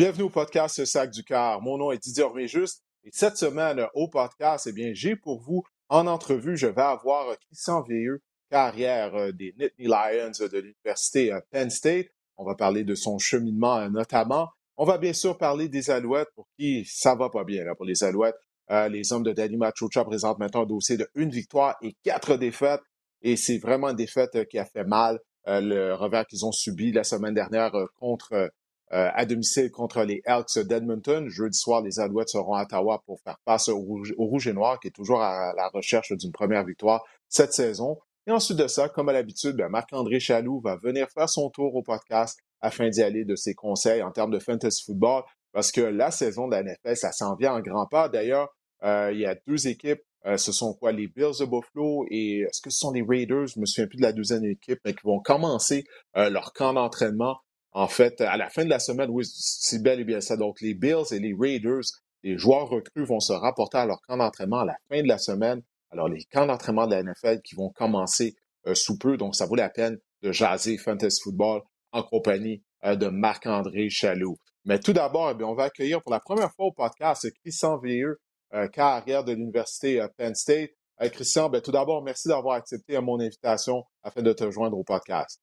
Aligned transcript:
Bienvenue 0.00 0.22
au 0.22 0.30
podcast 0.30 0.82
Sac 0.86 1.10
du 1.10 1.22
Cœur. 1.22 1.60
Mon 1.60 1.76
nom 1.76 1.92
est 1.92 2.02
Didier 2.02 2.24
Juste 2.48 2.82
et 3.04 3.10
cette 3.12 3.36
semaine 3.36 3.86
au 3.92 4.08
podcast, 4.08 4.66
eh 4.66 4.72
bien, 4.72 4.92
j'ai 4.94 5.14
pour 5.14 5.42
vous 5.42 5.62
en 5.90 6.06
entrevue, 6.06 6.56
je 6.56 6.68
vais 6.68 6.80
avoir 6.80 7.36
Christian 7.40 7.82
Veilleux, 7.82 8.22
carrière 8.50 9.14
euh, 9.14 9.30
des 9.32 9.54
Nittany 9.58 9.88
Lions 9.88 10.48
de 10.48 10.58
l'Université 10.58 11.34
euh, 11.34 11.40
Penn 11.50 11.68
State. 11.68 12.06
On 12.38 12.46
va 12.46 12.54
parler 12.54 12.82
de 12.82 12.94
son 12.94 13.18
cheminement 13.18 13.76
euh, 13.76 13.90
notamment. 13.90 14.48
On 14.78 14.86
va 14.86 14.96
bien 14.96 15.12
sûr 15.12 15.36
parler 15.36 15.68
des 15.68 15.90
Alouettes 15.90 16.30
pour 16.34 16.48
qui 16.58 16.86
ça 16.86 17.14
va 17.14 17.28
pas 17.28 17.44
bien 17.44 17.64
là, 17.64 17.74
pour 17.74 17.84
les 17.84 18.02
Alouettes. 18.02 18.38
les 18.70 19.12
hommes 19.12 19.24
de 19.24 19.32
Danny 19.32 19.58
Machocha 19.58 20.02
présentent 20.06 20.38
maintenant 20.38 20.62
un 20.62 20.66
dossier 20.66 20.96
de 20.96 21.10
une 21.14 21.28
victoire 21.28 21.76
et 21.82 21.94
quatre 22.02 22.38
défaites. 22.38 22.80
Et 23.20 23.36
c'est 23.36 23.58
vraiment 23.58 23.90
une 23.90 23.96
défaite 23.96 24.48
qui 24.48 24.58
a 24.58 24.64
fait 24.64 24.84
mal. 24.84 25.20
le 25.44 25.92
revers 25.92 26.26
qu'ils 26.26 26.46
ont 26.46 26.52
subi 26.52 26.90
la 26.90 27.04
semaine 27.04 27.34
dernière 27.34 27.72
contre 27.96 28.32
euh, 28.32 28.48
à 28.90 29.24
domicile 29.24 29.70
contre 29.70 30.02
les 30.02 30.20
Elks 30.24 30.58
d'Edmonton. 30.58 31.28
Jeudi 31.28 31.56
soir, 31.56 31.82
les 31.82 32.00
Alouettes 32.00 32.30
seront 32.30 32.54
à 32.54 32.62
Ottawa 32.62 33.02
pour 33.06 33.20
faire 33.20 33.38
face 33.44 33.68
au 33.68 33.78
Rouge, 33.78 34.48
et 34.48 34.52
Noir, 34.52 34.80
qui 34.80 34.88
est 34.88 34.92
toujours 34.92 35.22
à 35.22 35.52
la 35.56 35.68
recherche 35.68 36.12
d'une 36.12 36.32
première 36.32 36.64
victoire 36.64 37.04
cette 37.28 37.52
saison. 37.52 37.98
Et 38.26 38.32
ensuite 38.32 38.58
de 38.58 38.66
ça, 38.66 38.88
comme 38.88 39.08
à 39.08 39.12
l'habitude, 39.12 39.56
ben, 39.56 39.68
Marc-André 39.68 40.20
Chaloux 40.20 40.60
va 40.60 40.76
venir 40.76 41.08
faire 41.10 41.28
son 41.28 41.50
tour 41.50 41.74
au 41.74 41.82
podcast 41.82 42.38
afin 42.60 42.88
d'y 42.88 43.02
aller 43.02 43.24
de 43.24 43.34
ses 43.34 43.54
conseils 43.54 44.02
en 44.02 44.10
termes 44.10 44.30
de 44.30 44.38
fantasy 44.38 44.84
football, 44.84 45.22
parce 45.52 45.72
que 45.72 45.80
la 45.80 46.10
saison 46.10 46.46
de 46.46 46.52
la 46.52 46.62
NFL, 46.62 46.96
ça 46.96 47.12
s'en 47.12 47.34
vient 47.34 47.54
en 47.54 47.60
grand 47.60 47.86
pas. 47.86 48.08
D'ailleurs, 48.08 48.48
euh, 48.82 49.10
il 49.12 49.20
y 49.20 49.26
a 49.26 49.36
deux 49.46 49.68
équipes 49.68 50.02
euh, 50.26 50.36
ce 50.36 50.52
sont 50.52 50.74
quoi 50.74 50.92
les 50.92 51.08
Bills 51.08 51.38
de 51.40 51.46
Buffalo 51.46 52.04
et 52.10 52.40
est-ce 52.40 52.60
que 52.60 52.68
ce 52.68 52.80
sont 52.80 52.92
les 52.92 53.02
Raiders? 53.02 53.46
Je 53.46 53.58
me 53.58 53.64
souviens 53.64 53.86
plus 53.86 53.96
de 53.96 54.02
la 54.02 54.12
deuxième 54.12 54.44
équipe, 54.44 54.78
mais 54.84 54.92
qui 54.92 55.00
vont 55.04 55.18
commencer 55.18 55.84
leur 56.14 56.52
camp 56.52 56.74
d'entraînement 56.74 57.38
en 57.72 57.86
fait, 57.86 58.20
à 58.20 58.36
la 58.36 58.48
fin 58.48 58.64
de 58.64 58.70
la 58.70 58.80
semaine, 58.80 59.10
oui, 59.10 59.24
c'est 59.24 59.82
bel 59.82 60.00
et 60.00 60.04
bien 60.04 60.20
ça. 60.20 60.36
Donc, 60.36 60.60
les 60.60 60.74
Bills 60.74 61.12
et 61.12 61.20
les 61.20 61.34
Raiders, 61.38 61.84
les 62.22 62.36
joueurs 62.36 62.68
recrues 62.68 63.04
vont 63.04 63.20
se 63.20 63.32
rapporter 63.32 63.78
à 63.78 63.86
leur 63.86 64.00
camp 64.02 64.16
d'entraînement 64.16 64.60
à 64.60 64.64
la 64.64 64.76
fin 64.88 65.02
de 65.02 65.08
la 65.08 65.18
semaine. 65.18 65.62
Alors, 65.90 66.08
les 66.08 66.24
camps 66.24 66.46
d'entraînement 66.46 66.86
de 66.86 66.94
la 66.94 67.02
NFL 67.02 67.40
qui 67.42 67.54
vont 67.54 67.70
commencer 67.70 68.34
euh, 68.66 68.74
sous 68.74 68.98
peu. 68.98 69.16
Donc, 69.16 69.36
ça 69.36 69.46
vaut 69.46 69.54
la 69.54 69.70
peine 69.70 69.98
de 70.22 70.32
jaser 70.32 70.78
Fantasy 70.78 71.20
Football 71.22 71.62
en 71.92 72.02
compagnie 72.02 72.62
euh, 72.84 72.96
de 72.96 73.06
Marc-André 73.06 73.88
Chaloux. 73.88 74.36
Mais 74.64 74.78
tout 74.78 74.92
d'abord, 74.92 75.34
eh 75.38 75.44
on 75.44 75.54
va 75.54 75.64
accueillir 75.64 76.02
pour 76.02 76.12
la 76.12 76.20
première 76.20 76.52
fois 76.54 76.66
au 76.66 76.72
podcast 76.72 77.26
Christian 77.42 77.78
Veilleux, 77.78 78.20
euh, 78.52 78.68
carrière 78.68 79.24
de 79.24 79.32
l'Université 79.32 80.04
Penn 80.16 80.34
State. 80.34 80.70
Christian, 81.12 81.48
ben, 81.48 81.62
tout 81.62 81.72
d'abord, 81.72 82.02
merci 82.02 82.28
d'avoir 82.28 82.56
accepté 82.56 83.00
mon 83.00 83.18
invitation 83.20 83.84
afin 84.02 84.20
de 84.20 84.34
te 84.34 84.50
joindre 84.50 84.76
au 84.76 84.84
podcast. 84.84 85.40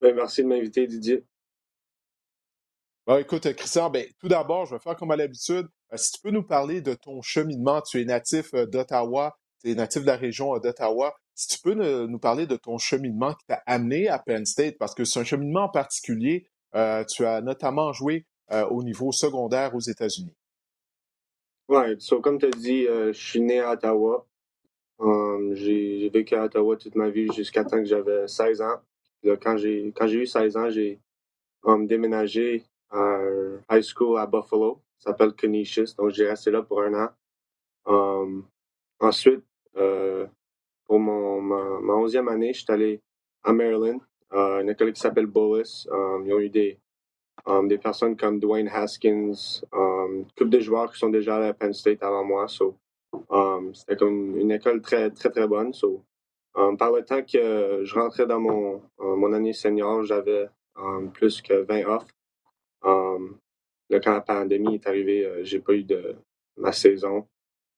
Ben, 0.00 0.14
merci 0.14 0.42
de 0.42 0.48
m'inviter, 0.48 0.86
Didier. 0.86 1.24
écoute, 3.18 3.52
Christian, 3.54 3.90
ben, 3.90 4.06
tout 4.20 4.28
d'abord, 4.28 4.66
je 4.66 4.74
vais 4.74 4.80
faire 4.80 4.96
comme 4.96 5.10
à 5.10 5.16
l'habitude. 5.16 5.66
Euh, 5.92 5.96
si 5.96 6.12
tu 6.12 6.20
peux 6.22 6.30
nous 6.30 6.44
parler 6.44 6.80
de 6.80 6.94
ton 6.94 7.20
cheminement, 7.20 7.80
tu 7.80 8.00
es 8.00 8.04
natif 8.04 8.54
euh, 8.54 8.66
d'Ottawa, 8.66 9.36
tu 9.60 9.70
es 9.70 9.74
natif 9.74 10.02
de 10.02 10.06
la 10.06 10.16
région 10.16 10.54
euh, 10.54 10.60
d'Ottawa. 10.60 11.16
Si 11.34 11.48
tu 11.48 11.62
peux 11.62 11.74
nous 11.74 12.18
parler 12.18 12.46
de 12.46 12.56
ton 12.56 12.78
cheminement 12.78 13.32
qui 13.34 13.46
t'a 13.46 13.62
amené 13.66 14.08
à 14.08 14.18
Penn 14.18 14.44
State, 14.44 14.76
parce 14.78 14.94
que 14.94 15.04
c'est 15.04 15.20
un 15.20 15.24
cheminement 15.24 15.64
en 15.64 15.68
particulier. 15.68 16.48
tu 16.72 17.24
as 17.24 17.40
notamment 17.42 17.92
joué 17.92 18.26
au 18.50 18.82
niveau 18.82 19.12
secondaire 19.12 19.72
aux 19.72 19.80
États-Unis. 19.80 20.34
Oui, 21.68 21.96
comme 22.24 22.40
tu 22.40 22.46
as 22.46 22.50
dit, 22.50 22.86
je 22.86 23.12
suis 23.12 23.40
né 23.40 23.60
à 23.60 23.74
Ottawa. 23.74 24.26
j'ai 25.52 26.10
vécu 26.12 26.34
à 26.34 26.42
Ottawa 26.42 26.76
toute 26.76 26.96
ma 26.96 27.08
vie 27.08 27.32
jusqu'à 27.32 27.62
temps 27.62 27.78
que 27.78 27.84
j'avais 27.84 28.26
16 28.26 28.60
ans 28.62 28.80
quand 29.24 29.56
j'ai 29.56 29.92
eu 29.94 30.26
16 30.26 30.56
ans, 30.56 30.70
j'ai 30.70 31.00
um, 31.64 31.86
déménagé 31.86 32.64
à 32.90 33.20
high 33.70 33.82
school 33.82 34.18
à 34.18 34.26
Buffalo. 34.26 34.80
Ça 34.98 35.10
s'appelle 35.10 35.34
Canisius. 35.34 35.94
Donc, 35.96 36.10
j'ai 36.10 36.28
resté 36.28 36.50
là 36.50 36.62
pour 36.62 36.82
un 36.82 36.94
an. 36.94 37.08
Um, 37.86 38.44
ensuite, 39.00 39.44
euh, 39.76 40.26
pour 40.84 40.98
mon, 40.98 41.40
ma, 41.40 41.80
ma 41.80 41.94
11e 41.94 42.28
année, 42.28 42.52
je 42.52 42.60
suis 42.60 42.72
allé 42.72 43.00
à 43.44 43.52
Maryland, 43.52 44.00
euh, 44.32 44.60
une 44.60 44.70
école 44.70 44.92
qui 44.92 45.00
s'appelle 45.00 45.26
Bullis. 45.26 45.86
Um, 45.90 46.26
ils 46.26 46.32
ont 46.32 46.40
eu 46.40 46.50
des, 46.50 46.78
des 47.64 47.78
personnes 47.78 48.16
comme 48.16 48.40
Dwayne 48.40 48.68
Haskins, 48.68 49.62
um, 49.72 50.26
couple 50.36 50.50
de 50.50 50.60
joueurs 50.60 50.92
qui 50.92 50.98
sont 50.98 51.10
déjà 51.10 51.36
à 51.36 51.52
Penn 51.54 51.72
State 51.72 52.02
avant 52.02 52.24
moi. 52.24 52.48
So, 52.48 52.76
c'était 53.74 53.96
comme 53.96 54.36
une 54.36 54.50
école 54.50 54.82
très, 54.82 55.10
très, 55.10 55.30
très 55.30 55.46
bonne. 55.46 55.72
Par 56.54 56.92
le 56.92 57.04
temps 57.04 57.22
que 57.22 57.82
je 57.84 57.94
rentrais 57.94 58.26
dans 58.26 58.40
mon, 58.40 58.82
euh, 59.00 59.16
mon 59.16 59.32
année 59.32 59.52
senior, 59.52 60.04
j'avais 60.04 60.48
euh, 60.78 61.06
plus 61.12 61.40
que 61.40 61.54
20 61.64 61.84
off. 61.86 62.06
quand 62.82 64.12
la 64.12 64.20
pandémie 64.20 64.74
est 64.74 64.86
arrivée, 64.86 65.44
j'ai 65.44 65.60
pas 65.60 65.74
eu 65.74 65.84
de 65.84 66.16
ma 66.56 66.72
saison. 66.72 67.26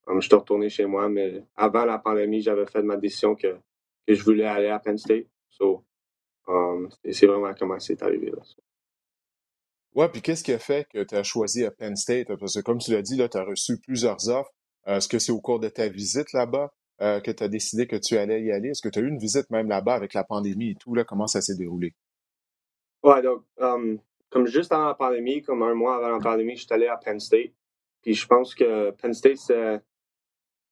je 0.07 0.19
suis 0.19 0.35
retourné 0.35 0.69
chez 0.69 0.85
moi, 0.85 1.09
mais 1.09 1.43
avant 1.55 1.85
la 1.85 1.99
pandémie, 1.99 2.41
j'avais 2.41 2.65
fait 2.65 2.83
ma 2.83 2.97
décision 2.97 3.35
que, 3.35 3.57
je 4.07 4.23
voulais 4.23 4.45
aller 4.45 4.67
à 4.67 4.79
Penn 4.79 4.97
State. 4.97 5.27
So, 5.49 5.85
c'est 7.11 7.27
vraiment 7.27 7.53
comment 7.53 7.79
c'est 7.79 8.01
arrivé. 8.01 8.31
Là. 8.31 8.41
Ouais, 9.93 10.07
puis 10.07 10.21
qu'est-ce 10.21 10.43
qui 10.43 10.53
a 10.53 10.59
fait 10.59 10.87
que 10.89 11.03
tu 11.03 11.15
as 11.15 11.23
choisi 11.23 11.65
à 11.65 11.71
Penn 11.71 11.95
State? 11.95 12.27
Parce 12.39 12.55
que 12.55 12.61
comme 12.61 12.77
tu 12.77 12.91
l'as 12.91 13.01
dit, 13.01 13.17
tu 13.17 13.37
as 13.37 13.43
reçu 13.43 13.77
plusieurs 13.79 14.29
offres. 14.29 14.51
Est-ce 14.85 15.07
que 15.07 15.19
c'est 15.19 15.31
au 15.31 15.41
cours 15.41 15.59
de 15.59 15.67
ta 15.69 15.89
visite 15.89 16.31
là-bas? 16.33 16.71
Euh, 17.01 17.19
que 17.19 17.31
tu 17.31 17.43
as 17.43 17.47
décidé 17.47 17.87
que 17.87 17.95
tu 17.95 18.15
allais 18.15 18.43
y 18.43 18.51
aller? 18.51 18.69
Est-ce 18.69 18.81
que 18.83 18.89
tu 18.89 18.99
as 18.99 19.01
eu 19.01 19.07
une 19.07 19.17
visite 19.17 19.49
même 19.49 19.67
là-bas 19.67 19.95
avec 19.95 20.13
la 20.13 20.23
pandémie 20.23 20.71
et 20.71 20.75
tout? 20.75 20.93
Là, 20.93 21.03
comment 21.03 21.25
ça 21.25 21.41
s'est 21.41 21.55
déroulé? 21.55 21.95
Ouais, 23.01 23.23
donc, 23.23 23.43
comme 23.57 24.45
juste 24.45 24.71
avant 24.71 24.85
la 24.85 24.93
pandémie, 24.93 25.41
comme 25.41 25.63
un 25.63 25.73
mois 25.73 25.95
avant 25.95 26.17
la 26.17 26.19
pandémie, 26.19 26.55
je 26.55 26.65
suis 26.65 26.73
allé 26.73 26.85
à 26.85 26.97
Penn 26.97 27.19
State. 27.19 27.53
Puis 28.03 28.13
je 28.13 28.27
pense 28.27 28.53
que 28.53 28.91
Penn 28.91 29.15
State, 29.15 29.37
c'est 29.37 29.81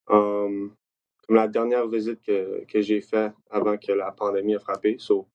comme 0.06 0.76
la 1.30 1.48
dernière 1.48 1.88
visite 1.88 2.22
que, 2.22 2.64
que 2.66 2.80
j'ai 2.80 3.02
faite 3.02 3.34
avant 3.50 3.78
que 3.78 3.92
la 3.92 4.12
pandémie 4.12 4.54
ait 4.54 4.60
frappé. 4.60 4.98
So, 5.00 5.28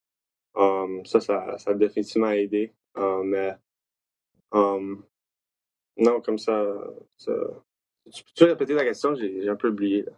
ça, 0.54 1.18
ça, 1.20 1.58
ça 1.58 1.70
a 1.70 1.74
définitivement 1.74 2.30
aidé. 2.30 2.72
mais 3.24 3.56
non, 4.52 6.20
comme 6.20 6.38
ça, 6.38 6.72
ça... 7.16 7.32
Tu 8.12 8.22
peux 8.36 8.44
répéter 8.44 8.74
la 8.74 8.84
question? 8.84 9.14
J'ai 9.16 9.48
un 9.48 9.56
peu 9.56 9.70
oublié. 9.70 10.02
Là. 10.02 10.12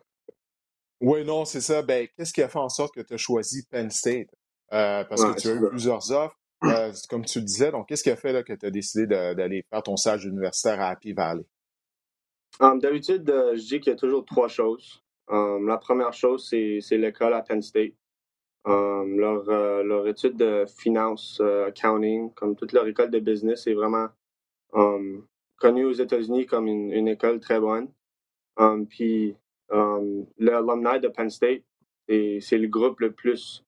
Oui, 1.00 1.24
non, 1.24 1.44
c'est 1.44 1.60
ça. 1.60 1.82
Ben, 1.82 2.08
qu'est-ce 2.16 2.32
qui 2.32 2.42
a 2.42 2.48
fait 2.48 2.58
en 2.58 2.68
sorte 2.68 2.94
que 2.94 3.00
tu 3.00 3.14
as 3.14 3.18
choisi 3.18 3.66
Penn 3.66 3.90
State? 3.90 4.28
Euh, 4.72 5.04
parce 5.04 5.24
que 5.24 5.40
tu 5.40 5.48
as 5.48 5.54
eu 5.54 5.68
plusieurs 5.68 6.10
offres, 6.10 6.36
euh, 6.64 6.92
comme 7.08 7.24
tu 7.24 7.38
le 7.38 7.44
disais. 7.44 7.70
Donc, 7.70 7.88
qu'est-ce 7.88 8.02
qui 8.02 8.10
a 8.10 8.16
fait 8.16 8.32
là, 8.32 8.42
que 8.42 8.52
tu 8.52 8.66
as 8.66 8.70
décidé 8.70 9.06
d'aller 9.06 9.64
faire 9.70 9.82
ton 9.82 9.96
stage 9.96 10.24
universitaire 10.24 10.80
à 10.80 10.88
Happy 10.88 11.12
Valley? 11.12 11.44
Um, 12.60 12.78
d'habitude, 12.78 13.28
euh, 13.28 13.54
je 13.54 13.60
dis 13.60 13.80
qu'il 13.80 13.92
y 13.92 13.96
a 13.96 13.98
toujours 13.98 14.24
trois 14.24 14.48
choses. 14.48 15.02
Um, 15.28 15.66
la 15.66 15.76
première 15.76 16.12
chose, 16.12 16.48
c'est 16.48 16.96
l'école 16.96 17.34
à 17.34 17.42
Penn 17.42 17.60
State. 17.60 17.92
Um, 18.64 19.20
leur, 19.20 19.44
leur, 19.84 20.08
étude 20.08 20.36
de 20.36 20.64
finance, 20.66 21.40
accounting, 21.68 22.32
comme 22.34 22.56
toute 22.56 22.72
leur 22.72 22.86
école 22.88 23.10
de 23.10 23.20
business, 23.20 23.66
est 23.66 23.74
vraiment 23.74 24.08
connue 25.58 25.84
aux 25.84 25.92
États-Unis 25.92 26.46
comme 26.46 26.66
une, 26.66 26.90
une, 26.90 27.06
école 27.06 27.38
très 27.38 27.60
bonne. 27.60 27.88
puis 28.88 29.36
Um, 29.70 30.26
L'alumni 30.38 31.00
de 31.00 31.08
Penn 31.08 31.30
State, 31.30 31.62
c'est 32.08 32.58
le 32.58 32.68
groupe 32.68 33.00
le 33.00 33.12
plus, 33.12 33.64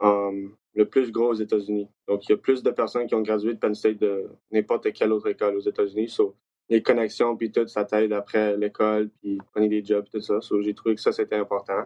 um, 0.00 0.54
le 0.74 0.88
plus 0.88 1.10
gros 1.10 1.30
aux 1.30 1.34
États-Unis. 1.34 1.88
Donc, 2.08 2.28
il 2.28 2.32
y 2.32 2.34
a 2.34 2.38
plus 2.38 2.62
de 2.62 2.70
personnes 2.70 3.06
qui 3.06 3.14
ont 3.14 3.22
gradué 3.22 3.54
de 3.54 3.58
Penn 3.58 3.74
State 3.74 3.98
de 3.98 4.28
n'importe 4.50 4.92
quelle 4.92 5.12
autre 5.12 5.28
école 5.28 5.56
aux 5.56 5.60
États-Unis. 5.60 6.08
So, 6.08 6.36
les 6.68 6.82
connexions, 6.82 7.36
puis 7.36 7.50
tout, 7.50 7.66
ça 7.66 7.84
t'aide 7.84 8.12
après 8.12 8.56
l'école, 8.56 9.10
puis 9.20 9.38
prenez 9.52 9.68
des 9.68 9.84
jobs, 9.84 10.06
tout 10.10 10.20
ça. 10.20 10.40
So, 10.40 10.62
j'ai 10.62 10.74
trouvé 10.74 10.94
que 10.94 11.00
ça, 11.00 11.12
c'était 11.12 11.36
important. 11.36 11.84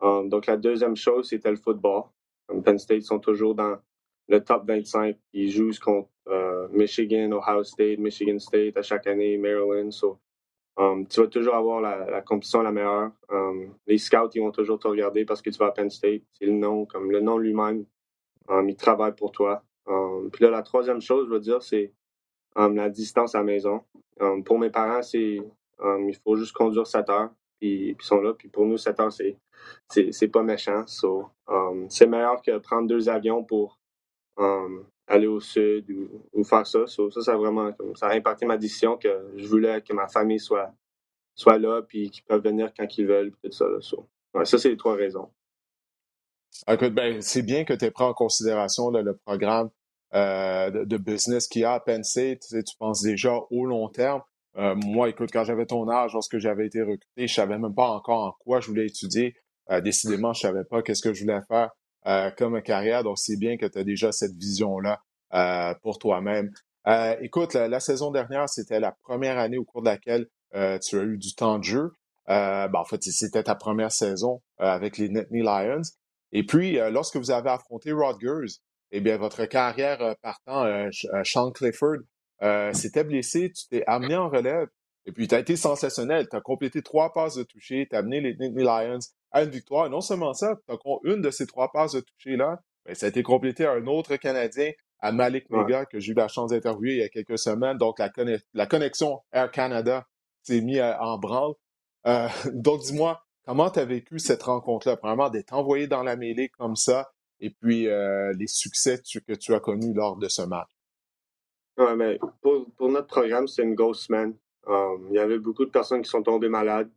Um, 0.00 0.28
donc, 0.28 0.46
la 0.46 0.56
deuxième 0.56 0.96
chose, 0.96 1.28
c'était 1.28 1.50
le 1.50 1.56
football. 1.56 2.04
Penn 2.64 2.78
State 2.78 3.02
sont 3.02 3.18
toujours 3.18 3.54
dans 3.54 3.78
le 4.28 4.42
top 4.42 4.66
25. 4.66 5.16
Ils 5.32 5.50
jouent 5.50 5.70
contre 5.82 6.10
euh, 6.28 6.68
Michigan, 6.70 7.30
Ohio 7.32 7.64
State, 7.64 7.98
Michigan 7.98 8.38
State 8.38 8.76
à 8.76 8.82
chaque 8.82 9.06
année, 9.06 9.36
Maryland. 9.38 9.90
Um, 10.76 11.06
tu 11.06 11.20
vas 11.20 11.28
toujours 11.28 11.54
avoir 11.54 11.80
la, 11.80 12.20
compétition 12.22 12.62
la 12.62 12.72
meilleure. 12.72 13.12
Um, 13.28 13.74
les 13.86 13.98
scouts, 13.98 14.30
ils 14.34 14.40
vont 14.40 14.50
toujours 14.50 14.78
te 14.78 14.88
regarder 14.88 15.24
parce 15.24 15.40
que 15.40 15.50
tu 15.50 15.58
vas 15.58 15.66
à 15.66 15.70
Penn 15.70 15.88
State. 15.88 16.22
C'est 16.32 16.46
le 16.46 16.52
nom, 16.52 16.84
comme 16.84 17.10
le 17.10 17.20
nom 17.20 17.38
lui-même. 17.38 17.84
Um, 18.48 18.68
ils 18.68 18.76
travaillent 18.76 19.14
pour 19.14 19.30
toi. 19.30 19.62
puis 20.32 20.44
là, 20.44 20.50
la 20.50 20.62
troisième 20.62 21.00
chose, 21.00 21.26
je 21.28 21.32
veux 21.32 21.40
dire, 21.40 21.62
c'est 21.62 21.92
la 22.56 22.88
distance 22.88 23.34
à 23.34 23.38
la 23.38 23.44
maison. 23.44 23.82
pour 24.44 24.58
mes 24.58 24.70
parents, 24.70 25.02
c'est 25.02 25.40
il 25.82 26.16
faut 26.22 26.36
juste 26.36 26.52
conduire 26.52 26.86
7 26.86 27.08
heures. 27.10 27.30
Puis, 27.60 27.90
ils 27.90 27.96
sont 28.00 28.20
là. 28.20 28.34
Puis 28.34 28.48
pour 28.48 28.66
nous, 28.66 28.76
7 28.76 29.00
heures, 29.00 29.12
c'est, 29.12 30.28
pas 30.28 30.42
méchant. 30.42 30.84
c'est 31.88 32.06
meilleur 32.06 32.42
que 32.42 32.58
prendre 32.58 32.88
deux 32.88 33.08
avions 33.08 33.44
pour 33.44 33.78
aller 35.06 35.26
au 35.26 35.40
sud 35.40 35.90
ou, 36.32 36.44
faire 36.44 36.66
ça. 36.66 36.86
ça, 36.86 37.02
ça 37.10 37.32
a 37.32 37.36
vraiment 37.36 37.72
ça 37.94 38.08
a 38.08 38.14
impacté 38.14 38.46
ma 38.46 38.56
décision 38.56 38.96
que 38.96 39.32
je 39.36 39.46
voulais 39.46 39.82
que 39.82 39.92
ma 39.92 40.08
famille 40.08 40.40
soit, 40.40 40.72
soit 41.34 41.58
là 41.58 41.82
puis 41.82 42.10
qu'ils 42.10 42.24
peuvent 42.24 42.42
venir 42.42 42.72
quand 42.76 42.86
ils 42.96 43.06
veulent. 43.06 43.32
Tout 43.42 43.50
ça, 43.52 43.66
ça, 44.44 44.58
c'est 44.58 44.70
les 44.70 44.76
trois 44.76 44.96
raisons. 44.96 45.30
Écoute, 46.68 46.94
ben, 46.94 47.20
c'est 47.20 47.42
bien 47.42 47.64
que 47.64 47.74
tu 47.74 47.84
aies 47.84 47.90
pris 47.90 48.04
en 48.04 48.14
considération 48.14 48.90
le 48.90 49.16
programme 49.16 49.70
de, 50.12 50.96
business 50.96 51.48
qu'il 51.48 51.62
y 51.62 51.64
a 51.64 51.74
à 51.74 51.80
Penn 51.80 52.02
State. 52.04 52.40
Tu, 52.48 52.62
tu 52.62 52.76
penses 52.78 53.02
déjà 53.02 53.34
au 53.50 53.66
long 53.66 53.88
terme. 53.88 54.22
moi, 54.56 55.08
écoute, 55.08 55.30
quand 55.32 55.44
j'avais 55.44 55.66
ton 55.66 55.88
âge, 55.88 56.12
lorsque 56.14 56.38
j'avais 56.38 56.66
été 56.66 56.80
recruté, 56.80 57.26
je 57.26 57.34
savais 57.34 57.58
même 57.58 57.74
pas 57.74 57.88
encore 57.88 58.24
en 58.24 58.32
quoi 58.32 58.60
je 58.60 58.68
voulais 58.68 58.86
étudier. 58.86 59.36
décidément, 59.82 60.32
je 60.32 60.40
savais 60.40 60.64
pas 60.64 60.82
qu'est-ce 60.82 61.02
que 61.02 61.12
je 61.12 61.22
voulais 61.22 61.40
faire 61.48 61.70
comme 62.36 62.60
carrière. 62.62 63.02
Donc, 63.02 63.18
c'est 63.18 63.38
bien 63.38 63.56
que 63.56 63.66
tu 63.66 63.78
as 63.78 63.84
déjà 63.84 64.12
cette 64.12 64.34
vision-là 64.36 65.02
pour 65.82 65.98
toi-même. 65.98 66.50
écoute, 67.20 67.54
la, 67.54 67.80
saison 67.80 68.10
dernière, 68.10 68.48
c'était 68.48 68.80
la 68.80 68.92
première 69.02 69.38
année 69.38 69.58
au 69.58 69.64
cours 69.64 69.82
de 69.82 69.88
laquelle 69.88 70.26
tu 70.52 70.98
as 70.98 71.02
eu 71.02 71.18
du 71.18 71.34
temps 71.34 71.58
de 71.58 71.64
jeu. 71.64 71.92
Ben, 72.26 72.70
en 72.72 72.84
fait, 72.84 73.02
c'était 73.02 73.42
ta 73.42 73.54
première 73.54 73.92
saison 73.92 74.42
avec 74.58 74.98
les 74.98 75.08
Nittany 75.08 75.42
Lions. 75.42 75.82
Et 76.34 76.42
puis, 76.44 76.78
euh, 76.78 76.90
lorsque 76.90 77.16
vous 77.16 77.30
avez 77.30 77.48
affronté 77.50 77.92
Rodgers, 77.92 78.58
eh 78.90 79.00
bien, 79.00 79.16
votre 79.16 79.46
carrière 79.46 80.02
euh, 80.02 80.14
partant, 80.20 80.64
euh, 80.64 80.90
Sean 81.22 81.50
Clifford, 81.52 81.98
s'était 82.72 83.04
blessé, 83.04 83.50
tu 83.52 83.68
t'es 83.68 83.84
amené 83.86 84.16
en 84.16 84.28
relève, 84.28 84.68
et 85.06 85.12
puis 85.12 85.28
tu 85.28 85.34
as 85.34 85.38
été 85.38 85.56
sensationnel. 85.56 86.28
Tu 86.28 86.36
as 86.36 86.42
complété 86.42 86.82
trois 86.82 87.12
passes 87.14 87.36
de 87.36 87.44
toucher, 87.44 87.86
tu 87.88 87.96
as 87.96 88.00
amené 88.00 88.20
les 88.20 88.36
Nittany 88.36 88.64
Lions 88.64 88.98
à 89.34 89.42
une 89.42 89.50
victoire. 89.50 89.90
non 89.90 90.00
seulement 90.00 90.32
ça, 90.32 90.54
une 91.04 91.20
de 91.20 91.30
ces 91.30 91.46
trois 91.46 91.70
passes 91.70 91.92
de 91.92 92.00
toucher-là, 92.00 92.62
ben, 92.86 92.94
ça 92.94 93.06
a 93.06 93.08
été 93.10 93.22
complété 93.22 93.66
à 93.66 93.72
un 93.72 93.86
autre 93.86 94.16
Canadien, 94.16 94.70
à 95.00 95.12
Malik 95.12 95.50
Mega, 95.50 95.84
que 95.84 96.00
j'ai 96.00 96.12
eu 96.12 96.14
la 96.14 96.28
chance 96.28 96.50
d'interviewer 96.50 96.92
il 96.94 96.98
y 97.00 97.02
a 97.02 97.08
quelques 97.10 97.38
semaines. 97.38 97.76
Donc, 97.76 97.98
la, 97.98 98.10
la 98.54 98.66
connexion 98.66 99.20
Air 99.32 99.50
Canada 99.50 100.06
s'est 100.42 100.62
mise 100.62 100.80
en 100.80 101.18
branle. 101.18 101.54
donc, 102.52 102.80
dis-moi, 102.80 103.24
Comment 103.46 103.68
tu 103.68 103.78
as 103.78 103.84
vécu 103.84 104.18
cette 104.18 104.42
rencontre-là? 104.42 104.96
Premièrement, 104.96 105.28
d'être 105.28 105.52
envoyé 105.52 105.86
dans 105.86 106.02
la 106.02 106.16
mêlée 106.16 106.48
comme 106.48 106.76
ça, 106.76 107.12
et 107.40 107.50
puis 107.50 107.88
euh, 107.88 108.32
les 108.38 108.46
succès 108.46 108.98
que 109.26 109.34
tu 109.34 109.54
as 109.54 109.60
connus 109.60 109.92
lors 109.92 110.16
de 110.16 110.28
ce 110.28 110.42
match? 110.42 110.70
Ouais, 111.76 111.94
mais 111.94 112.18
pour, 112.40 112.66
pour 112.76 112.88
notre 112.88 113.08
programme, 113.08 113.46
c'est 113.46 113.62
une 113.62 113.74
grosse 113.74 114.06
semaine. 114.06 114.34
Um, 114.66 115.08
il 115.10 115.16
y 115.16 115.18
avait 115.18 115.38
beaucoup 115.38 115.66
de 115.66 115.70
personnes 115.70 116.00
qui 116.00 116.08
sont 116.08 116.22
tombées 116.22 116.48
malades, 116.48 116.90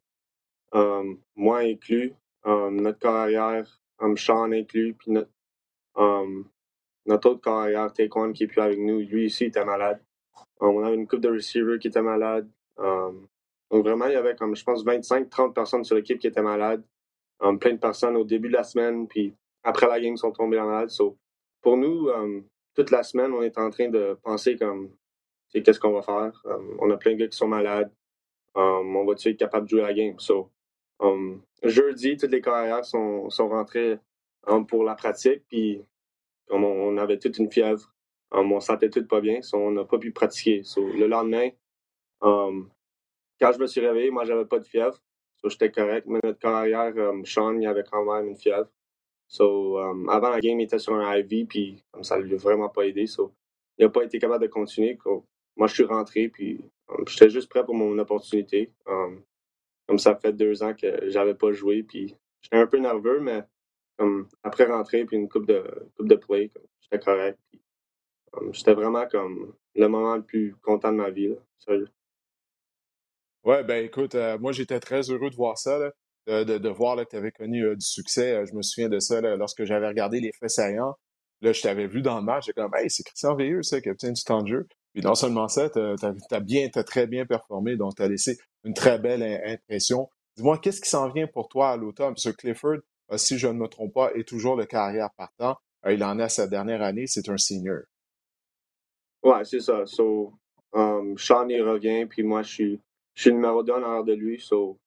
um, 0.71 1.19
moi 1.35 1.59
inclus, 1.59 2.13
um, 2.47 2.81
notre 2.81 2.99
carrière, 2.99 3.79
Sean 4.15 4.51
inclus, 4.51 4.93
puis 4.93 5.11
notre, 5.11 5.31
notre 7.05 7.29
autre 7.29 7.41
carrière, 7.41 7.91
Taekwon, 7.93 8.33
qui 8.33 8.43
est 8.43 8.47
plus 8.47 8.61
avec 8.61 8.79
nous, 8.79 8.99
lui 8.99 9.25
aussi 9.25 9.45
était 9.45 9.65
malade. 9.65 10.01
on 10.59 10.83
avait 10.83 10.95
une 10.95 11.07
coupe 11.07 11.21
de 11.21 11.29
receivers 11.29 11.79
qui 11.79 11.87
était 11.87 12.01
malade. 12.01 12.49
Donc 13.69 13.83
vraiment, 13.83 14.05
il 14.07 14.13
y 14.13 14.15
avait 14.15 14.35
comme, 14.35 14.55
je 14.55 14.63
pense, 14.63 14.85
25-30 14.85 15.53
personnes 15.53 15.83
sur 15.83 15.95
l'équipe 15.95 16.19
qui 16.19 16.27
étaient 16.27 16.41
malades. 16.41 16.83
Um, 17.39 17.59
plein 17.59 17.73
de 17.73 17.79
personnes 17.79 18.15
au 18.15 18.23
début 18.23 18.47
de 18.47 18.53
la 18.53 18.63
semaine, 18.63 19.07
puis 19.07 19.33
après 19.63 19.87
la 19.87 19.99
game, 19.99 20.17
sont 20.17 20.31
tombées 20.31 20.57
malades. 20.57 20.89
So, 20.89 21.17
pour 21.61 21.77
nous, 21.77 22.09
um, 22.09 22.43
toute 22.73 22.89
la 22.91 23.03
semaine, 23.03 23.31
on 23.33 23.43
est 23.43 23.57
en 23.57 23.69
train 23.69 23.89
de 23.89 24.17
penser 24.23 24.55
comme, 24.55 24.89
qu'est-ce 25.53 25.79
qu'on 25.79 25.91
va 25.91 26.01
faire? 26.01 26.41
Um, 26.45 26.77
on 26.79 26.89
a 26.89 26.97
plein 26.97 27.13
de 27.13 27.17
gars 27.17 27.27
qui 27.27 27.37
sont 27.37 27.47
malades. 27.47 27.91
on 28.55 29.05
va-tu 29.05 29.29
être 29.29 29.37
capable 29.37 29.65
de 29.65 29.69
jouer 29.69 29.81
la 29.81 29.93
game? 29.93 30.19
So, 30.19 30.49
jeudi, 31.63 32.17
toutes 32.17 32.31
les 32.31 32.41
carrières 32.41 32.85
sont, 32.85 33.29
sont 33.29 33.49
rentrées 33.49 33.99
pour 34.67 34.83
la 34.83 34.95
pratique, 34.95 35.43
puis 35.47 35.81
comme 36.47 36.63
on, 36.63 36.97
avait 36.97 37.19
toute 37.19 37.37
une 37.37 37.51
fièvre, 37.51 37.93
on 38.31 38.59
sentait 38.59 38.89
tout 38.89 39.05
pas 39.05 39.21
bien, 39.21 39.39
on 39.53 39.71
n'a 39.71 39.83
pas 39.83 39.99
pu 39.99 40.11
pratiquer. 40.11 40.61
Le 40.77 41.07
lendemain, 41.07 41.49
quand 43.39 43.51
je 43.53 43.59
me 43.59 43.67
suis 43.67 43.81
réveillé, 43.81 44.09
moi, 44.09 44.25
j'avais 44.25 44.45
pas 44.45 44.59
de 44.59 44.65
fièvre. 44.65 44.99
So, 45.37 45.49
j'étais 45.49 45.71
correct. 45.71 46.07
Mais 46.07 46.19
notre 46.23 46.39
carrière, 46.39 46.97
um, 46.97 47.25
Sean, 47.25 47.59
il 47.59 47.67
avait 47.67 47.83
quand 47.83 48.03
même 48.03 48.29
une 48.29 48.37
fièvre. 48.37 48.69
So, 49.27 49.77
um, 49.77 50.09
avant 50.09 50.29
la 50.29 50.39
game, 50.39 50.59
il 50.59 50.63
était 50.63 50.79
sur 50.79 50.95
un 50.95 51.15
IV, 51.15 51.47
puis 51.47 51.83
ça 52.01 52.17
lui 52.17 52.33
a 52.33 52.37
vraiment 52.37 52.69
pas 52.69 52.87
aidé. 52.87 53.05
Il 53.77 53.85
n'a 53.85 53.89
pas 53.89 54.03
été 54.03 54.17
capable 54.19 54.43
de 54.43 54.49
continuer. 54.49 54.97
Moi, 55.55 55.67
je 55.67 55.73
suis 55.73 55.83
rentré, 55.83 56.29
puis 56.29 56.59
um, 56.89 57.05
j'étais 57.07 57.29
juste 57.29 57.49
prêt 57.49 57.63
pour 57.63 57.75
mon 57.75 57.97
opportunité. 57.99 58.71
Comme 59.87 59.99
ça 59.99 60.15
fait 60.15 60.33
deux 60.33 60.63
ans 60.63 60.73
que 60.73 61.09
j'avais 61.09 61.35
pas 61.35 61.51
joué, 61.51 61.83
puis 61.83 62.15
j'étais 62.41 62.57
un 62.57 62.67
peu 62.67 62.77
nerveux, 62.77 63.19
mais 63.19 63.43
comme 63.97 64.27
après 64.43 64.65
rentrer, 64.65 65.05
puis 65.05 65.17
une 65.17 65.29
coupe 65.29 65.47
de 65.47 65.63
coupe 65.95 66.07
de 66.07 66.15
play, 66.15 66.51
j'étais 66.81 67.03
correct. 67.03 67.39
j'étais 68.51 68.73
vraiment 68.73 69.07
comme 69.07 69.53
le 69.75 69.87
moment 69.87 70.15
le 70.15 70.23
plus 70.23 70.55
content 70.61 70.91
de 70.91 70.97
ma 70.97 71.09
vie, 71.09 71.29
là. 71.29 71.35
Ouais, 73.43 73.63
ben 73.63 73.85
écoute, 73.85 74.15
euh, 74.15 74.37
moi 74.37 74.51
j'étais 74.51 74.79
très 74.79 75.09
heureux 75.09 75.29
de 75.29 75.35
voir 75.35 75.57
ça, 75.57 75.79
de, 76.27 76.43
de, 76.43 76.69
voir 76.69 76.97
que 76.97 77.09
tu 77.09 77.15
avais 77.15 77.31
connu 77.31 77.65
euh, 77.65 77.75
du 77.75 77.85
succès. 77.85 78.33
Euh, 78.35 78.45
je 78.45 78.53
me 78.53 78.61
souviens 78.61 78.89
de 78.89 78.99
ça 78.99 79.21
lorsque 79.21 79.63
j'avais 79.63 79.87
regardé 79.87 80.19
les 80.19 80.31
faits 80.33 80.49
saillants. 80.49 80.95
Là, 81.41 81.53
je 81.53 81.61
t'avais 81.61 81.87
vu 81.87 82.01
dans 82.01 82.17
le 82.17 82.25
match, 82.25 82.47
j'étais 82.47 82.59
comme 82.61 82.75
Hey, 82.75 82.89
c'est 82.89 83.03
Christian 83.03 83.35
Veilleux, 83.35 83.63
ça, 83.63 83.79
qui 83.79 83.89
du 83.89 84.23
temps 84.25 84.43
de 84.43 84.47
jeu. 84.49 84.67
Puis 84.97 85.05
non 85.05 85.13
seulement 85.13 85.47
ça, 85.47 85.69
tu 85.69 85.77
as, 85.79 86.39
bien, 86.39 86.69
très 86.69 87.05
bien 87.05 87.27
performé, 87.27 87.75
donc 87.75 87.93
tu 87.95 88.01
as 88.01 88.07
laissé 88.07 88.35
une 88.63 88.73
très 88.73 88.97
belle 88.97 89.21
impression. 89.45 90.09
Dis-moi, 90.35 90.57
qu'est-ce 90.57 90.81
qui 90.81 90.89
s'en 90.89 91.07
vient 91.11 91.27
pour 91.27 91.49
toi 91.49 91.69
à 91.69 91.77
l'automne? 91.77 92.15
Parce 92.15 92.23
que 92.23 92.35
Clifford, 92.35 92.77
si 93.15 93.37
je 93.37 93.47
ne 93.47 93.53
me 93.53 93.67
trompe 93.67 93.93
pas, 93.93 94.11
est 94.15 94.27
toujours 94.27 94.55
le 94.55 94.65
carrière 94.65 95.11
partant. 95.15 95.55
il 95.87 96.03
en 96.03 96.17
a 96.17 96.29
sa 96.29 96.47
dernière 96.47 96.81
année, 96.81 97.05
c'est 97.05 97.29
un 97.29 97.37
senior. 97.37 97.81
Ouais, 99.21 99.45
c'est 99.45 99.59
ça. 99.59 99.85
So, 99.85 100.33
um, 100.73 101.15
Sean, 101.15 101.47
il 101.49 101.61
revient, 101.61 102.07
puis 102.07 102.23
moi, 102.23 102.41
je 102.41 102.51
suis 102.51 102.81
je 103.13 103.21
suis 103.21 103.31
numéro 103.31 103.61
2 103.61 103.73
en 103.73 103.83
arrière 103.83 104.03
de 104.03 104.13
lui. 104.13 104.39
So, 104.39 104.79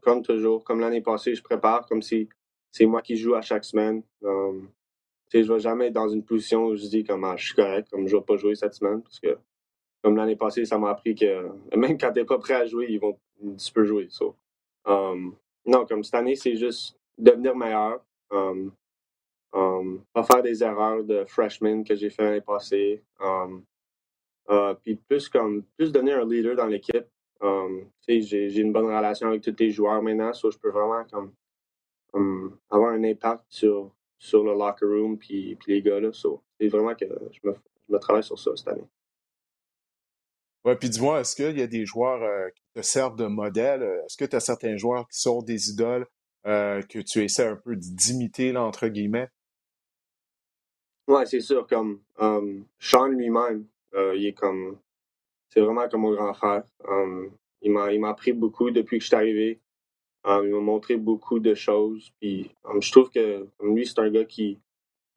comme, 0.00 0.22
toujours, 0.22 0.64
comme 0.64 0.80
l'année 0.80 1.02
passée, 1.02 1.34
je 1.34 1.42
prépare 1.42 1.84
comme 1.84 2.00
si 2.00 2.26
c'est 2.72 2.86
moi 2.86 3.02
qui 3.02 3.18
joue 3.18 3.34
à 3.34 3.42
chaque 3.42 3.66
semaine. 3.66 4.02
Um, 4.22 4.70
je 5.32 5.38
ne 5.38 5.54
vais 5.54 5.60
jamais 5.60 5.86
être 5.86 5.94
dans 5.94 6.08
une 6.08 6.24
position 6.24 6.66
où 6.66 6.76
je 6.76 6.86
dis 6.86 7.04
comme 7.04 7.24
ah, 7.24 7.36
je 7.36 7.46
suis 7.46 7.54
correct, 7.54 7.88
comme 7.90 8.06
je 8.06 8.14
ne 8.14 8.20
vais 8.20 8.24
pas 8.24 8.36
jouer 8.36 8.54
cette 8.54 8.74
semaine. 8.74 9.02
Parce 9.02 9.18
que 9.20 9.36
comme 10.02 10.16
l'année 10.16 10.36
passée, 10.36 10.64
ça 10.64 10.78
m'a 10.78 10.90
appris 10.90 11.14
que 11.14 11.48
même 11.76 11.98
quand 11.98 12.12
tu 12.12 12.20
n'es 12.20 12.24
pas 12.24 12.38
prêt 12.38 12.54
à 12.54 12.66
jouer, 12.66 12.86
ils 12.88 13.00
vont 13.00 13.18
tu 13.58 13.72
peux 13.72 13.84
jouer. 13.84 14.08
Um, 14.84 15.34
non, 15.66 15.84
comme 15.86 16.04
cette 16.04 16.14
année, 16.14 16.36
c'est 16.36 16.56
juste 16.56 16.98
devenir 17.18 17.56
meilleur. 17.56 18.00
Um, 18.30 18.72
um, 19.52 20.02
pas 20.12 20.22
faire 20.22 20.42
des 20.42 20.62
erreurs 20.62 21.04
de 21.04 21.24
freshman 21.24 21.84
que 21.84 21.94
j'ai 21.94 22.10
fait 22.10 22.22
l'année 22.22 22.40
passée. 22.40 23.02
Um, 23.20 23.64
uh, 24.48 24.74
puis 24.82 24.96
plus 24.96 25.28
comme 25.28 25.64
plus 25.76 25.92
devenir 25.92 26.18
un 26.18 26.28
leader 26.28 26.56
dans 26.56 26.66
l'équipe. 26.66 27.06
J'ai 28.08 28.60
une 28.60 28.72
bonne 28.72 28.86
relation 28.86 29.28
avec 29.28 29.42
tous 29.42 29.54
les 29.58 29.70
joueurs 29.70 30.02
maintenant, 30.02 30.32
so 30.32 30.50
je 30.50 30.58
peux 30.58 30.70
vraiment 30.70 31.04
comme, 32.12 32.58
avoir 32.70 32.92
un 32.92 33.04
impact 33.04 33.44
sur, 33.48 33.90
sur 34.18 34.44
le 34.44 34.52
locker 34.52 34.86
room 34.86 35.18
puis, 35.18 35.58
les 35.66 35.82
gars. 35.82 35.98
c'est 36.12 36.68
vraiment 36.68 36.94
que 36.94 37.06
je 37.06 37.48
me, 37.48 37.54
je 37.88 37.92
me, 37.92 37.98
travaille 37.98 38.24
sur 38.24 38.38
ça 38.38 38.50
cette 38.56 38.68
année. 38.68 38.86
Ouais, 40.64 40.76
puis 40.76 40.90
dis-moi, 40.90 41.20
est-ce 41.20 41.36
qu'il 41.36 41.58
y 41.58 41.62
a 41.62 41.66
des 41.66 41.86
joueurs 41.86 42.22
euh, 42.22 42.48
qui 42.50 42.62
te 42.74 42.82
servent 42.82 43.16
de 43.16 43.26
modèle? 43.26 43.82
Est-ce 44.04 44.16
que 44.16 44.24
tu 44.24 44.34
as 44.34 44.40
certains 44.40 44.76
joueurs 44.76 45.06
qui 45.08 45.20
sont 45.20 45.40
des 45.40 45.70
idoles 45.70 46.06
euh, 46.46 46.82
que 46.82 46.98
tu 46.98 47.22
essaies 47.22 47.46
un 47.46 47.56
peu 47.56 47.76
d'imiter, 47.76 48.56
entre 48.56 48.88
guillemets? 48.88 49.28
Ouais, 51.06 51.24
c'est 51.26 51.40
sûr. 51.40 51.66
Comme 51.68 52.00
um, 52.18 52.66
Sean 52.80 53.06
lui-même, 53.06 53.66
euh, 53.94 54.16
il 54.16 54.26
est 54.26 54.32
comme 54.32 54.78
c'est 55.50 55.60
vraiment 55.60 55.88
comme 55.88 56.02
mon 56.02 56.14
grand 56.14 56.34
frère. 56.34 56.64
Um, 56.88 57.30
il 57.62 57.70
m'a 57.70 57.92
il 57.92 58.00
m'a 58.00 58.10
appris 58.10 58.32
beaucoup 58.32 58.70
depuis 58.70 58.98
que 58.98 59.02
je 59.02 59.08
suis 59.08 59.16
arrivé. 59.16 59.60
Um, 60.26 60.44
il 60.44 60.50
m'a 60.52 60.60
montré 60.60 60.96
beaucoup 60.96 61.38
de 61.38 61.54
choses. 61.54 62.10
Puis 62.20 62.50
um, 62.64 62.82
je 62.82 62.90
trouve 62.90 63.10
que 63.10 63.46
lui, 63.62 63.86
c'est 63.86 64.00
un 64.00 64.10
gars 64.10 64.24
qui 64.24 64.58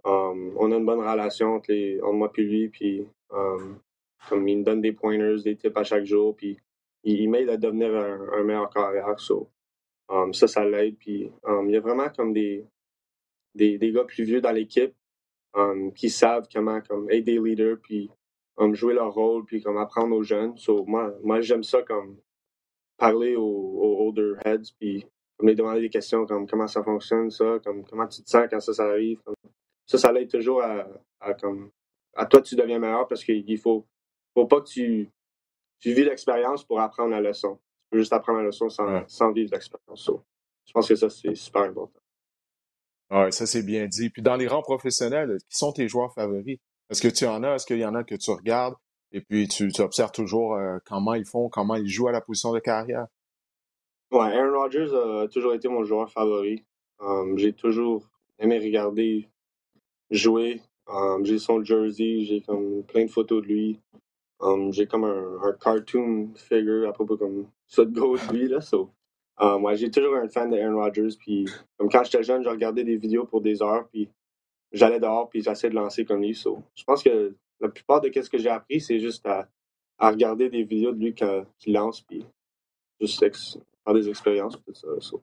on 0.06 0.72
a 0.72 0.76
une 0.76 0.86
bonne 0.86 1.02
relation 1.02 1.56
entre, 1.56 1.74
moi 2.12 2.32
et 2.38 2.42
lui. 2.42 2.70
Puis 2.70 3.06
comme 3.30 4.48
il 4.48 4.60
me 4.60 4.64
donne 4.64 4.82
des 4.82 4.92
pointers, 4.92 5.42
des 5.44 5.56
tips 5.56 5.76
à 5.76 5.84
chaque 5.84 6.06
jour. 6.06 6.36
Puis 6.36 6.58
il, 7.04 7.30
m'aide 7.30 7.50
à 7.50 7.58
devenir 7.58 7.94
un, 7.96 8.44
meilleur 8.44 8.70
carrière. 8.70 9.20
So, 9.20 9.50
ça, 10.32 10.48
ça 10.48 10.66
l'aide. 10.66 10.98
Puis 10.98 11.30
il 11.48 11.72
y 11.72 11.76
a 11.76 11.80
vraiment 11.80 12.10
comme 12.10 12.34
des, 12.34 12.66
des, 13.56 13.78
des 13.78 13.92
gars 13.92 14.06
plus 14.06 14.24
vieux 14.24 14.42
dans 14.42 14.52
l'équipe 14.52 14.94
qui 15.96 16.10
savent 16.10 16.48
comment 16.54 16.82
comme 16.82 17.10
aider 17.12 17.34
les 17.34 17.50
leaders. 17.50 17.78
Puis 17.82 18.10
jouer 18.74 18.94
leur 18.94 19.14
rôle 19.14 19.46
puis 19.46 19.62
comme 19.62 19.78
apprendre 19.78 20.16
aux 20.16 20.24
jeunes. 20.24 20.58
So, 20.58 20.86
moi, 20.86 21.14
moi 21.24 21.42
j'aime 21.42 21.64
ça 21.64 21.82
comme 21.82 22.18
parler 23.00 23.36
aux, 23.36 24.06
older 24.08 24.34
heads 24.46 24.74
puis 24.80 25.06
comme 25.38 25.48
les 25.48 25.56
demander 25.56 25.82
des 25.82 25.90
questions 25.90 26.26
comme 26.26 26.48
comment 26.48 26.68
ça 26.68 26.84
fonctionne 26.84 27.32
ça, 27.32 27.60
comme 27.64 27.86
comment 27.86 28.08
tu 28.08 28.22
te 28.22 28.30
sens 28.30 28.46
quand 28.50 28.60
ça, 28.60 28.74
ça 28.74 28.86
arrive. 28.86 29.20
ça, 29.86 29.98
ça 29.98 30.12
l'aide 30.12 30.30
toujours 30.30 30.62
à, 30.62 30.88
à, 31.20 31.34
comme 31.34 31.72
à 32.16 32.26
toi 32.26 32.42
tu 32.42 32.56
deviens 32.56 32.80
meilleur 32.80 33.08
parce 33.08 33.24
qu'il 33.24 33.58
faut 33.58 33.88
faut 34.34 34.46
pas 34.46 34.62
que 34.62 34.68
tu 34.68 35.10
tu 35.80 35.94
vis 35.94 36.04
l'expérience 36.04 36.66
pour 36.66 36.82
apprendre 36.82 37.12
la 37.12 37.22
leçon. 37.22 37.56
Tu 37.56 37.90
peux 37.92 38.00
juste 38.00 38.12
apprendre 38.12 38.40
la 38.40 38.46
leçon 38.48 38.68
sans, 38.70 39.08
sans 39.08 39.32
vivre 39.32 39.52
l'expérience. 39.54 40.12
je 40.66 40.72
pense 40.74 40.88
que 40.88 40.96
ça 40.96 41.10
c'est 41.10 41.36
super 41.36 41.64
important. 41.64 42.00
Oui, 43.12 43.32
ça 43.32 43.46
c'est 43.46 43.64
bien 43.64 43.88
dit. 43.88 44.10
Puis 44.10 44.22
dans 44.22 44.36
les 44.36 44.48
rangs 44.48 44.62
professionnels, 44.62 45.38
qui 45.50 45.58
sont 45.58 45.72
tes 45.72 45.88
joueurs 45.88 46.14
favoris? 46.14 46.60
Est-ce 46.90 47.02
que 47.02 47.08
tu 47.08 47.26
en 47.26 47.44
as? 47.44 47.56
Est-ce 47.56 47.66
qu'il 47.66 47.80
y 47.80 47.86
en 47.86 47.96
a 47.96 48.04
que 48.04 48.16
tu 48.16 48.32
regardes? 48.32 48.76
Et 49.12 49.22
puis 49.22 49.48
tu, 49.48 49.72
observes 49.80 50.12
toujours 50.12 50.56
euh, 50.56 50.78
comment 50.86 51.14
ils 51.14 51.26
font, 51.26 51.50
comment 51.50 51.76
ils 51.76 51.88
jouent 51.88 52.08
à 52.08 52.12
la 52.12 52.22
position 52.22 52.54
de 52.54 52.60
carrière? 52.60 53.08
Ouais, 54.12 54.36
Aaron 54.36 54.58
Rodgers 54.58 54.94
a 54.94 55.28
toujours 55.28 55.54
été 55.54 55.68
mon 55.68 55.84
joueur 55.84 56.10
favori. 56.12 56.64
Um, 57.00 57.38
j'ai 57.38 57.54
toujours 57.54 58.10
aimé 58.40 58.60
regarder 58.60 59.30
jouer. 60.10 60.62
Um, 60.88 61.26
j'ai 61.26 61.38
son 61.38 61.64
jersey, 61.64 62.22
j'ai 62.22 62.42
comme 62.42 62.84
plein 62.84 63.06
de 63.06 63.12
photos 63.12 63.44
de 63.44 63.48
lui. 63.48 63.80
Um, 64.40 64.72
j'ai 64.74 64.88
comme 64.88 65.04
un, 65.04 65.54
cartoon 65.62 66.32
figure 66.36 66.88
à 66.88 66.94
propos 66.94 67.18
comme 67.18 67.48
ça 67.68 67.86
de 67.86 67.92
go 67.92 68.18
de 68.18 68.34
lui. 68.34 68.48
Là, 68.48 68.60
j'ai 69.76 69.92
toujours 69.92 70.16
un 70.16 70.28
fan 70.28 70.50
de 70.50 70.58
Aaron 70.58 70.78
Rodgers. 70.78 71.16
Puis, 71.20 71.46
comme 71.78 71.90
quand 71.90 72.04
j'étais 72.04 72.24
jeune, 72.24 72.44
je 72.44 72.50
regardais 72.50 72.84
des 72.84 72.98
vidéos 72.98 73.26
pour 73.26 73.42
des 73.42 73.62
heures. 73.62 73.88
Puis 73.90 74.10
j'allais 74.72 75.00
dehors 75.00 75.30
puis 75.30 75.42
j'essayais 75.42 75.70
de 75.72 75.76
lancer 75.76 76.06
comme 76.06 76.22
lui. 76.22 76.34
Je 76.34 76.84
pense 76.84 77.04
que 77.04 77.36
la 77.60 77.70
plupart 77.70 78.02
de 78.02 78.12
ce 78.14 78.30
que 78.30 78.38
j'ai 78.38 78.50
appris, 78.50 78.82
c'est 78.82 79.00
juste 79.00 79.26
à, 79.26 79.48
à, 79.98 80.12
regarder 80.12 80.50
des 80.50 80.64
vidéos 80.64 80.92
de 80.92 81.00
lui 81.00 81.14
qui 81.14 81.72
lance. 81.72 82.02
Puis 82.02 82.26
juste 83.00 83.20
faire 83.84 83.94
des 83.94 84.10
expériences. 84.10 84.58
Tout 84.66 84.74
ça. 84.74 85.18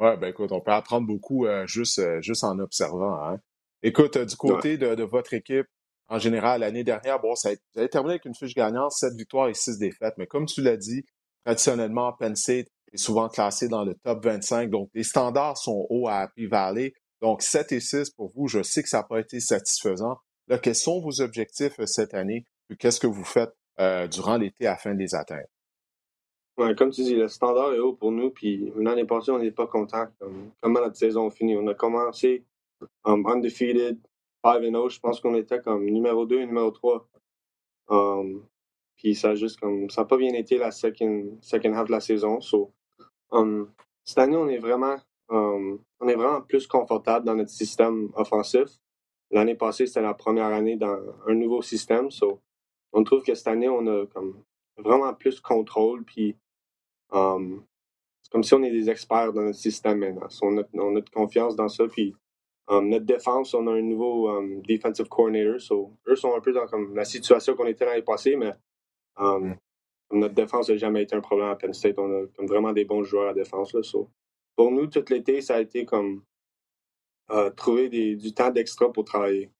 Ouais, 0.00 0.16
ben 0.16 0.28
écoute, 0.28 0.50
on 0.50 0.60
peut 0.60 0.72
apprendre 0.72 1.06
beaucoup 1.06 1.46
euh, 1.46 1.66
juste, 1.66 1.98
euh, 1.98 2.20
juste 2.22 2.42
en 2.42 2.58
observant. 2.58 3.22
Hein? 3.22 3.38
Écoute, 3.82 4.16
euh, 4.16 4.24
du 4.24 4.34
côté 4.34 4.78
de, 4.78 4.94
de, 4.94 5.02
votre 5.02 5.34
équipe, 5.34 5.66
en 6.08 6.18
général, 6.18 6.60
l'année 6.60 6.84
dernière, 6.84 7.20
bon, 7.20 7.34
ça 7.34 7.50
a, 7.50 7.52
vous 7.52 7.80
avez 7.80 7.88
terminé 7.90 8.14
avec 8.14 8.24
une 8.24 8.34
fiche 8.34 8.54
gagnante, 8.54 8.92
7 8.92 9.14
victoires 9.14 9.48
et 9.48 9.54
6 9.54 9.78
défaites. 9.78 10.14
Mais 10.16 10.26
comme 10.26 10.46
tu 10.46 10.62
l'as 10.62 10.78
dit, 10.78 11.04
traditionnellement, 11.44 12.14
Penn 12.14 12.34
State 12.34 12.68
est 12.92 12.96
souvent 12.96 13.28
classé 13.28 13.68
dans 13.68 13.84
le 13.84 13.94
top 13.94 14.24
25. 14.24 14.70
Donc, 14.70 14.88
les 14.94 15.04
standards 15.04 15.58
sont 15.58 15.86
hauts 15.90 16.08
à 16.08 16.20
Happy 16.20 16.46
Valley. 16.46 16.94
Donc, 17.20 17.42
7 17.42 17.72
et 17.72 17.80
6 17.80 18.10
pour 18.10 18.32
vous, 18.34 18.48
je 18.48 18.62
sais 18.62 18.82
que 18.82 18.88
ça 18.88 18.98
n'a 18.98 19.04
pas 19.04 19.20
été 19.20 19.38
satisfaisant. 19.38 20.16
Quels 20.58 20.74
sont 20.74 21.00
vos 21.00 21.20
objectifs 21.20 21.80
cette 21.84 22.14
année? 22.14 22.44
Qu'est-ce 22.78 23.00
que 23.00 23.06
vous 23.06 23.24
faites 23.24 23.54
euh, 23.78 24.08
durant 24.08 24.36
l'été 24.36 24.66
afin 24.66 24.94
de 24.94 24.98
les 24.98 25.14
atteindre? 25.14 25.46
Comme 26.76 26.90
tu 26.90 27.02
dis, 27.02 27.14
le 27.14 27.28
standard 27.28 27.72
est 27.72 27.78
haut 27.78 27.94
pour 27.94 28.12
nous. 28.12 28.30
Puis 28.30 28.70
l'année 28.76 29.06
passée, 29.06 29.30
on 29.30 29.38
n'est 29.38 29.50
pas 29.50 29.66
content 29.66 30.06
comment 30.60 30.80
notre 30.80 30.96
saison 30.96 31.30
finit. 31.30 31.56
On 31.56 31.66
a 31.68 31.74
commencé 31.74 32.44
um, 33.04 33.26
undefeated, 33.26 33.98
5-0. 34.44 34.90
Je 34.90 35.00
pense 35.00 35.20
qu'on 35.20 35.34
était 35.34 35.60
comme 35.60 35.86
numéro 35.86 36.26
2 36.26 36.40
et 36.40 36.46
numéro 36.46 36.70
3. 36.70 37.08
Um, 37.88 38.46
puis 38.96 39.14
ça 39.14 39.30
a 39.30 39.34
juste 39.34 39.58
comme 39.58 39.88
ça 39.88 40.02
n'a 40.02 40.06
pas 40.06 40.18
bien 40.18 40.34
été 40.34 40.58
la 40.58 40.70
second, 40.70 41.38
half 41.52 41.86
de 41.86 41.92
la 41.92 42.00
saison. 42.00 42.40
So, 42.40 42.72
um, 43.30 43.72
cette 44.04 44.18
année, 44.18 44.36
on 44.36 44.48
est 44.48 44.58
vraiment 44.58 44.98
um, 45.30 45.78
on 46.00 46.08
est 46.08 46.14
vraiment 46.14 46.42
plus 46.42 46.66
confortable 46.66 47.24
dans 47.24 47.34
notre 47.34 47.50
système 47.50 48.10
offensif. 48.14 48.68
L'année 49.30 49.54
passée, 49.54 49.86
c'était 49.86 50.02
la 50.02 50.14
première 50.14 50.46
année 50.46 50.76
dans 50.76 50.98
un 51.26 51.34
nouveau 51.34 51.62
système. 51.62 52.10
So, 52.10 52.40
on 52.92 53.04
trouve 53.04 53.22
que 53.22 53.34
cette 53.34 53.46
année, 53.48 53.68
on 53.68 53.86
a 53.86 54.06
comme 54.06 54.42
vraiment 54.76 55.14
plus 55.14 55.40
contrôle. 55.40 56.04
Puis 56.04 56.36
Um, 57.12 57.64
c'est 58.22 58.30
comme 58.30 58.42
si 58.42 58.54
on 58.54 58.62
est 58.62 58.70
des 58.70 58.88
experts 58.90 59.32
dans 59.32 59.42
notre 59.42 59.58
système 59.58 59.98
maintenant. 59.98 60.28
on, 60.42 60.58
a, 60.58 60.98
a, 60.98 61.02
confiance 61.12 61.56
dans 61.56 61.68
ça. 61.68 61.86
Puis 61.88 62.14
um, 62.68 62.88
notre 62.88 63.04
défense, 63.04 63.54
on 63.54 63.66
a 63.66 63.72
un 63.72 63.82
nouveau 63.82 64.28
um, 64.28 64.62
defensive 64.62 65.08
coordinator. 65.08 65.60
So, 65.60 65.96
eux 66.06 66.16
sont 66.16 66.34
un 66.34 66.40
peu 66.40 66.52
dans 66.52 66.66
comme, 66.66 66.94
la 66.94 67.04
situation 67.04 67.54
qu'on 67.54 67.66
était 67.66 67.84
l'année 67.84 68.02
passée, 68.02 68.36
mais 68.36 68.52
notre 70.12 70.34
défense 70.34 70.68
n'a 70.68 70.76
jamais 70.76 71.02
été 71.02 71.14
un 71.14 71.20
problème 71.20 71.48
à 71.48 71.56
Penn 71.56 71.72
State. 71.72 71.98
On 71.98 72.10
a 72.10 72.26
comme, 72.36 72.46
vraiment 72.46 72.72
des 72.72 72.84
bons 72.84 73.04
joueurs 73.04 73.30
à 73.30 73.34
défense. 73.34 73.72
Là. 73.74 73.80
Pour 74.56 74.70
nous, 74.70 74.86
tout 74.86 75.04
l'été, 75.08 75.40
ça 75.40 75.56
a 75.56 75.60
été 75.60 75.84
comme 75.84 76.22
trouver 77.56 77.88
des, 77.88 78.16
du 78.16 78.32
temps 78.32 78.50
d'extra 78.50 78.92
pour 78.92 79.04
travailler. 79.04 79.50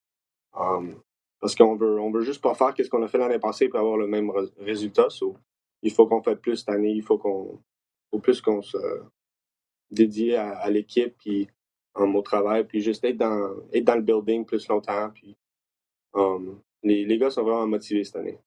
parce 1.41 1.55
qu'on 1.55 1.77
veut, 1.77 2.01
on 2.01 2.11
veut 2.11 2.23
juste 2.23 2.43
pas 2.43 2.55
faire 2.55 2.75
ce 2.77 2.89
qu'on 2.89 3.03
a 3.03 3.09
fait 3.09 3.19
l'année 3.19 3.39
passée 3.39 3.69
pour 3.69 3.81
avoir 3.81 3.97
le 3.97 4.07
même 4.07 4.31
résultat. 4.59 5.09
Il 5.83 5.93
faut 5.93 6.07
qu'on 6.07 6.23
fasse 6.23 6.39
plus 6.41 6.57
cette 6.59 6.69
année, 6.69 6.93
il 6.93 7.03
faut 7.03 7.19
qu'on 7.19 7.61
plus 8.19 8.41
qu'on 8.41 8.63
se 8.63 8.79
dédie 9.91 10.35
à, 10.35 10.69
l'équipe 10.71 11.17
puis 11.19 11.49
um, 11.95 12.15
au 12.17 12.23
travail, 12.23 12.65
puis 12.65 12.81
juste 12.81 13.05
être 13.05 13.17
dans, 13.17 13.57
être 13.73 13.85
dans 13.85 13.97
le 13.97 14.03
building 14.03 14.45
plus 14.45 14.67
longtemps. 14.69 15.11
Puis, 15.11 15.37
um, 16.15 16.61
les, 16.83 17.05
les 17.05 17.19
gars 17.19 17.31
sont 17.31 17.43
vraiment 17.43 17.67
motivés 17.67 18.05
cette 18.05 18.17
année. 18.17 18.39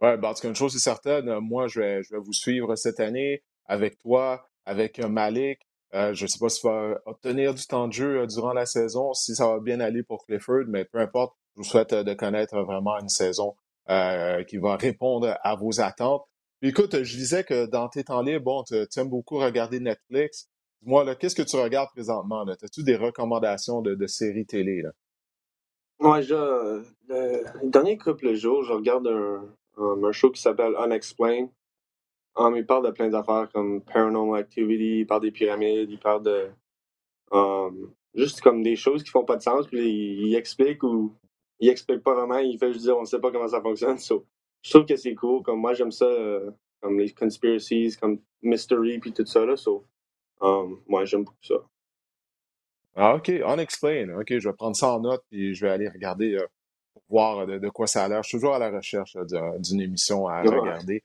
Oui, 0.00 0.16
ben, 0.18 0.28
en 0.28 0.34
tout 0.34 0.42
cas, 0.42 0.48
une 0.48 0.54
chose 0.54 0.76
est 0.76 0.80
certaine, 0.80 1.38
moi, 1.40 1.68
je 1.68 1.80
vais, 1.80 2.02
je 2.02 2.14
vais 2.14 2.20
vous 2.20 2.32
suivre 2.32 2.76
cette 2.76 3.00
année 3.00 3.42
avec 3.64 3.98
toi, 3.98 4.46
avec 4.64 4.98
euh, 4.98 5.08
Malik. 5.08 5.65
Euh, 5.94 6.14
je 6.14 6.24
ne 6.24 6.28
sais 6.28 6.38
pas 6.38 6.48
si 6.48 6.60
tu 6.60 6.66
vas 6.66 7.00
obtenir 7.06 7.54
du 7.54 7.64
temps 7.66 7.86
de 7.86 7.92
jeu 7.92 8.20
euh, 8.20 8.26
durant 8.26 8.52
la 8.52 8.66
saison, 8.66 9.14
si 9.14 9.34
ça 9.34 9.48
va 9.48 9.60
bien 9.60 9.80
aller 9.80 10.02
pour 10.02 10.26
Clifford, 10.26 10.64
mais 10.68 10.84
peu 10.84 10.98
importe, 10.98 11.36
je 11.54 11.62
vous 11.62 11.64
souhaite 11.64 11.94
de 11.94 12.14
connaître 12.14 12.58
vraiment 12.60 12.98
une 12.98 13.08
saison 13.08 13.54
euh, 13.88 14.42
qui 14.44 14.58
va 14.58 14.76
répondre 14.76 15.38
à 15.42 15.54
vos 15.54 15.80
attentes. 15.80 16.26
Écoute, 16.60 17.02
je 17.02 17.16
disais 17.16 17.44
que 17.44 17.66
dans 17.66 17.88
tes 17.88 18.04
temps 18.04 18.22
libres, 18.22 18.44
bon, 18.44 18.64
tu, 18.64 18.74
aimes 18.74 19.08
beaucoup 19.08 19.38
regarder 19.38 19.78
Netflix. 19.78 20.48
Dis-moi, 20.82 21.14
qu'est-ce 21.14 21.36
que 21.36 21.42
tu 21.42 21.56
regardes 21.56 21.90
présentement? 21.90 22.44
As-tu 22.46 22.82
des 22.82 22.96
recommandations 22.96 23.82
de, 23.82 24.06
séries 24.06 24.46
télé? 24.46 24.82
Là? 24.82 24.90
Moi, 26.00 26.20
je, 26.20 26.82
le, 27.08 27.44
dernier 27.70 27.96
couple 27.96 28.30
de 28.30 28.34
jours, 28.34 28.64
je 28.64 28.72
regarde 28.72 29.06
un, 29.06 29.44
un, 29.78 30.12
show 30.12 30.30
qui 30.30 30.42
s'appelle 30.42 30.74
Unexplained. 30.78 31.50
Um, 32.36 32.54
il 32.56 32.66
parle 32.66 32.86
de 32.86 32.90
plein 32.90 33.08
d'affaires 33.08 33.48
comme 33.52 33.80
Paranormal 33.80 34.40
Activity, 34.40 35.00
il 35.00 35.06
parle 35.06 35.22
des 35.22 35.30
pyramides, 35.30 35.90
il 35.90 35.98
parle 35.98 36.22
de. 36.22 36.50
Um, 37.30 37.92
juste 38.14 38.40
comme 38.40 38.62
des 38.62 38.76
choses 38.76 39.02
qui 39.02 39.10
font 39.10 39.24
pas 39.24 39.36
de 39.36 39.42
sens, 39.42 39.66
puis 39.66 39.80
il, 39.80 40.28
il 40.28 40.34
explique 40.34 40.82
ou 40.82 41.14
il 41.60 41.68
explique 41.68 42.02
pas 42.02 42.14
vraiment, 42.14 42.38
il 42.38 42.58
fait 42.58 42.72
juste 42.72 42.84
dire 42.84 42.96
on 42.96 43.04
sait 43.04 43.18
pas 43.18 43.30
comment 43.30 43.48
ça 43.48 43.60
fonctionne. 43.60 43.98
je 43.98 44.70
trouve 44.70 44.86
que 44.86 44.96
c'est 44.96 45.14
cool. 45.14 45.42
Comme 45.42 45.60
moi, 45.60 45.74
j'aime 45.74 45.90
ça, 45.90 46.04
euh, 46.04 46.50
comme 46.80 46.98
les 46.98 47.12
conspiracies, 47.12 47.96
comme 48.00 48.20
mystery, 48.42 48.98
puis 48.98 49.12
tout 49.12 49.26
ça. 49.26 49.44
Là, 49.44 49.56
so, 49.56 49.84
um, 50.40 50.80
moi, 50.86 51.04
j'aime 51.04 51.24
beaucoup 51.24 51.36
ça. 51.42 51.54
Ah, 52.94 53.14
OK. 53.14 53.28
Unexplained. 53.28 54.10
OK, 54.10 54.38
je 54.38 54.48
vais 54.48 54.54
prendre 54.54 54.76
ça 54.76 54.92
en 54.92 55.00
note, 55.00 55.22
puis 55.30 55.54
je 55.54 55.64
vais 55.64 55.70
aller 55.70 55.88
regarder 55.88 56.34
euh, 56.34 56.46
pour 56.92 57.02
voir 57.08 57.46
de, 57.46 57.68
quoi 57.68 57.86
ça 57.86 58.04
a 58.04 58.08
l'air. 58.08 58.22
Je 58.22 58.28
suis 58.28 58.38
toujours 58.38 58.54
à 58.54 58.58
la 58.58 58.70
recherche 58.70 59.16
d'une 59.58 59.80
émission 59.80 60.26
à 60.26 60.42
regarder. 60.42 61.02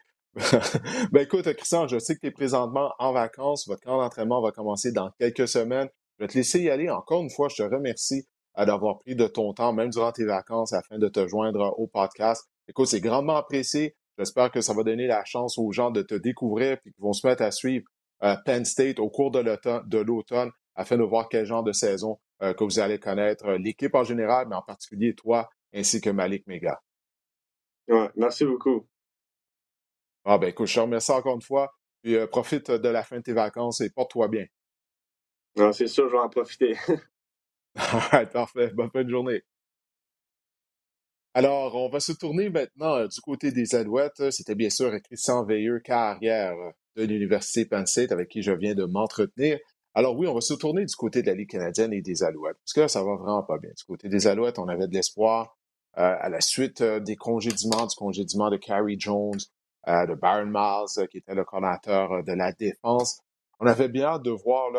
Ben 1.12 1.22
écoute, 1.24 1.52
Christian, 1.54 1.88
je 1.88 2.00
sais 2.00 2.16
que 2.16 2.22
tu 2.22 2.28
es 2.28 2.32
présentement 2.32 2.94
en 3.00 3.12
vacances. 3.12 3.68
Votre 3.68 3.82
camp 3.82 3.98
d'entraînement 3.98 4.42
va 4.42 4.52
commencer 4.52 4.92
dans 4.92 5.12
quelques 5.20 5.48
semaines. 5.48 5.90
Je 6.18 6.24
vais 6.24 6.28
te 6.28 6.38
laisser 6.38 6.62
y 6.62 6.70
aller. 6.70 6.90
Encore 6.90 7.22
une 7.22 7.30
fois, 7.30 7.50
je 7.50 7.58
te 7.58 7.64
remercie 7.64 8.26
d'avoir 8.58 9.00
pris 9.00 9.16
de 9.16 9.28
ton 9.28 9.54
temps, 9.54 9.74
même 9.74 9.90
durant 9.90 10.12
tes 10.12 10.26
vacances, 10.26 10.74
afin 10.74 10.98
de 10.98 11.08
te 11.08 11.28
joindre 11.28 11.74
au 11.78 11.88
podcast. 11.88 12.46
Écoute, 12.68 12.88
c'est 12.88 13.02
grandement 13.02 13.36
apprécié. 13.36 13.96
J'espère 14.18 14.52
que 14.52 14.62
ça 14.62 14.74
va 14.74 14.84
donner 14.84 15.08
la 15.08 15.24
chance 15.26 15.58
aux 15.58 15.72
gens 15.72 15.92
de 15.92 16.02
te 16.02 16.16
découvrir 16.16 16.74
et 16.74 16.92
qu'ils 16.92 17.02
vont 17.02 17.14
se 17.14 17.26
mettre 17.26 17.44
à 17.44 17.52
suivre 17.52 17.86
euh, 18.24 18.36
Penn 18.46 18.66
State 18.66 19.00
au 19.00 19.10
cours 19.10 19.32
de 19.32 20.00
l'automne 20.02 20.52
afin 20.76 20.98
de 20.98 21.04
voir 21.04 21.28
quel 21.30 21.46
genre 21.46 21.64
de 21.64 21.72
saison 21.72 22.20
euh, 22.44 22.54
que 22.54 22.64
vous 22.64 22.80
allez 22.80 23.00
connaître, 23.00 23.46
euh, 23.46 23.58
l'équipe 23.58 23.96
en 23.96 24.04
général, 24.04 24.48
mais 24.50 24.56
en 24.56 24.62
particulier 24.62 25.16
toi 25.16 25.50
ainsi 25.74 26.02
que 26.02 26.10
Malik 26.10 26.46
Mega. 26.48 26.82
Ouais, 27.88 28.10
merci 28.16 28.46
beaucoup. 28.46 28.88
Ah 30.26 30.38
ben 30.38 30.48
écoute, 30.48 30.68
je 30.68 30.76
te 30.76 30.80
remercie 30.80 31.12
encore 31.12 31.36
une 31.36 31.42
fois. 31.42 31.74
Puis 32.04 32.16
profite 32.28 32.72
de 32.72 32.90
la 32.90 33.04
fin 33.04 33.18
de 33.18 33.24
tes 33.24 33.34
vacances 33.34 33.82
et 33.82 33.90
porte-toi 33.90 34.28
bien. 34.28 34.46
Non, 35.56 35.72
c'est 35.72 35.88
sûr, 35.88 36.08
je 36.08 36.14
vais 36.14 36.20
en 36.20 36.30
profiter. 36.30 36.76
parfait. 38.34 38.72
Bonne 38.74 38.90
fin 38.92 39.04
de 39.04 39.10
journée. 39.10 39.44
Alors, 41.34 41.76
on 41.76 41.90
va 41.90 42.02
se 42.02 42.12
tourner 42.12 42.50
maintenant 42.50 42.96
euh, 42.96 43.08
du 43.08 43.22
côté 43.22 43.52
des 43.52 43.76
Alouettes. 43.76 44.32
C'était 44.32 44.56
bien 44.56 44.70
sûr 44.70 44.92
Christian 45.04 45.46
Veilleux, 45.46 45.80
carrière 45.80 46.54
euh, 46.54 46.72
de 46.98 47.04
l'Université 47.06 47.66
Penn 47.66 47.86
State, 47.86 48.12
avec 48.12 48.28
qui 48.28 48.42
je 48.42 48.52
viens 48.52 48.76
de 48.76 48.84
m'entretenir. 48.84 49.58
Alors 49.94 50.18
oui, 50.18 50.28
on 50.28 50.34
va 50.34 50.42
se 50.42 50.54
tourner 50.54 50.86
du 50.86 50.96
côté 50.96 51.22
de 51.22 51.28
la 51.28 51.36
Ligue 51.36 51.50
canadienne 51.50 51.94
et 51.94 52.02
des 52.02 52.24
Alouettes, 52.24 52.58
parce 52.58 52.74
que 52.74 52.82
là, 52.82 52.88
ça 52.90 53.04
va 53.04 53.16
vraiment 53.16 53.44
pas 53.44 53.58
bien. 53.60 53.72
Du 53.78 53.84
côté 53.86 54.10
des 54.10 54.28
Alouettes, 54.28 54.60
on 54.60 54.68
avait 54.68 54.88
de 54.88 54.94
l'espoir 54.94 55.58
euh, 55.98 56.16
à 56.20 56.28
la 56.28 56.42
suite 56.42 56.84
des 56.84 57.16
congédiements, 57.16 57.86
du 57.86 57.96
congédiement 57.96 58.50
de 58.50 58.58
Carrie 58.58 59.00
Jones, 59.00 59.40
de 59.88 60.14
Baron 60.14 60.46
Miles, 60.46 61.08
qui 61.10 61.18
était 61.18 61.34
le 61.34 61.44
coordinateur 61.44 62.24
de 62.24 62.34
la 62.34 62.52
défense. 62.52 63.22
On 63.60 63.66
avait 63.66 63.90
bien 63.90 64.06
hâte 64.06 64.24
de 64.24 64.32
voir 64.32 64.70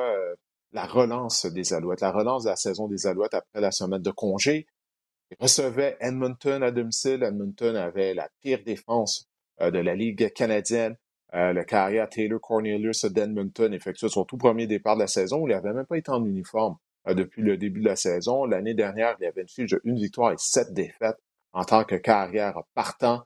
la 0.73 0.87
relance 0.87 1.47
des 1.47 1.73
Alouettes, 1.73 2.01
la 2.01 2.13
relance 2.13 2.45
de 2.45 2.51
la 2.51 2.57
saison 2.57 2.89
des 2.89 3.07
Alouettes 3.07 3.35
après 3.35 3.61
la 3.61 3.71
semaine 3.71 4.03
de 4.03 4.11
congé. 4.11 4.67
Ils 5.33 5.43
recevaient 5.43 5.97
Edmonton 6.01 6.63
à 6.63 6.71
domicile. 6.71 7.23
Edmonton 7.23 7.75
avait 7.77 8.13
la 8.13 8.29
pire 8.41 8.63
défense 8.65 9.31
euh, 9.63 9.71
de 9.71 9.79
la 9.79 9.95
Ligue 9.95 10.31
canadienne. 10.35 10.97
Euh, 11.35 11.55
le 11.55 11.65
carrière 11.65 12.09
Taylor 12.11 12.41
Cornelius 12.41 13.07
d'Edmonton 13.07 13.73
effectuait 13.73 14.11
son 14.11 14.25
tout 14.25 14.37
premier 14.37 14.67
départ 14.67 14.97
de 14.97 15.01
la 15.01 15.07
saison 15.07 15.47
il 15.47 15.55
n'avait 15.55 15.73
même 15.73 15.87
pas 15.87 15.97
été 15.97 16.11
en 16.11 16.23
uniforme 16.27 16.77
euh, 17.09 17.15
depuis 17.15 17.41
le 17.41 17.57
début 17.57 17.81
de 17.81 17.89
la 17.89 17.97
saison. 17.97 18.45
L'année 18.45 18.75
dernière, 18.75 19.17
il 19.21 19.25
avait 19.25 19.41
une 19.41 19.49
fiche 19.49 19.71
de 19.71 19.81
une 19.85 19.97
victoire 19.97 20.33
et 20.33 20.37
sept 20.37 20.75
défaites 20.75 21.17
en 21.53 21.65
tant 21.65 21.85
que 21.85 21.95
carrière 21.95 22.61
partant. 22.75 23.23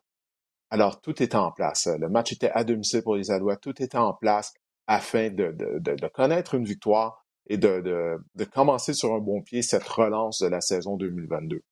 Alors, 0.71 1.01
tout 1.01 1.23
était 1.23 1.37
en 1.37 1.53
place. 1.53 1.87
Le 1.87 2.09
match 2.09 2.33
était 2.33 2.51
à 2.51 2.65
domicile 2.65 3.03
pour 3.03 3.17
les 3.17 3.31
Alouettes. 3.31 3.61
Tout 3.61 3.81
était 3.83 3.99
en 3.99 4.15
place 4.15 4.53
afin 4.87 5.31
de, 5.31 6.09
connaître 6.09 6.55
une 6.55 6.65
victoire 6.65 7.25
et 7.49 7.57
de, 7.57 8.19
commencer 8.53 8.93
sur 8.93 9.15
un 9.15 9.19
bon 9.19 9.43
pied 9.43 9.63
cette 9.63 9.87
relance 9.87 10.41
de 10.41 10.49
la 10.49 10.61
saison 10.61 10.97
2022. 10.97 11.63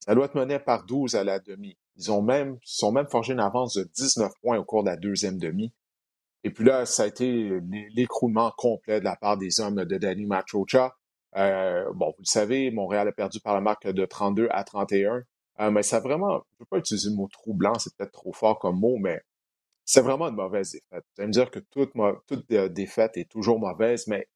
Ça 0.00 0.14
doit 0.14 0.26
être 0.26 0.36
mené 0.36 0.58
par 0.58 0.84
12 0.84 1.16
à 1.16 1.24
la 1.24 1.40
demi. 1.40 1.76
Ils 1.96 2.12
ont 2.12 2.22
même, 2.22 2.58
sont 2.62 2.92
même 2.92 3.08
forgé 3.08 3.32
une 3.32 3.40
avance 3.40 3.74
de 3.74 3.84
19 3.96 4.30
points 4.40 4.58
au 4.58 4.64
cours 4.64 4.84
de 4.84 4.90
la 4.90 4.96
deuxième 4.96 5.38
demi. 5.38 5.72
Et 6.44 6.50
puis 6.50 6.64
là, 6.64 6.86
ça 6.86 7.04
a 7.04 7.06
été 7.06 7.60
l'écroulement 7.94 8.52
complet 8.56 9.00
de 9.00 9.04
la 9.04 9.16
part 9.16 9.36
des 9.36 9.58
hommes 9.58 9.84
de 9.84 9.96
Danny 9.96 10.26
Machocha. 10.26 10.94
Euh, 11.36 11.84
bon, 11.94 12.10
vous 12.10 12.22
le 12.22 12.24
savez, 12.24 12.70
Montréal 12.70 13.08
a 13.08 13.12
perdu 13.12 13.40
par 13.40 13.54
la 13.54 13.60
marque 13.60 13.88
de 13.88 14.06
32 14.06 14.46
à 14.50 14.62
31. 14.62 15.22
Euh, 15.60 15.70
mais 15.70 15.82
ça 15.82 16.00
vraiment, 16.00 16.32
je 16.32 16.34
ne 16.36 16.58
veux 16.60 16.66
pas 16.70 16.78
utiliser 16.78 17.10
le 17.10 17.16
mot 17.16 17.28
troublant, 17.28 17.78
c'est 17.78 17.94
peut-être 17.96 18.12
trop 18.12 18.32
fort 18.32 18.58
comme 18.58 18.78
mot, 18.78 18.98
mais 18.98 19.20
c'est 19.84 20.02
vraiment 20.02 20.28
une 20.28 20.34
mauvaise 20.34 20.72
défaite. 20.72 21.04
Vous 21.16 21.22
allez 21.22 21.28
me 21.28 21.32
dire 21.32 21.50
que 21.50 21.60
toute, 21.60 21.92
défaite 22.72 23.16
est 23.16 23.30
toujours 23.30 23.58
mauvaise, 23.58 24.06
mais 24.06 24.28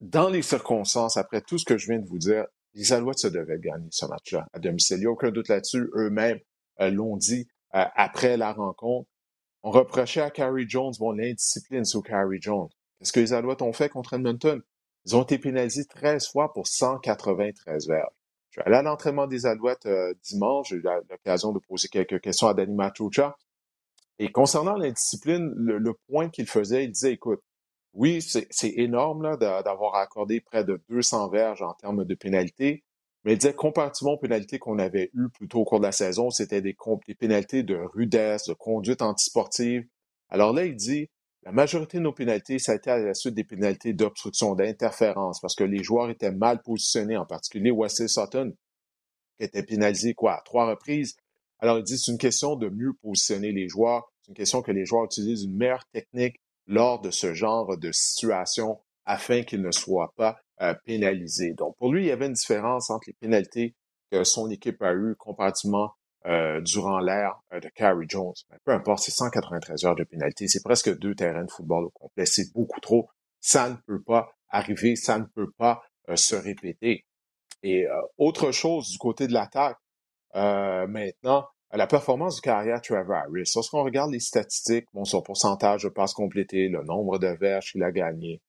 dans 0.00 0.28
les 0.28 0.42
circonstances, 0.42 1.16
après 1.16 1.40
tout 1.40 1.58
ce 1.58 1.64
que 1.64 1.78
je 1.78 1.86
viens 1.90 1.98
de 1.98 2.06
vous 2.06 2.18
dire, 2.18 2.46
les 2.74 2.92
Alouettes 2.92 3.18
se 3.18 3.28
devaient 3.28 3.58
gagner 3.58 3.88
ce 3.90 4.04
match-là 4.06 4.46
à 4.52 4.58
domicile. 4.58 4.98
Il 4.98 5.00
n'y 5.00 5.06
a 5.06 5.10
aucun 5.10 5.30
doute 5.30 5.48
là-dessus. 5.48 5.88
Eux-mêmes 5.94 6.38
l'ont 6.78 7.16
dit 7.16 7.48
après 7.70 8.36
la 8.36 8.52
rencontre. 8.52 9.08
On 9.62 9.70
reprochait 9.70 10.20
à 10.20 10.30
Carrie 10.30 10.68
Jones, 10.68 10.92
bon, 10.98 11.12
l'indiscipline 11.12 11.86
sous 11.86 12.02
Carrie 12.02 12.40
Jones. 12.40 12.68
Qu'est-ce 12.98 13.12
que 13.12 13.20
les 13.20 13.32
Alouettes 13.32 13.62
ont 13.62 13.72
fait 13.72 13.88
contre 13.88 14.12
Edmonton? 14.12 14.60
Ils 15.06 15.16
ont 15.16 15.22
été 15.22 15.38
pénalisés 15.38 15.86
13 15.86 16.28
fois 16.28 16.52
pour 16.52 16.66
193 16.66 17.88
verges. 17.88 18.06
Je 18.56 18.62
suis 18.62 18.68
allé 18.68 18.78
à 18.78 18.82
l'entraînement 18.82 19.26
des 19.26 19.44
Alouettes 19.44 19.84
euh, 19.84 20.14
dimanche. 20.22 20.70
J'ai 20.70 20.76
eu 20.76 20.82
l'occasion 21.10 21.52
de 21.52 21.58
poser 21.58 21.88
quelques 21.88 22.20
questions 22.22 22.46
à 22.46 22.54
Danny 22.54 22.74
Machucha. 22.74 23.36
Et 24.18 24.32
concernant 24.32 24.76
l'indiscipline, 24.76 25.52
le, 25.54 25.76
le 25.76 25.92
point 26.08 26.30
qu'il 26.30 26.46
faisait, 26.46 26.84
il 26.84 26.90
disait, 26.90 27.12
écoute, 27.12 27.42
oui, 27.92 28.22
c'est 28.22 28.72
énorme 28.76 29.36
d'avoir 29.38 29.96
accordé 29.96 30.40
près 30.40 30.64
de 30.64 30.82
200 30.88 31.28
verges 31.28 31.62
en 31.62 31.74
termes 31.74 32.04
de 32.04 32.14
pénalités, 32.14 32.84
mais 33.24 33.32
il 33.32 33.38
disait 33.38 33.54
comparativement 33.54 34.12
aux 34.12 34.18
pénalités 34.18 34.58
qu'on 34.58 34.78
avait 34.78 35.10
eues 35.14 35.28
plus 35.30 35.48
tôt 35.48 35.60
au 35.60 35.64
cours 35.64 35.80
de 35.80 35.86
la 35.86 35.92
saison, 35.92 36.30
c'était 36.30 36.60
des, 36.60 36.76
des 37.06 37.14
pénalités 37.14 37.62
de 37.62 37.74
rudesse, 37.74 38.48
de 38.48 38.52
conduite 38.52 39.00
antisportive. 39.00 39.86
Alors 40.28 40.52
là, 40.52 40.66
il 40.66 40.76
dit, 40.76 41.08
la 41.46 41.52
majorité 41.52 41.98
de 41.98 42.02
nos 42.02 42.12
pénalités, 42.12 42.58
ça 42.58 42.72
a 42.72 42.74
été 42.74 42.90
à 42.90 42.98
la 42.98 43.14
suite 43.14 43.34
des 43.34 43.44
pénalités 43.44 43.92
d'obstruction, 43.92 44.56
d'interférence, 44.56 45.38
parce 45.40 45.54
que 45.54 45.62
les 45.62 45.80
joueurs 45.80 46.10
étaient 46.10 46.32
mal 46.32 46.60
positionnés, 46.60 47.16
en 47.16 47.24
particulier 47.24 47.70
Wesley 47.70 48.08
Sutton, 48.08 48.52
qui 49.38 49.44
était 49.44 49.62
pénalisé 49.62 50.12
quoi, 50.12 50.38
à 50.38 50.42
trois 50.44 50.68
reprises. 50.68 51.14
Alors, 51.60 51.78
il 51.78 51.84
dit 51.84 51.96
c'est 51.98 52.10
une 52.10 52.18
question 52.18 52.56
de 52.56 52.68
mieux 52.68 52.94
positionner 53.00 53.52
les 53.52 53.68
joueurs, 53.68 54.12
c'est 54.22 54.30
une 54.30 54.36
question 54.36 54.60
que 54.60 54.72
les 54.72 54.84
joueurs 54.84 55.04
utilisent 55.04 55.44
une 55.44 55.56
meilleure 55.56 55.86
technique 55.92 56.40
lors 56.66 57.00
de 57.00 57.12
ce 57.12 57.32
genre 57.32 57.78
de 57.78 57.92
situation 57.92 58.80
afin 59.04 59.44
qu'ils 59.44 59.62
ne 59.62 59.70
soient 59.70 60.12
pas 60.16 60.40
euh, 60.62 60.74
pénalisé. 60.84 61.54
Donc, 61.54 61.76
pour 61.76 61.92
lui, 61.92 62.02
il 62.02 62.08
y 62.08 62.10
avait 62.10 62.26
une 62.26 62.32
différence 62.32 62.90
entre 62.90 63.04
les 63.06 63.14
pénalités 63.20 63.76
que 64.10 64.24
son 64.24 64.50
équipe 64.50 64.82
a 64.82 64.92
eues 64.94 65.14
comparativement 65.16 65.92
euh, 66.26 66.60
durant 66.60 66.98
l'ère 66.98 67.40
euh, 67.52 67.60
de 67.60 67.68
Carrie 67.68 68.06
Jones. 68.08 68.34
Mais 68.50 68.58
peu 68.64 68.72
importe, 68.72 69.00
c'est 69.00 69.12
193 69.12 69.84
heures 69.84 69.94
de 69.94 70.04
pénalité. 70.04 70.48
C'est 70.48 70.62
presque 70.62 70.96
deux 70.98 71.14
terrains 71.14 71.44
de 71.44 71.50
football 71.50 71.84
au 71.84 71.90
complet. 71.90 72.26
C'est 72.26 72.52
beaucoup 72.52 72.80
trop. 72.80 73.08
Ça 73.40 73.70
ne 73.70 73.76
peut 73.86 74.02
pas 74.02 74.30
arriver. 74.48 74.96
Ça 74.96 75.18
ne 75.18 75.24
peut 75.24 75.50
pas 75.56 75.82
se 76.14 76.36
répéter. 76.36 77.04
Et 77.62 77.86
autre 78.16 78.52
chose 78.52 78.90
du 78.90 78.98
côté 78.98 79.26
de 79.26 79.32
l'attaque, 79.32 79.76
maintenant, 80.34 81.48
la 81.72 81.86
performance 81.86 82.36
du 82.36 82.42
carrière 82.42 82.80
Trevor 82.80 83.16
Harris. 83.16 83.50
Lorsqu'on 83.54 83.82
regarde 83.82 84.12
les 84.12 84.20
statistiques, 84.20 84.86
bon, 84.92 85.04
son 85.04 85.22
pourcentage 85.22 85.82
de 85.82 85.88
passes 85.88 86.14
complétées, 86.14 86.68
le 86.68 86.84
nombre 86.84 87.18
de 87.18 87.26
verges 87.26 87.72
qu'il 87.72 87.82
a 87.82 87.90
gagné, 87.90 88.40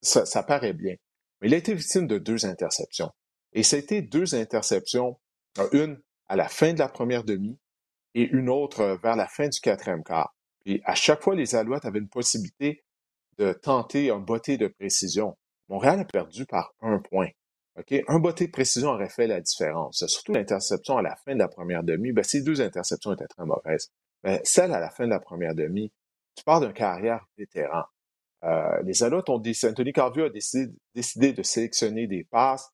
ça, 0.00 0.24
ça 0.24 0.42
paraît 0.42 0.72
bien. 0.72 0.94
Mais 1.40 1.48
il 1.48 1.54
a 1.54 1.58
été 1.58 1.74
victime 1.74 2.06
de 2.06 2.18
deux 2.18 2.46
interceptions. 2.46 3.10
Et 3.52 3.60
été 3.60 4.02
deux 4.02 4.34
interceptions, 4.34 5.18
une 5.72 6.00
à 6.28 6.36
la 6.36 6.48
fin 6.48 6.72
de 6.72 6.78
la 6.78 6.88
première 6.88 7.24
demi 7.24 7.58
et 8.14 8.22
une 8.22 8.48
autre 8.48 8.98
vers 9.02 9.16
la 9.16 9.26
fin 9.26 9.48
du 9.48 9.60
quatrième 9.60 10.04
quart. 10.04 10.34
Et 10.66 10.80
à 10.84 10.94
chaque 10.94 11.22
fois, 11.22 11.34
les 11.34 11.54
Alouettes 11.54 11.84
avaient 11.84 11.98
une 11.98 12.08
possibilité 12.08 12.84
de 13.38 13.52
tenter 13.52 14.10
un 14.10 14.20
botté 14.20 14.56
de 14.56 14.68
précision. 14.68 15.36
Montréal 15.68 16.00
a 16.00 16.04
perdu 16.04 16.46
par 16.46 16.74
un 16.80 16.98
point. 16.98 17.28
Un 18.06 18.18
botté 18.20 18.46
de 18.46 18.52
précision 18.52 18.90
aurait 18.90 19.08
fait 19.08 19.26
la 19.26 19.40
différence. 19.40 20.04
Surtout 20.06 20.32
l'interception 20.32 20.96
à 20.96 21.02
la 21.02 21.16
fin 21.16 21.34
de 21.34 21.40
la 21.40 21.48
première 21.48 21.82
demi. 21.82 22.12
Ben, 22.12 22.22
ces 22.22 22.42
deux 22.42 22.60
interceptions 22.60 23.12
étaient 23.12 23.26
très 23.26 23.44
mauvaises. 23.44 23.90
Ben, 24.22 24.40
celle 24.44 24.72
à 24.72 24.80
la 24.80 24.90
fin 24.90 25.04
de 25.04 25.10
la 25.10 25.18
première 25.18 25.54
demi, 25.54 25.92
tu 26.36 26.44
pars 26.44 26.60
d'un 26.60 26.72
carrière 26.72 27.26
vétéran. 27.36 27.82
Euh, 28.44 28.82
les 28.84 29.02
Alouettes 29.02 29.28
ont 29.28 29.38
décidé, 29.38 29.72
Anthony 29.72 29.92
Carvio 29.92 30.26
a 30.26 30.30
décidé, 30.30 31.32
de 31.32 31.42
sélectionner 31.42 32.06
des 32.06 32.24
passes. 32.24 32.70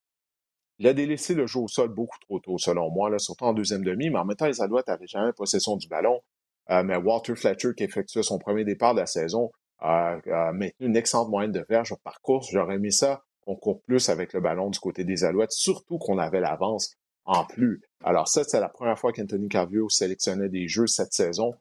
Il 0.81 0.89
a 0.89 0.95
délaissé 0.95 1.35
le 1.35 1.47
jeu 1.47 1.61
au 1.61 1.69
sol 1.69 1.91
beaucoup 1.91 2.19
trop 2.21 2.41
tôt, 2.41 2.57
selon 2.57 2.91
moi, 2.91 3.11
là, 3.11 3.19
surtout 3.19 3.45
en 3.45 3.53
deuxième 3.53 3.85
demi, 3.85 4.09
mais 4.09 4.19
en 4.19 4.25
même 4.25 4.35
temps, 4.35 4.47
les 4.47 4.63
Alouettes 4.63 4.89
n'avaient 4.89 5.07
jamais 5.07 5.33
possession 5.35 5.77
du 5.77 5.89
ballon. 5.89 6.23
Euh, 6.71 6.83
mais 6.83 6.97
Walter 6.97 7.37
Fletcher, 7.37 7.75
qui 7.77 7.85
effectuait 7.85 8.23
son 8.23 8.39
premier 8.39 8.65
départ 8.65 8.95
de 8.95 9.01
la 9.01 9.07
saison, 9.07 9.51
a, 9.79 10.17
maintenu 10.53 10.89
une 10.89 10.97
excellente 10.97 11.29
moyenne 11.29 11.53
de 11.53 11.65
verge 11.69 11.95
par 12.03 12.23
course. 12.23 12.49
J'aurais 12.51 12.77
aimé 12.77 12.91
ça 12.91 13.23
qu'on 13.45 13.57
court 13.57 13.83
plus 13.83 14.09
avec 14.09 14.33
le 14.33 14.41
ballon 14.41 14.71
du 14.71 14.79
côté 14.79 15.05
des 15.05 15.23
Alouettes, 15.23 15.53
surtout 15.53 15.99
qu'on 15.99 16.17
avait 16.17 16.41
l'avance 16.41 16.95
en 17.27 17.45
plus. 17.45 17.83
Alors 18.03 18.29
ça, 18.29 18.43
c'est 18.45 18.59
la 18.59 18.71
première 18.71 18.99
fois 18.99 19.13
qu'Anthony 19.13 19.49
Carvio 19.49 19.91
sélectionnait 19.91 20.49
des 20.49 20.67
jeux 20.67 20.87
cette 20.87 21.13
saison. 21.13 21.53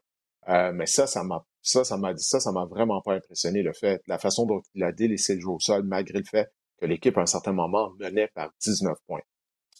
Euh, 0.48 0.72
mais 0.72 0.86
ça, 0.86 1.06
ça 1.06 1.24
m'a 1.24 1.44
ça, 1.60 1.84
ça 1.84 1.98
m'a 1.98 2.14
dit 2.14 2.24
ça, 2.24 2.40
ça 2.40 2.52
m'a 2.52 2.64
vraiment 2.64 3.02
pas 3.02 3.12
impressionné 3.12 3.62
le 3.62 3.74
fait, 3.74 4.00
la 4.06 4.18
façon 4.18 4.46
dont 4.46 4.62
il 4.74 4.82
a 4.82 4.92
délaissé 4.92 5.34
le 5.34 5.40
jeu 5.40 5.48
au 5.48 5.60
sol, 5.60 5.82
malgré 5.82 6.18
le 6.18 6.24
fait 6.24 6.50
que 6.80 6.86
l'équipe 6.86 7.16
à 7.18 7.22
un 7.22 7.26
certain 7.26 7.52
moment 7.52 7.92
menait 7.98 8.28
par 8.28 8.50
19 8.60 8.96
points. 9.06 9.20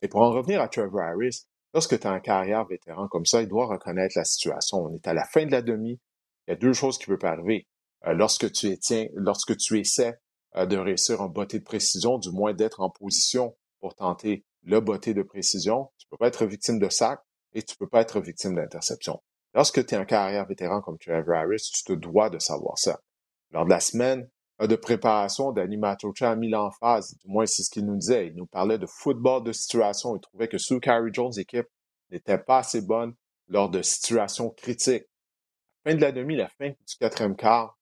Et 0.03 0.09
pour 0.09 0.21
en 0.21 0.31
revenir 0.31 0.61
à 0.61 0.69
Trevor 0.69 1.01
Harris, 1.01 1.47
lorsque 1.75 1.99
tu 1.99 2.07
as 2.07 2.11
un 2.11 2.21
carrière 2.21 2.67
vétéran 2.67 3.09
comme 3.09 3.27
ça, 3.27 3.43
il 3.43 3.49
doit 3.49 3.67
reconnaître 3.67 4.15
la 4.17 4.25
situation. 4.25 4.79
On 4.79 4.95
est 4.95 5.07
à 5.07 5.15
la 5.15 5.25
fin 5.25 5.47
de 5.47 5.51
la 5.51 5.63
demi. 5.63 6.01
Il 6.47 6.51
y 6.51 6.55
a 6.55 6.57
deux 6.57 6.73
choses 6.73 6.99
qui 6.99 7.07
peuvent 7.07 7.25
arriver. 7.25 7.67
Euh, 8.07 8.13
lorsque 8.13 8.51
tu 8.53 8.79
tiens, 8.79 9.07
lorsque 9.15 9.57
tu 9.57 9.79
essaies 9.79 10.19
euh, 10.57 10.67
de 10.67 10.77
réussir 10.77 11.21
un 11.21 11.29
botté 11.29 11.59
de 11.59 11.65
précision, 11.65 12.19
du 12.19 12.31
moins 12.31 12.55
d'être 12.55 12.81
en 12.81 12.91
position 12.91 13.57
pour 13.79 13.95
tenter 13.95 14.45
le 14.63 14.81
botté 14.81 15.15
de 15.15 15.23
précision, 15.23 15.91
tu 15.99 16.07
peux 16.09 16.17
pas 16.17 16.29
être 16.29 16.47
victime 16.47 16.79
de 16.79 16.89
sac 16.89 17.21
et 17.53 17.63
tu 17.63 17.77
peux 17.77 17.89
pas 17.89 18.01
être 18.01 18.21
victime 18.21 18.55
d'interception. 18.55 19.23
Lorsque 19.55 19.85
tu 19.85 19.95
es 19.95 19.99
un 19.99 20.05
carrière 20.05 20.47
vétéran 20.47 20.81
comme 20.81 20.99
Trevor 20.99 21.35
Harris, 21.35 21.71
tu 21.75 21.85
te 21.85 21.93
dois 21.93 22.31
de 22.31 22.39
savoir 22.39 22.79
ça. 22.79 23.01
Lors 23.51 23.65
de 23.65 23.71
la 23.71 23.81
semaine 23.81 24.29
de 24.67 24.77
préparation, 24.77 25.53
Danny 25.53 25.77
Matocha 25.77 26.33
a 26.33 26.37
mis 26.37 26.51
l'emphase, 26.51 27.17
du 27.19 27.29
moins 27.29 27.47
c'est 27.47 27.63
ce 27.63 27.71
qu'il 27.71 27.87
nous 27.87 27.97
disait. 27.97 28.29
Il 28.29 28.35
nous 28.35 28.47
parlait 28.47 28.79
de 28.79 28.87
football 28.87 29.43
de 29.43 29.53
situation. 29.53 30.17
Il 30.17 30.21
trouvait 30.21 30.49
que 30.49 30.59
sous 30.59 30.81
Carrie 30.81 31.11
Jones' 31.13 31.39
équipe 31.39 31.67
n'était 32.11 32.39
pas 32.39 32.59
assez 32.59 32.83
bonne 32.83 33.15
lors 33.49 33.71
de 33.71 33.83
situations 33.83 34.51
critiques. 34.51 35.07
La 35.85 35.93
fin 35.93 35.97
de 35.97 36.03
la 36.03 36.13
demi, 36.13 36.37
la 36.37 36.49
fin 36.49 36.69
du 36.69 36.97
quatrième 36.99 37.37
quart, 37.37 37.79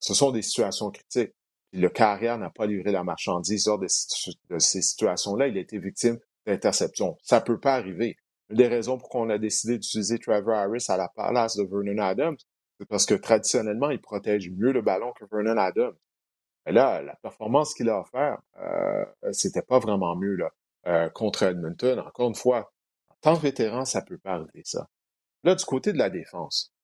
ce 0.00 0.14
sont 0.14 0.32
des 0.32 0.42
situations 0.42 0.90
critiques. 0.90 1.32
le 1.72 1.88
carrière 1.88 2.36
n'a 2.36 2.50
pas 2.50 2.66
livré 2.66 2.90
la 2.92 3.04
marchandise 3.04 3.66
lors 3.66 3.78
de, 3.78 3.86
ces 3.88 4.82
situations-là. 4.82 5.46
Il 5.46 5.56
a 5.56 5.60
été 5.60 5.78
victime 5.78 6.18
d'interception. 6.46 7.16
Ça 7.22 7.40
peut 7.40 7.60
pas 7.60 7.74
arriver. 7.74 8.16
Une 8.50 8.56
des 8.56 8.66
raisons 8.66 8.98
pour 8.98 9.08
qu'on 9.08 9.30
a 9.30 9.38
décidé 9.38 9.78
d'utiliser 9.78 10.18
Trevor 10.18 10.54
Harris 10.54 10.84
à 10.88 10.96
la 10.96 11.08
place 11.08 11.56
de 11.56 11.62
Vernon 11.62 12.02
Adams, 12.02 12.36
c'est 12.82 12.88
parce 12.88 13.06
que 13.06 13.14
traditionnellement, 13.14 13.90
il 13.90 14.00
protège 14.00 14.50
mieux 14.50 14.72
le 14.72 14.82
ballon 14.82 15.12
que 15.12 15.24
Vernon 15.30 15.56
Adams. 15.56 15.94
Mais 16.66 16.72
là, 16.72 17.00
la 17.00 17.14
performance 17.14 17.74
qu'il 17.74 17.88
a 17.88 18.00
offert, 18.00 18.42
euh, 18.58 19.04
c'était 19.30 19.62
pas 19.62 19.78
vraiment 19.78 20.16
mieux 20.16 20.34
là, 20.34 20.50
euh, 20.88 21.08
contre 21.10 21.44
Edmonton. 21.44 22.00
Encore 22.00 22.28
une 22.28 22.34
fois, 22.34 22.72
en 23.08 23.14
tant 23.20 23.36
que 23.36 23.42
vétéran, 23.42 23.84
ça 23.84 24.02
peut 24.02 24.18
pas 24.18 24.32
arriver 24.32 24.62
ça. 24.64 24.88
Là, 25.44 25.54
du 25.54 25.64
côté 25.64 25.92
de 25.92 25.98
la 25.98 26.10
défense, 26.10 26.74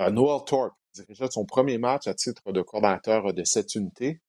euh, 0.00 0.08
Noel 0.10 0.42
Thorpe 0.46 0.72
dirigeait 0.94 1.28
son 1.30 1.44
premier 1.44 1.76
match 1.76 2.06
à 2.06 2.14
titre 2.14 2.50
de 2.50 2.62
coordinateur 2.62 3.34
de 3.34 3.44
cette 3.44 3.74
unité. 3.74 4.22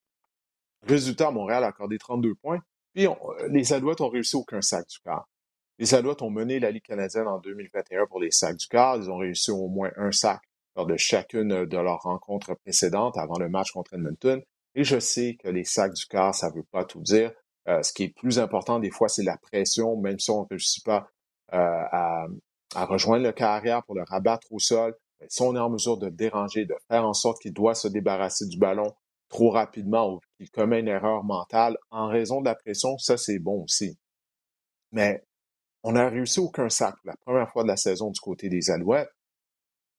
Résultat, 0.86 1.32
Montréal 1.32 1.64
a 1.64 1.68
accordé 1.68 1.98
32 1.98 2.36
points. 2.36 2.60
Puis 2.94 3.08
les 3.50 3.72
Alouettes 3.72 4.02
ont 4.02 4.10
réussi 4.10 4.36
aucun 4.36 4.60
sac 4.60 4.86
du 4.90 5.00
quart. 5.00 5.30
Les 5.80 5.94
Alouettes 5.96 6.22
ont 6.22 6.30
mené 6.30 6.60
la 6.60 6.70
Ligue 6.70 6.84
canadienne 6.84 7.28
en 7.28 7.40
2021 7.40 8.08
pour 8.08 8.20
les 8.20 8.32
sacs 8.32 8.58
du 8.58 8.68
quart. 8.68 8.98
Ils 8.98 9.10
ont 9.10 9.18
réussi 9.18 9.52
au 9.52 9.70
moins 9.70 9.92
un 9.96 10.12
sac 10.12 10.42
lors 10.76 10.86
de 10.86 10.98
chacune 10.98 11.66
de 11.66 11.78
leurs 11.78 12.02
rencontres 12.02 12.56
précédentes 12.56 13.18
avant 13.18 13.38
le 13.38 13.50
match 13.50 13.72
contre 13.72 13.94
Edmonton. 13.94 14.42
Et 14.76 14.84
je 14.84 15.00
sais 15.00 15.38
que 15.42 15.50
les 15.50 15.66
sacs 15.66 15.94
du 15.94 16.06
quart, 16.06 16.34
ça 16.34 16.50
ne 16.50 16.56
veut 16.56 16.66
pas 16.72 16.84
tout 16.84 17.02
dire. 17.02 17.32
Euh, 17.68 17.82
ce 17.84 17.94
qui 17.94 18.04
est 18.04 18.10
plus 18.10 18.40
important 18.40 18.80
des 18.80 18.92
fois, 18.92 19.08
c'est 19.08 19.24
la 19.24 19.38
pression, 19.38 19.96
même 19.98 20.20
si 20.20 20.32
on 20.32 20.42
ne 20.42 20.48
réussit 20.50 20.84
pas 20.84 21.08
euh, 21.54 21.58
à, 21.92 22.26
rejoindre 22.76 23.24
le 23.24 23.32
carrière 23.32 23.84
pour 23.84 23.96
le 23.96 24.04
rabattre 24.04 24.48
au 24.52 24.60
sol. 24.60 24.96
Si 25.30 25.42
on 25.42 25.56
est 25.56 25.60
en 25.60 25.70
mesure 25.70 25.98
de 25.98 26.10
déranger, 26.10 26.66
de 26.66 26.76
faire 26.90 27.06
en 27.06 27.14
sorte 27.14 27.40
qu'il 27.42 27.54
doit 27.54 27.76
se 27.76 27.88
débarrasser 27.88 28.48
du 28.48 28.58
ballon 28.58 28.94
trop 29.30 29.52
rapidement 29.52 30.12
ou 30.12 30.20
qu'il 30.38 30.50
commet 30.50 30.80
une 30.80 30.88
erreur 30.88 31.24
mentale 31.24 31.78
en 31.92 32.08
raison 32.08 32.42
de 32.42 32.46
la 32.46 32.56
pression, 32.56 32.98
ça 32.98 33.18
c'est 33.18 33.40
bon 33.40 33.64
aussi. 33.64 33.98
Mais 34.92 35.24
on 35.84 35.94
n'a 35.94 36.10
réussi 36.10 36.40
aucun 36.40 36.70
sac 36.70 36.96
la 37.04 37.16
première 37.18 37.50
fois 37.50 37.64
de 37.64 37.68
la 37.68 37.78
saison 37.78 38.10
du 38.12 38.20
côté 38.20 38.50
des 38.50 38.70
Alouettes. 38.70 39.10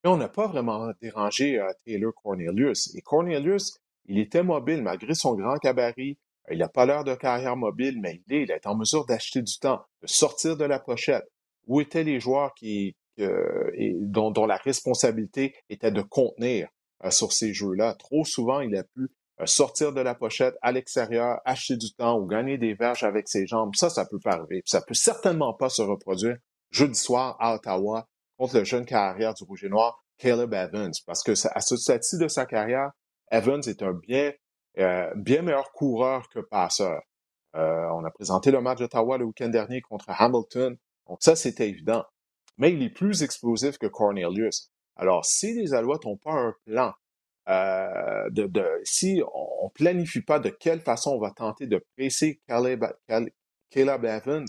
Mais 0.04 0.10
on 0.10 0.18
n'a 0.18 0.28
pas 0.28 0.46
vraiment 0.46 0.92
dérangé 1.00 1.58
euh, 1.58 1.72
Taylor 1.86 2.12
Cornelius. 2.14 2.94
Et 2.94 3.00
Cornelius, 3.00 3.78
il 4.04 4.18
était 4.18 4.42
mobile 4.42 4.82
malgré 4.82 5.14
son 5.14 5.34
grand 5.34 5.56
gabarit. 5.56 6.18
Il 6.50 6.58
n'a 6.58 6.68
pas 6.68 6.84
l'air 6.84 7.04
de 7.04 7.14
carrière 7.14 7.56
mobile, 7.56 7.98
mais 8.02 8.20
il 8.26 8.34
est, 8.34 8.42
il 8.42 8.50
est 8.50 8.66
en 8.66 8.76
mesure 8.76 9.06
d'acheter 9.06 9.40
du 9.40 9.58
temps, 9.58 9.80
de 10.02 10.06
sortir 10.06 10.58
de 10.58 10.64
la 10.64 10.78
pochette. 10.78 11.24
Où 11.66 11.80
étaient 11.80 12.04
les 12.04 12.20
joueurs 12.20 12.52
qui, 12.52 12.94
dont, 13.16 14.46
la 14.46 14.56
responsabilité 14.56 15.54
était 15.70 15.90
de 15.90 16.02
contenir 16.02 16.68
euh, 17.02 17.10
sur 17.10 17.32
ces 17.32 17.54
jeux-là? 17.54 17.94
Trop 17.94 18.26
souvent, 18.26 18.60
il 18.60 18.76
a 18.76 18.84
pu 18.84 19.08
euh, 19.40 19.46
sortir 19.46 19.94
de 19.94 20.02
la 20.02 20.14
pochette 20.14 20.54
à 20.60 20.70
l'extérieur, 20.70 21.40
acheter 21.46 21.78
du 21.78 21.94
temps 21.94 22.20
ou 22.20 22.26
gagner 22.26 22.58
des 22.58 22.74
verges 22.74 23.04
avec 23.04 23.26
ses 23.26 23.46
jambes, 23.46 23.74
ça, 23.74 23.88
ça 23.88 24.04
peut 24.04 24.20
pas 24.22 24.32
arriver. 24.32 24.62
ça 24.66 24.82
peut 24.82 24.92
certainement 24.92 25.54
pas 25.54 25.70
se 25.70 25.80
reproduire 25.80 26.36
jeudi 26.70 26.98
soir 26.98 27.36
à 27.40 27.54
Ottawa 27.54 28.06
contre 28.36 28.58
le 28.58 28.64
jeune 28.64 28.84
carrière 28.84 29.34
du 29.34 29.44
Rouge 29.44 29.64
et 29.64 29.68
Noir, 29.68 30.04
Caleb 30.18 30.52
Evans. 30.52 30.92
Parce 31.06 31.22
que 31.22 31.32
à 31.32 31.60
ce 31.60 31.76
stade-ci 31.76 32.18
de 32.18 32.28
sa 32.28 32.46
carrière, 32.46 32.90
Evans 33.30 33.62
est 33.66 33.82
un 33.82 33.92
bien, 33.92 34.32
euh, 34.78 35.10
bien 35.16 35.42
meilleur 35.42 35.72
coureur 35.72 36.28
que 36.28 36.40
passeur. 36.40 37.02
Euh, 37.56 37.86
on 37.92 38.04
a 38.04 38.10
présenté 38.10 38.50
le 38.50 38.60
match 38.60 38.78
d'Ottawa 38.78 39.18
le 39.18 39.24
week-end 39.24 39.48
dernier 39.48 39.80
contre 39.80 40.06
Hamilton. 40.08 40.76
Donc 41.06 41.18
ça, 41.20 41.36
c'était 41.36 41.68
évident. 41.68 42.04
Mais 42.58 42.72
il 42.72 42.82
est 42.82 42.90
plus 42.90 43.22
explosif 43.22 43.78
que 43.78 43.86
Cornelius. 43.86 44.70
Alors, 44.96 45.24
si 45.24 45.54
les 45.54 45.74
Alouettes 45.74 46.04
n'ont 46.04 46.16
pas 46.16 46.32
un 46.32 46.54
plan, 46.64 46.92
euh, 47.48 48.30
de, 48.30 48.46
de, 48.46 48.64
si 48.84 49.22
on 49.34 49.68
planifie 49.70 50.22
pas 50.22 50.38
de 50.38 50.48
quelle 50.48 50.80
façon 50.80 51.10
on 51.10 51.20
va 51.20 51.30
tenter 51.30 51.66
de 51.66 51.84
presser 51.96 52.40
Caleb, 52.48 52.84
Caleb 53.70 54.04
Evans, 54.04 54.46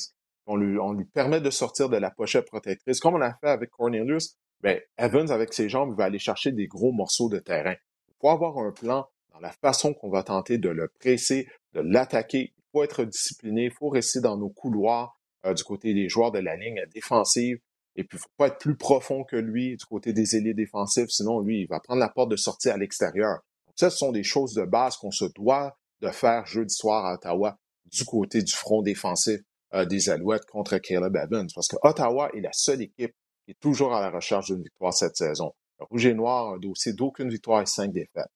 on 0.48 0.56
lui, 0.58 1.06
permet 1.06 1.42
de 1.42 1.50
sortir 1.50 1.90
de 1.90 1.98
la 1.98 2.12
pochette 2.12 2.46
protectrice, 2.46 3.00
comme 3.00 3.16
on 3.16 3.22
a 3.22 3.34
fait 3.34 3.50
avec 3.50 3.72
Cornelius, 3.72 4.36
ben, 4.62 4.80
Evans, 4.98 5.32
avec 5.32 5.54
ses 5.54 5.70
jambes, 5.70 5.96
va 5.98 6.06
aller 6.06 6.20
chercher 6.20 6.52
des 6.52 6.68
gros 6.68 6.92
morceaux 6.92 7.30
de 7.30 7.40
terrain. 7.40 7.76
Il 8.08 8.16
faut 8.20 8.30
avoir 8.30 8.58
un 8.58 8.72
plan 8.72 9.08
dans 9.34 9.40
la 9.40 9.52
façon 9.52 9.94
qu'on 9.94 10.10
va 10.10 10.24
tenter 10.24 10.58
de 10.58 10.70
le 10.70 10.88
presser, 10.88 11.48
de 11.74 11.82
l'attaquer. 11.82 12.54
Il 12.58 12.64
faut 12.72 12.84
être 12.84 13.04
discipliné, 13.06 13.66
il 13.66 13.72
faut 13.72 13.90
rester 13.90 14.22
dans 14.22 14.38
nos 14.38 14.50
couloirs 14.50 15.20
euh, 15.46 15.54
du 15.54 15.64
côté 15.64 15.94
des 15.94 16.10
joueurs 16.10 16.32
de 16.32 16.40
la 16.40 16.56
ligne 16.56 16.84
défensive. 16.94 17.58
Et 17.98 18.04
puis, 18.04 18.18
il 18.18 18.22
faut 18.22 18.30
pas 18.38 18.48
être 18.48 18.58
plus 18.58 18.76
profond 18.76 19.24
que 19.24 19.36
lui 19.36 19.78
du 19.78 19.86
côté 19.86 20.14
des 20.14 20.36
ailiers 20.36 20.54
défensifs, 20.54 21.10
sinon, 21.10 21.40
lui, 21.40 21.62
il 21.62 21.68
va 21.68 21.80
prendre 21.80 22.00
la 22.00 22.10
porte 22.10 22.30
de 22.30 22.36
sortie 22.36 22.70
à 22.70 22.78
l'extérieur. 22.78 23.40
Donc, 23.68 23.76
ça, 23.76 23.90
ce 23.90 23.98
sont 23.98 24.12
des 24.12 24.24
choses 24.24 24.54
de 24.54 24.64
base 24.64 24.98
qu'on 24.98 25.12
se 25.12 25.26
doit 25.26 25.78
de 26.02 26.10
faire 26.10 26.46
jeudi 26.46 26.74
soir 26.74 27.06
à 27.06 27.14
Ottawa 27.14 27.58
du 27.86 28.04
côté 28.04 28.42
du 28.42 28.54
front 28.54 28.82
défensif 28.82 29.42
des 29.74 30.10
Alouettes 30.10 30.46
contre 30.46 30.78
Caleb 30.78 31.16
Evans. 31.16 31.48
Parce 31.54 31.68
que 31.68 31.76
Ottawa 31.82 32.30
est 32.34 32.42
la 32.42 32.54
seule 32.54 32.82
équipe 32.82 33.14
qui 33.46 33.52
est 33.52 33.60
toujours 33.60 33.94
à 33.94 34.02
la 34.02 34.10
recherche 34.10 34.48
d'une 34.48 34.62
victoire 34.62 34.94
cette 34.94 35.18
saison. 35.18 35.54
Le 35.80 35.86
Rouge 35.86 36.06
et 36.06 36.14
Noir 36.14 36.54
un 36.54 36.58
dossier 36.58 36.94
d'aucune 36.94 37.30
victoire 37.30 37.62
et 37.62 37.66
cinq 37.66 37.92
défaites. 37.92 38.32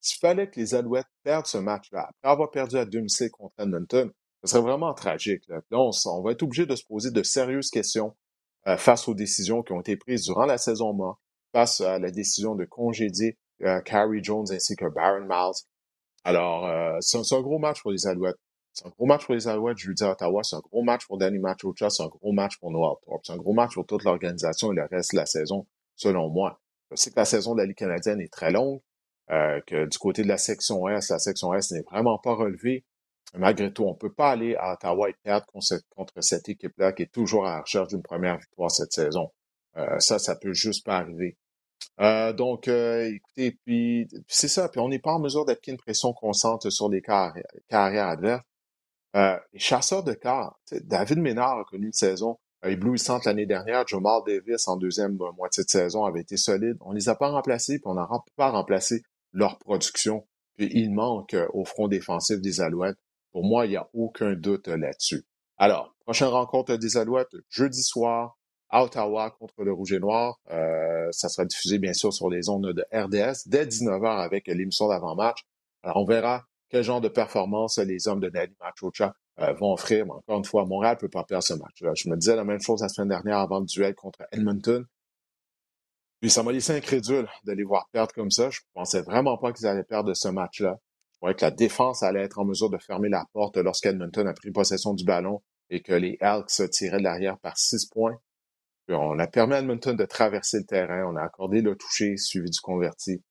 S'il 0.00 0.20
fallait 0.20 0.48
que 0.48 0.60
les 0.60 0.74
Alouettes 0.74 1.06
perdent 1.22 1.46
ce 1.46 1.58
match-là, 1.58 2.08
après 2.08 2.30
avoir 2.30 2.50
perdu 2.50 2.76
à 2.76 2.84
domicile 2.84 3.30
contre 3.30 3.54
Edmonton, 3.58 4.10
ce 4.42 4.50
serait 4.50 4.62
vraiment 4.62 4.94
tragique. 4.94 5.42
Là. 5.48 5.60
on, 5.72 6.22
va 6.22 6.32
être 6.32 6.42
obligé 6.42 6.66
de 6.66 6.76
se 6.76 6.84
poser 6.84 7.10
de 7.10 7.22
sérieuses 7.22 7.70
questions 7.70 8.16
euh, 8.66 8.76
face 8.76 9.08
aux 9.08 9.14
décisions 9.14 9.62
qui 9.62 9.72
ont 9.72 9.80
été 9.80 9.96
prises 9.96 10.24
durant 10.24 10.46
la 10.46 10.58
saison 10.58 10.92
morte, 10.92 11.20
face 11.52 11.80
à 11.80 11.98
la 11.98 12.10
décision 12.10 12.54
de 12.54 12.64
congédier 12.64 13.38
euh, 13.62 13.80
Carrie 13.80 14.22
Jones 14.22 14.46
ainsi 14.50 14.76
que 14.76 14.86
Baron 14.86 15.26
Miles. 15.26 15.62
Alors, 16.24 16.66
euh, 16.66 16.96
c'est 17.00 17.18
un, 17.18 17.40
gros 17.40 17.58
match 17.58 17.82
pour 17.82 17.92
les 17.92 18.06
Alouettes. 18.06 18.36
C'est 18.76 18.86
un 18.86 18.90
gros 18.90 19.06
match 19.06 19.24
pour 19.24 19.34
les 19.34 19.48
Alouettes 19.48 19.78
jeudi 19.78 20.04
à 20.04 20.10
Ottawa. 20.10 20.42
C'est 20.44 20.56
un 20.56 20.60
gros 20.60 20.82
match 20.82 21.06
pour 21.06 21.16
Danny 21.16 21.38
Machocha. 21.38 21.88
C'est 21.88 22.02
un 22.02 22.08
gros 22.08 22.32
match 22.32 22.58
pour 22.58 22.70
Noah 22.70 23.00
Thorpe. 23.06 23.22
C'est 23.24 23.32
un 23.32 23.38
gros 23.38 23.54
match 23.54 23.72
pour 23.72 23.86
toute 23.86 24.04
l'organisation 24.04 24.70
et 24.70 24.76
le 24.76 24.84
reste 24.84 25.12
de 25.12 25.16
la 25.16 25.24
saison, 25.24 25.66
selon 25.94 26.28
moi. 26.28 26.60
Je 26.90 26.96
sais 26.96 27.10
que 27.10 27.18
la 27.18 27.24
saison 27.24 27.54
de 27.54 27.60
la 27.60 27.66
Ligue 27.66 27.76
canadienne 27.76 28.20
est 28.20 28.30
très 28.30 28.50
longue, 28.50 28.82
euh, 29.30 29.62
que 29.66 29.86
du 29.86 29.96
côté 29.96 30.22
de 30.24 30.28
la 30.28 30.36
section 30.36 30.86
S, 30.90 31.08
la 31.08 31.18
section 31.18 31.54
S 31.54 31.70
n'est 31.70 31.84
vraiment 31.90 32.18
pas 32.18 32.34
relevée. 32.34 32.84
Malgré 33.34 33.72
tout, 33.72 33.84
on 33.84 33.92
ne 33.92 33.96
peut 33.96 34.12
pas 34.12 34.30
aller 34.30 34.56
à 34.56 34.74
Ottawa 34.74 35.08
et 35.08 35.14
perdre 35.22 35.46
contre 35.46 36.20
cette 36.20 36.48
équipe-là 36.50 36.92
qui 36.92 37.04
est 37.04 37.12
toujours 37.12 37.46
à 37.46 37.56
la 37.56 37.60
recherche 37.62 37.88
d'une 37.88 38.02
première 38.02 38.36
victoire 38.36 38.70
cette 38.70 38.92
saison. 38.92 39.32
Euh, 39.78 39.98
ça, 40.00 40.18
ça 40.18 40.36
peut 40.36 40.52
juste 40.52 40.84
pas 40.84 40.98
arriver. 40.98 41.38
Euh, 42.00 42.34
donc, 42.34 42.68
euh, 42.68 43.10
écoutez, 43.10 43.58
puis, 43.64 44.06
c'est 44.28 44.48
ça. 44.48 44.68
Puis 44.68 44.80
on 44.80 44.88
n'est 44.88 44.98
pas 44.98 45.12
en 45.12 45.18
mesure 45.18 45.46
d'appliquer 45.46 45.72
une 45.72 45.78
pression 45.78 46.12
constante 46.12 46.68
sur 46.68 46.90
les 46.90 47.00
carrières 47.00 48.08
adverses. 48.08 48.44
Euh, 49.16 49.38
les 49.52 49.58
chasseurs 49.58 50.04
de 50.04 50.12
cartes, 50.12 50.74
David 50.84 51.18
Ménard 51.18 51.58
a 51.58 51.64
connu 51.64 51.86
une 51.86 51.92
saison 51.92 52.38
éblouissante 52.64 53.24
l'année 53.24 53.46
dernière. 53.46 53.86
Jamal 53.86 54.20
Davis, 54.26 54.68
en 54.68 54.76
deuxième 54.76 55.16
moitié 55.36 55.64
de 55.64 55.68
saison, 55.68 56.04
avait 56.04 56.20
été 56.20 56.36
solide. 56.36 56.76
On 56.80 56.92
les 56.92 57.08
a 57.08 57.14
pas 57.14 57.28
remplacés, 57.28 57.78
puis 57.78 57.86
on 57.86 57.94
n'a 57.94 58.08
pas 58.36 58.50
remplacé 58.50 59.02
leur 59.32 59.58
production. 59.58 60.26
Puis 60.56 60.70
il 60.72 60.92
manque 60.92 61.34
euh, 61.34 61.46
au 61.52 61.64
front 61.64 61.88
défensif 61.88 62.40
des 62.40 62.60
Alouettes. 62.60 62.98
Pour 63.32 63.44
moi, 63.44 63.66
il 63.66 63.70
n'y 63.70 63.76
a 63.76 63.88
aucun 63.94 64.34
doute 64.34 64.68
là-dessus. 64.68 65.24
Alors, 65.58 65.94
prochaine 66.00 66.28
rencontre 66.28 66.76
des 66.76 66.96
Alouettes, 66.96 67.34
jeudi 67.48 67.82
soir, 67.82 68.38
à 68.68 68.84
Ottawa 68.84 69.30
contre 69.30 69.62
le 69.62 69.72
Rouge 69.72 69.92
et 69.92 70.00
Noir. 70.00 70.40
Euh, 70.50 71.08
ça 71.12 71.28
sera 71.28 71.44
diffusé, 71.44 71.78
bien 71.78 71.92
sûr, 71.92 72.12
sur 72.12 72.28
les 72.28 72.48
ondes 72.48 72.72
de 72.72 72.84
RDS 72.92 73.46
dès 73.46 73.64
19h 73.64 74.22
avec 74.22 74.48
l'émission 74.48 74.88
d'avant-match. 74.88 75.40
Alors, 75.82 75.98
on 75.98 76.04
verra 76.04 76.44
quel 76.68 76.82
genre 76.82 77.00
de 77.00 77.08
performance 77.08 77.78
les 77.78 78.08
hommes 78.08 78.20
de 78.20 78.28
Nadi 78.28 78.54
Machocha 78.60 79.14
euh, 79.40 79.52
vont 79.54 79.72
offrir. 79.72 80.06
Mais 80.06 80.12
encore 80.12 80.38
une 80.38 80.44
fois, 80.44 80.64
Montréal 80.64 80.96
peut 80.98 81.08
pas 81.08 81.24
perdre 81.24 81.44
ce 81.44 81.54
match. 81.54 81.76
Je 81.80 82.08
me 82.08 82.16
disais 82.16 82.36
la 82.36 82.44
même 82.44 82.60
chose 82.60 82.82
la 82.82 82.88
semaine 82.88 83.08
dernière 83.08 83.38
avant 83.38 83.60
le 83.60 83.66
duel 83.66 83.94
contre 83.94 84.22
Edmonton. 84.32 84.84
Puis 86.20 86.30
ça 86.30 86.42
m'a 86.42 86.52
laissé 86.52 86.74
incrédule 86.74 87.28
de 87.44 87.52
les 87.52 87.64
voir 87.64 87.88
perdre 87.92 88.12
comme 88.12 88.30
ça. 88.30 88.50
Je 88.50 88.60
pensais 88.74 89.02
vraiment 89.02 89.36
pas 89.36 89.52
qu'ils 89.52 89.66
allaient 89.66 89.84
perdre 89.84 90.14
ce 90.14 90.28
match-là. 90.28 90.78
Je 91.12 91.18
croyais 91.18 91.34
que 91.34 91.44
la 91.44 91.50
défense 91.50 92.02
allait 92.02 92.22
être 92.22 92.38
en 92.38 92.44
mesure 92.44 92.70
de 92.70 92.78
fermer 92.78 93.08
la 93.08 93.24
porte 93.32 93.56
lorsqu'Edmonton 93.56 94.26
a 94.26 94.34
pris 94.34 94.50
possession 94.50 94.94
du 94.94 95.04
ballon 95.04 95.42
et 95.70 95.82
que 95.82 95.92
les 95.92 96.16
Elks 96.20 96.50
se 96.50 96.62
tiraient 96.62 96.98
de 96.98 97.04
l'arrière 97.04 97.38
par 97.38 97.56
six 97.58 97.86
points. 97.86 98.18
Puis 98.86 98.96
on 98.96 99.18
a 99.18 99.26
permis 99.26 99.54
à 99.54 99.58
Edmonton 99.58 99.96
de 99.96 100.04
traverser 100.04 100.58
le 100.58 100.64
terrain. 100.64 101.04
On 101.10 101.16
a 101.16 101.22
accordé 101.22 101.60
le 101.60 101.76
toucher 101.76 102.16
suivi 102.16 102.50
du 102.50 102.60
converti. 102.60 103.22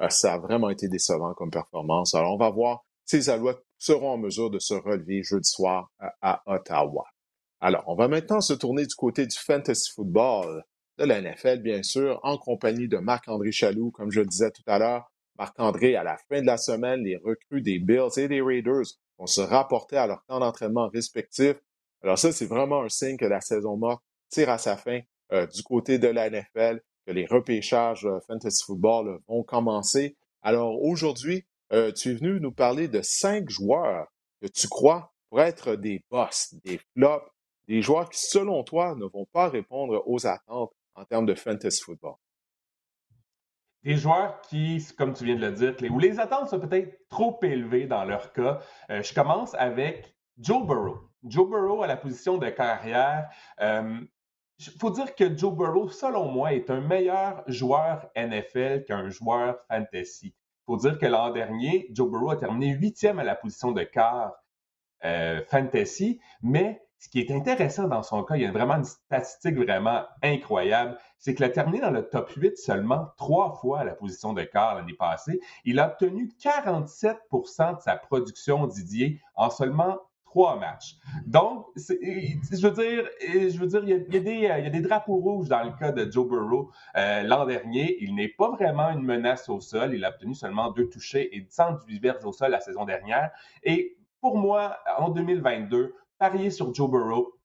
Euh, 0.00 0.08
ça 0.08 0.34
a 0.34 0.38
vraiment 0.38 0.70
été 0.70 0.88
décevant 0.88 1.34
comme 1.34 1.50
performance. 1.50 2.14
Alors, 2.14 2.34
on 2.34 2.38
va 2.38 2.50
voir 2.50 2.84
si 3.04 3.16
les 3.16 3.30
Alouettes 3.30 3.62
seront 3.78 4.10
en 4.10 4.18
mesure 4.18 4.50
de 4.50 4.58
se 4.58 4.74
relever 4.74 5.22
jeudi 5.22 5.48
soir 5.48 5.90
à, 6.20 6.42
Ottawa. 6.46 7.04
Alors, 7.60 7.84
on 7.86 7.94
va 7.94 8.08
maintenant 8.08 8.40
se 8.40 8.52
tourner 8.52 8.86
du 8.86 8.94
côté 8.94 9.26
du 9.26 9.36
fantasy 9.36 9.90
football 9.94 10.62
de 10.98 11.04
la 11.04 11.20
NFL, 11.20 11.60
bien 11.60 11.82
sûr, 11.82 12.20
en 12.22 12.38
compagnie 12.38 12.88
de 12.88 12.98
Marc-André 12.98 13.52
Chaloux, 13.52 13.90
comme 13.90 14.10
je 14.10 14.20
le 14.20 14.26
disais 14.26 14.50
tout 14.50 14.62
à 14.66 14.78
l'heure. 14.78 15.10
Marc-André, 15.38 15.96
à 15.96 16.04
la 16.04 16.16
fin 16.28 16.40
de 16.40 16.46
la 16.46 16.58
semaine, 16.58 17.02
les 17.02 17.16
recrues 17.16 17.62
des 17.62 17.78
Bills 17.78 18.18
et 18.18 18.28
des 18.28 18.42
Raiders 18.42 18.84
vont 19.18 19.26
se 19.26 19.40
rapporter 19.40 19.96
à 19.96 20.06
leur 20.06 20.22
temps 20.26 20.40
d'entraînement 20.40 20.88
respectif. 20.88 21.56
Alors 22.02 22.18
ça, 22.18 22.32
c'est 22.32 22.46
vraiment 22.46 22.82
un 22.82 22.88
signe 22.88 23.16
que 23.16 23.26
la 23.26 23.40
saison 23.40 23.76
morte 23.76 24.02
tire 24.28 24.50
à 24.50 24.58
sa 24.58 24.76
fin 24.76 25.00
euh, 25.32 25.46
du 25.46 25.62
côté 25.62 25.98
de 25.98 26.08
la 26.08 26.30
NFL 26.30 26.82
que 27.06 27.12
les 27.12 27.26
repêchages 27.26 28.04
euh, 28.06 28.20
fantasy 28.26 28.64
football 28.64 29.20
vont 29.28 29.42
commencer. 29.42 30.16
Alors 30.42 30.82
aujourd'hui, 30.82 31.44
euh, 31.72 31.92
tu 31.92 32.10
es 32.10 32.14
venu 32.14 32.40
nous 32.40 32.52
parler 32.52 32.88
de 32.88 33.00
cinq 33.02 33.48
joueurs 33.48 34.08
que 34.40 34.48
tu 34.48 34.68
crois 34.68 35.12
pour 35.28 35.40
être 35.40 35.76
des 35.76 36.04
boss, 36.10 36.54
des 36.64 36.80
flops, 36.92 37.30
des 37.68 37.82
joueurs 37.82 38.10
qui, 38.10 38.18
selon 38.18 38.64
toi, 38.64 38.94
ne 38.96 39.04
vont 39.04 39.26
pas 39.32 39.48
répondre 39.48 40.02
aux 40.06 40.26
attentes 40.26 40.72
en 40.94 41.04
termes 41.04 41.26
de 41.26 41.34
fantasy 41.34 41.80
football. 41.82 42.14
Des 43.84 43.96
joueurs 43.96 44.40
qui, 44.42 44.84
comme 44.98 45.14
tu 45.14 45.24
viens 45.24 45.36
de 45.36 45.46
le 45.46 45.52
dire, 45.52 45.74
où 45.90 45.98
les 45.98 46.18
attentes 46.18 46.48
sont 46.48 46.60
peut-être 46.60 47.08
trop 47.08 47.38
élevées 47.42 47.86
dans 47.86 48.04
leur 48.04 48.32
cas. 48.32 48.60
Euh, 48.90 49.02
je 49.02 49.14
commence 49.14 49.54
avec 49.54 50.14
Joe 50.38 50.66
Burrow. 50.66 50.98
Joe 51.24 51.48
Burrow 51.48 51.82
à 51.82 51.86
la 51.86 51.96
position 51.96 52.36
de 52.38 52.50
carrière. 52.50 53.28
Il 54.62 54.72
faut 54.78 54.90
dire 54.90 55.14
que 55.14 55.34
Joe 55.34 55.54
Burrow, 55.54 55.88
selon 55.88 56.30
moi, 56.30 56.52
est 56.52 56.68
un 56.68 56.82
meilleur 56.82 57.42
joueur 57.46 58.10
NFL 58.14 58.84
qu'un 58.84 59.08
joueur 59.08 59.58
fantasy. 59.68 60.34
Il 60.34 60.64
faut 60.66 60.76
dire 60.76 60.98
que 60.98 61.06
l'an 61.06 61.30
dernier, 61.30 61.88
Joe 61.92 62.10
Burrow 62.10 62.32
a 62.32 62.36
terminé 62.36 62.74
huitième 62.74 63.18
à 63.18 63.24
la 63.24 63.34
position 63.34 63.72
de 63.72 63.82
quart 63.84 64.34
euh, 65.06 65.40
fantasy, 65.48 66.20
mais 66.42 66.82
ce 66.98 67.08
qui 67.08 67.20
est 67.20 67.30
intéressant 67.30 67.88
dans 67.88 68.02
son 68.02 68.22
cas, 68.22 68.36
il 68.36 68.42
y 68.42 68.44
a 68.44 68.52
vraiment 68.52 68.74
une 68.74 68.84
statistique 68.84 69.56
vraiment 69.56 70.04
incroyable, 70.22 70.98
c'est 71.16 71.34
qu'il 71.34 71.44
a 71.46 71.48
terminé 71.48 71.80
dans 71.80 71.90
le 71.90 72.06
top 72.06 72.30
8 72.36 72.58
seulement 72.58 73.08
trois 73.16 73.52
fois 73.62 73.80
à 73.80 73.84
la 73.84 73.94
position 73.94 74.34
de 74.34 74.42
quart 74.42 74.74
l'année 74.74 74.92
passée. 74.92 75.40
Il 75.64 75.80
a 75.80 75.88
obtenu 75.88 76.30
47% 76.38 77.76
de 77.76 77.80
sa 77.80 77.96
production 77.96 78.66
Didier 78.66 79.22
en 79.36 79.48
seulement 79.48 79.98
trois 80.30 80.56
matchs. 80.56 80.96
Donc, 81.26 81.66
je 81.76 82.68
veux 82.68 82.70
dire, 82.70 83.08
je 83.20 83.58
veux 83.58 83.66
dire, 83.66 83.82
il 83.82 83.88
y, 83.88 83.92
a, 83.94 84.20
des, 84.20 84.32
il 84.32 84.40
y, 84.42 84.46
a, 84.46 84.70
des, 84.70 84.80
drapeaux 84.80 85.16
rouges 85.16 85.48
dans 85.48 85.64
le 85.64 85.72
cas 85.72 85.90
de 85.90 86.08
Joe 86.10 86.28
Burrow 86.28 86.70
euh, 86.96 87.22
l'an 87.22 87.46
dernier. 87.46 87.96
Il 88.00 88.14
n'est 88.14 88.28
pas 88.28 88.50
vraiment 88.52 88.90
une 88.90 89.02
menace 89.02 89.48
au 89.48 89.60
sol. 89.60 89.92
Il 89.92 90.04
a 90.04 90.10
obtenu 90.10 90.36
seulement 90.36 90.70
deux 90.70 90.88
touchés 90.88 91.36
et 91.36 91.44
118 91.48 91.98
verges 91.98 92.24
au 92.24 92.32
sol 92.32 92.52
la 92.52 92.60
saison 92.60 92.84
dernière. 92.84 93.30
Et 93.64 93.96
pour 94.20 94.38
moi, 94.38 94.78
en 94.98 95.08
2022, 95.08 95.96
parier 96.18 96.50
sur 96.50 96.72
Joe 96.72 96.88
Burrow, 96.88 97.36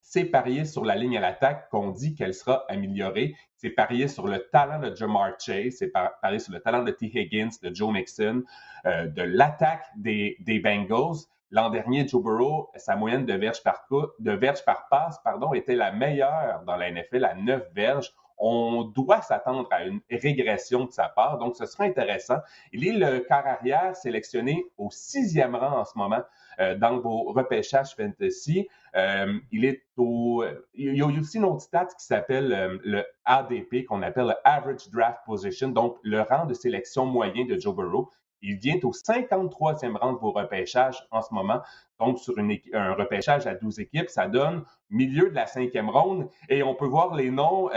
c'est 0.00 0.24
parier 0.24 0.64
sur 0.64 0.84
la 0.84 0.96
ligne 0.96 1.16
à 1.16 1.20
l'attaque 1.20 1.70
qu'on 1.70 1.90
dit 1.90 2.16
qu'elle 2.16 2.34
sera 2.34 2.64
améliorée. 2.68 3.36
C'est 3.54 3.70
parier 3.70 4.08
sur 4.08 4.26
le 4.26 4.48
talent 4.50 4.80
de 4.80 4.96
Jamar 4.96 5.38
Chase, 5.38 5.74
c'est 5.78 5.92
parier 5.92 6.40
sur 6.40 6.52
le 6.52 6.58
talent 6.58 6.82
de 6.82 6.90
T. 6.90 7.06
Higgins, 7.06 7.50
de 7.62 7.72
Joe 7.72 7.92
Mixon, 7.92 8.42
euh, 8.84 9.06
de 9.06 9.22
l'attaque 9.22 9.86
des 9.94 10.60
Bengals. 10.64 11.28
L'an 11.52 11.68
dernier, 11.68 12.08
Joe 12.08 12.22
Burrow, 12.22 12.70
sa 12.76 12.96
moyenne 12.96 13.26
de 13.26 13.34
verges 13.34 13.62
par, 13.62 14.88
passe 14.90 15.20
était 15.54 15.74
la 15.74 15.92
meilleure 15.92 16.62
dans 16.66 16.76
la 16.76 16.90
NFL 16.90 17.26
à 17.26 17.34
9 17.34 17.74
verges. 17.74 18.10
on 18.38 18.84
doit 18.84 19.20
s'attendre 19.20 19.68
à 19.70 19.84
une 19.84 20.00
régression 20.10 20.86
de 20.86 20.90
sa 20.90 21.10
part. 21.10 21.36
Donc, 21.36 21.54
ce 21.54 21.66
sera 21.66 21.84
intéressant. 21.84 22.38
Il 22.72 22.88
est 22.88 22.92
le 22.92 23.20
quart 23.20 23.46
arrière 23.46 23.94
sélectionné 23.94 24.64
au 24.78 24.88
sixième 24.90 25.54
rang 25.54 25.80
en 25.80 25.84
ce 25.84 25.96
moment 25.96 26.22
euh, 26.58 26.74
dans 26.74 26.98
vos 26.98 27.32
repêchages 27.32 27.94
fantasy. 27.94 28.66
Euh, 28.96 29.38
il 29.52 29.66
est 29.66 29.84
au. 29.98 30.44
Y 30.74 31.02
a 31.02 31.06
aussi 31.06 31.36
une 31.36 31.44
autre 31.44 31.60
stat 31.60 31.88
qui 31.98 32.06
s'appelle 32.06 32.50
euh, 32.52 32.78
le 32.82 33.04
ADP, 33.26 33.84
qu'on 33.86 34.00
appelle 34.00 34.28
le 34.28 34.34
Average 34.44 34.88
Draft 34.90 35.20
Position, 35.26 35.68
donc 35.68 35.98
le 36.02 36.22
rang 36.22 36.46
de 36.46 36.54
sélection 36.54 37.04
moyen 37.04 37.44
de 37.44 37.58
Joe 37.58 37.76
Burrow. 37.76 38.10
Il 38.42 38.56
vient 38.56 38.78
au 38.82 38.92
53e 38.92 39.96
rang 39.96 40.12
de 40.12 40.18
vos 40.18 40.32
repêchages 40.32 41.06
en 41.10 41.22
ce 41.22 41.32
moment. 41.32 41.62
Donc, 41.98 42.18
sur 42.18 42.34
un 42.38 42.94
repêchage 42.94 43.46
à 43.46 43.54
12 43.54 43.80
équipes, 43.80 44.10
ça 44.10 44.26
donne 44.26 44.64
milieu 44.90 45.30
de 45.30 45.34
la 45.34 45.46
cinquième 45.46 45.88
ronde. 45.88 46.28
Et 46.48 46.62
on 46.62 46.74
peut 46.74 46.86
voir 46.86 47.14
les 47.14 47.30
noms 47.30 47.70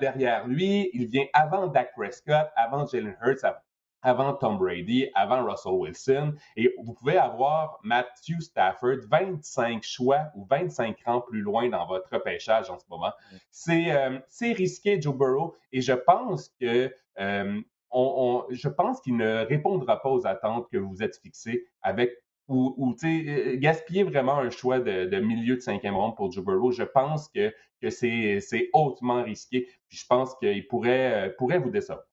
derrière 0.00 0.46
lui. 0.46 0.90
Il 0.94 1.06
vient 1.06 1.26
avant 1.34 1.66
Dak 1.66 1.92
Prescott, 1.94 2.48
avant 2.56 2.86
Jalen 2.86 3.16
Hurts, 3.22 3.44
avant 4.02 4.34
Tom 4.34 4.58
Brady, 4.58 5.08
avant 5.14 5.44
Russell 5.44 5.72
Wilson. 5.72 6.34
Et 6.56 6.74
vous 6.82 6.92
pouvez 6.92 7.16
avoir 7.16 7.78
Matthew 7.82 8.40
Stafford 8.40 8.98
25 9.08 9.82
choix 9.82 10.26
ou 10.34 10.44
25 10.44 10.98
rangs 11.06 11.20
plus 11.20 11.40
loin 11.40 11.68
dans 11.68 11.86
votre 11.86 12.08
repêchage 12.12 12.68
en 12.70 12.78
ce 12.78 12.84
moment. 12.90 13.12
Euh, 13.68 14.18
c'est 14.28 14.52
risqué, 14.52 15.00
Joe 15.00 15.14
Burrow, 15.14 15.54
et 15.70 15.80
je 15.80 15.92
pense 15.92 16.52
que 16.60 16.92
euh, 17.20 17.60
je 17.92 18.68
pense 18.68 19.00
qu'il 19.00 19.16
ne 19.16 19.44
répondra 19.46 20.00
pas 20.00 20.10
aux 20.10 20.26
attentes 20.26 20.68
que 20.70 20.78
vous 20.78 21.02
êtes 21.02 21.16
fixées 21.16 21.66
avec 21.82 22.12
ou, 22.48 22.74
ou 22.76 22.96
euh, 23.04 23.56
gaspiller 23.56 24.02
vraiment 24.04 24.38
un 24.38 24.50
choix 24.50 24.80
de, 24.80 25.20
milieu 25.20 25.56
de 25.56 25.60
cinquième 25.60 25.94
ronde 25.94 26.16
pour 26.16 26.30
Joe 26.32 26.44
Burrow. 26.44 26.72
Je 26.72 26.82
pense 26.82 27.28
que, 27.28 27.52
c'est 27.90 28.70
hautement 28.72 29.22
risqué. 29.22 29.68
Puis 29.88 29.98
je 29.98 30.06
pense 30.06 30.34
qu'il 30.36 30.66
pourrait, 30.68 31.34
pourrait 31.38 31.58
vous 31.58 31.70
décevoir. 31.70 32.04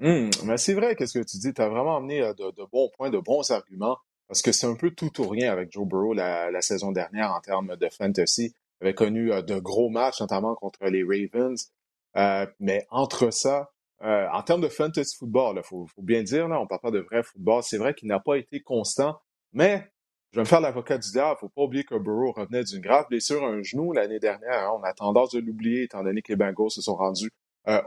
Hum, 0.00 0.30
mais 0.44 0.56
c'est 0.56 0.72
vrai, 0.72 0.96
qu'est-ce 0.96 1.18
que 1.18 1.24
tu 1.24 1.36
dis? 1.36 1.52
Tu 1.52 1.60
as 1.60 1.68
vraiment 1.68 1.98
amené 1.98 2.22
euh, 2.22 2.32
de, 2.32 2.64
bons 2.72 2.88
points, 2.96 3.10
de 3.10 3.18
bons 3.18 3.50
arguments, 3.50 3.98
parce 4.28 4.40
que 4.40 4.50
c'est 4.50 4.66
un 4.66 4.74
peu 4.74 4.90
tout 4.90 5.20
ou 5.20 5.28
rien 5.28 5.52
avec 5.52 5.70
Joe 5.72 5.86
Burrow 5.86 6.14
la, 6.14 6.62
saison 6.62 6.90
dernière 6.90 7.32
en 7.34 7.40
termes 7.40 7.76
de 7.76 7.88
fantasy. 7.90 8.54
Il 8.80 8.86
avait 8.86 8.94
connu 8.94 9.30
euh, 9.30 9.42
de 9.42 9.58
gros 9.58 9.90
matchs, 9.90 10.20
notamment 10.20 10.54
contre 10.54 10.86
les 10.86 11.02
Ravens. 11.04 11.70
Euh, 12.16 12.46
mais 12.60 12.86
entre 12.90 13.30
ça, 13.30 13.70
en 14.02 14.42
termes 14.42 14.62
de 14.62 14.68
fantasy 14.68 15.16
football, 15.16 15.56
il 15.58 15.62
faut, 15.62 15.86
bien 15.98 16.22
dire, 16.22 16.48
là, 16.48 16.60
on 16.60 16.66
parle 16.66 16.80
pas 16.80 16.90
de 16.90 17.00
vrai 17.00 17.22
football, 17.22 17.62
c'est 17.62 17.78
vrai 17.78 17.94
qu'il 17.94 18.08
n'a 18.08 18.20
pas 18.20 18.36
été 18.36 18.60
constant, 18.60 19.20
mais 19.52 19.86
je 20.32 20.36
vais 20.36 20.42
me 20.42 20.46
faire 20.46 20.60
l'avocat 20.60 20.96
du 20.96 21.10
diable. 21.10 21.36
faut 21.40 21.48
pas 21.48 21.62
oublier 21.62 21.84
que 21.84 21.96
Burrow 21.96 22.32
revenait 22.32 22.64
d'une 22.64 22.80
grave 22.80 23.06
blessure 23.08 23.44
à 23.44 23.48
un 23.48 23.62
genou 23.62 23.92
l'année 23.92 24.20
dernière. 24.20 24.70
Hein. 24.70 24.78
On 24.80 24.82
a 24.84 24.92
tendance 24.92 25.32
de 25.32 25.40
l'oublier, 25.40 25.82
étant 25.82 26.04
donné 26.04 26.22
que 26.22 26.32
les 26.32 26.36
Bengals 26.36 26.70
se 26.70 26.80
sont 26.80 26.96
rendus 26.96 27.30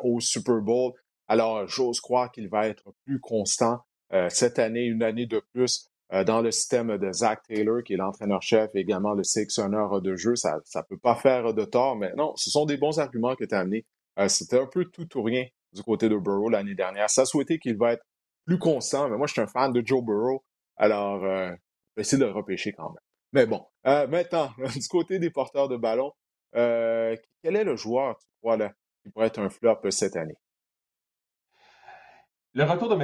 au 0.04 0.20
Super 0.20 0.62
Bowl. 0.62 0.94
Alors, 1.28 1.68
j'ose 1.68 2.00
croire 2.00 2.32
qu'il 2.32 2.50
va 2.50 2.68
être 2.68 2.94
plus 3.06 3.20
constant 3.20 3.80
euh, 4.14 4.30
cette 4.30 4.60
année, 4.60 4.86
une 4.86 5.04
année 5.04 5.26
de 5.26 5.42
plus 5.54 5.90
euh, 6.12 6.24
dans 6.24 6.42
le 6.42 6.52
système 6.52 6.98
de 6.98 7.12
Zach 7.12 7.42
Taylor, 7.48 7.82
qui 7.84 7.94
est 7.94 7.98
l'entraîneur-chef 7.98 8.70
et 8.76 8.80
également 8.80 9.14
le 9.14 9.24
sélectionneur 9.24 10.02
de 10.02 10.16
jeu. 10.16 10.36
Ça 10.36 10.60
ne 10.76 10.82
peut 10.88 10.98
pas 10.98 11.16
faire 11.16 11.54
de 11.54 11.66
tort, 11.66 11.96
mais 11.96 12.14
non, 12.16 12.36
ce 12.36 12.50
sont 12.50 12.66
des 12.66 12.78
bons 12.78 13.00
arguments 13.00 13.36
que 13.36 13.46
tu 13.46 13.56
as 13.56 13.60
amenés. 13.60 13.86
Euh, 14.20 14.28
c'était 14.28 14.60
un 14.60 14.68
peu 14.68 14.86
tout 14.86 15.18
ou 15.18 15.24
rien 15.24 15.46
du 15.74 15.84
côté 15.84 16.10
de 16.10 16.18
Burrow 16.18 16.50
l'année 16.50 16.76
dernière. 16.76 17.10
Ça 17.10 17.26
souhaitait 17.26 17.60
qu'il 17.60 17.78
va 17.78 17.94
être 17.94 18.04
plus 18.46 18.60
constant, 18.60 19.10
mais 19.10 19.18
moi, 19.18 19.28
je 19.28 19.34
suis 19.34 19.42
un 19.42 19.48
fan 19.48 19.72
de 19.72 19.82
Joe 19.86 20.04
Burrow, 20.04 20.44
alors 20.78 21.20
vais 21.96 22.02
essayer 22.02 22.20
de 22.20 22.26
le 22.26 22.32
repêcher 22.32 22.74
quand 22.74 22.90
même. 22.90 23.02
Mais 23.32 23.46
bon, 23.46 23.66
maintenant, 23.84 24.52
du 24.76 24.88
côté 24.90 25.20
des 25.20 25.30
porteurs 25.30 25.68
de 25.68 25.78
ballon, 25.78 26.12
quel 26.54 27.56
est 27.56 27.64
le 27.64 27.76
joueur, 27.76 28.18
tu 28.18 28.28
crois, 28.42 28.58
là, 28.58 28.72
qui 29.02 29.10
pourrait 29.10 29.28
être 29.28 29.40
un 29.40 29.50
flop 29.50 29.80
cette 29.90 30.16
année? 30.16 30.38
Le 32.56 32.66
retour 32.66 32.88
de 32.88 32.96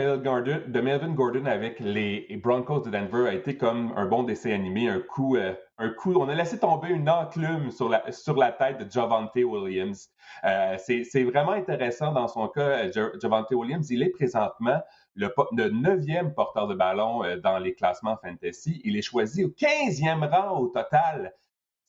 Melvin, 0.80 1.14
Gordon, 1.16 1.46
avec 1.46 1.80
les 1.80 2.28
Broncos 2.38 2.82
de 2.82 2.92
Denver 2.92 3.28
a 3.28 3.34
été 3.34 3.58
comme 3.58 3.92
un 3.96 4.06
bon 4.06 4.22
dessin 4.22 4.52
animé, 4.52 4.88
un 4.88 5.00
coup, 5.00 5.38
euh, 5.38 5.56
On 6.06 6.28
a 6.28 6.36
laissé 6.36 6.60
tomber 6.60 6.90
une 6.90 7.10
enclume 7.10 7.72
sur 7.72 7.88
la, 7.88 8.12
sur 8.12 8.36
la 8.36 8.52
tête 8.52 8.80
de 8.80 8.92
Javante 8.92 9.36
Williams. 9.36 10.10
Euh, 10.44 10.76
c'est 10.78 11.24
vraiment 11.24 11.54
intéressant 11.54 12.12
dans 12.12 12.28
son 12.28 12.50
cas, 12.50 12.92
Javante 12.92 13.52
Williams. 13.52 13.90
Il 13.90 14.04
est 14.04 14.10
présentement 14.10 14.82
le, 15.16 15.32
neuvième 15.70 16.34
porteur 16.34 16.68
de 16.68 16.76
ballon 16.76 17.24
euh, 17.24 17.38
dans 17.38 17.60
les 17.60 17.76
classements 17.76 18.18
fantasy. 18.18 18.82
Il 18.84 18.98
est 18.98 19.02
choisi 19.02 19.46
au 19.46 19.50
15e 19.50 20.30
rang 20.30 20.60
au 20.60 20.68
total. 20.68 21.34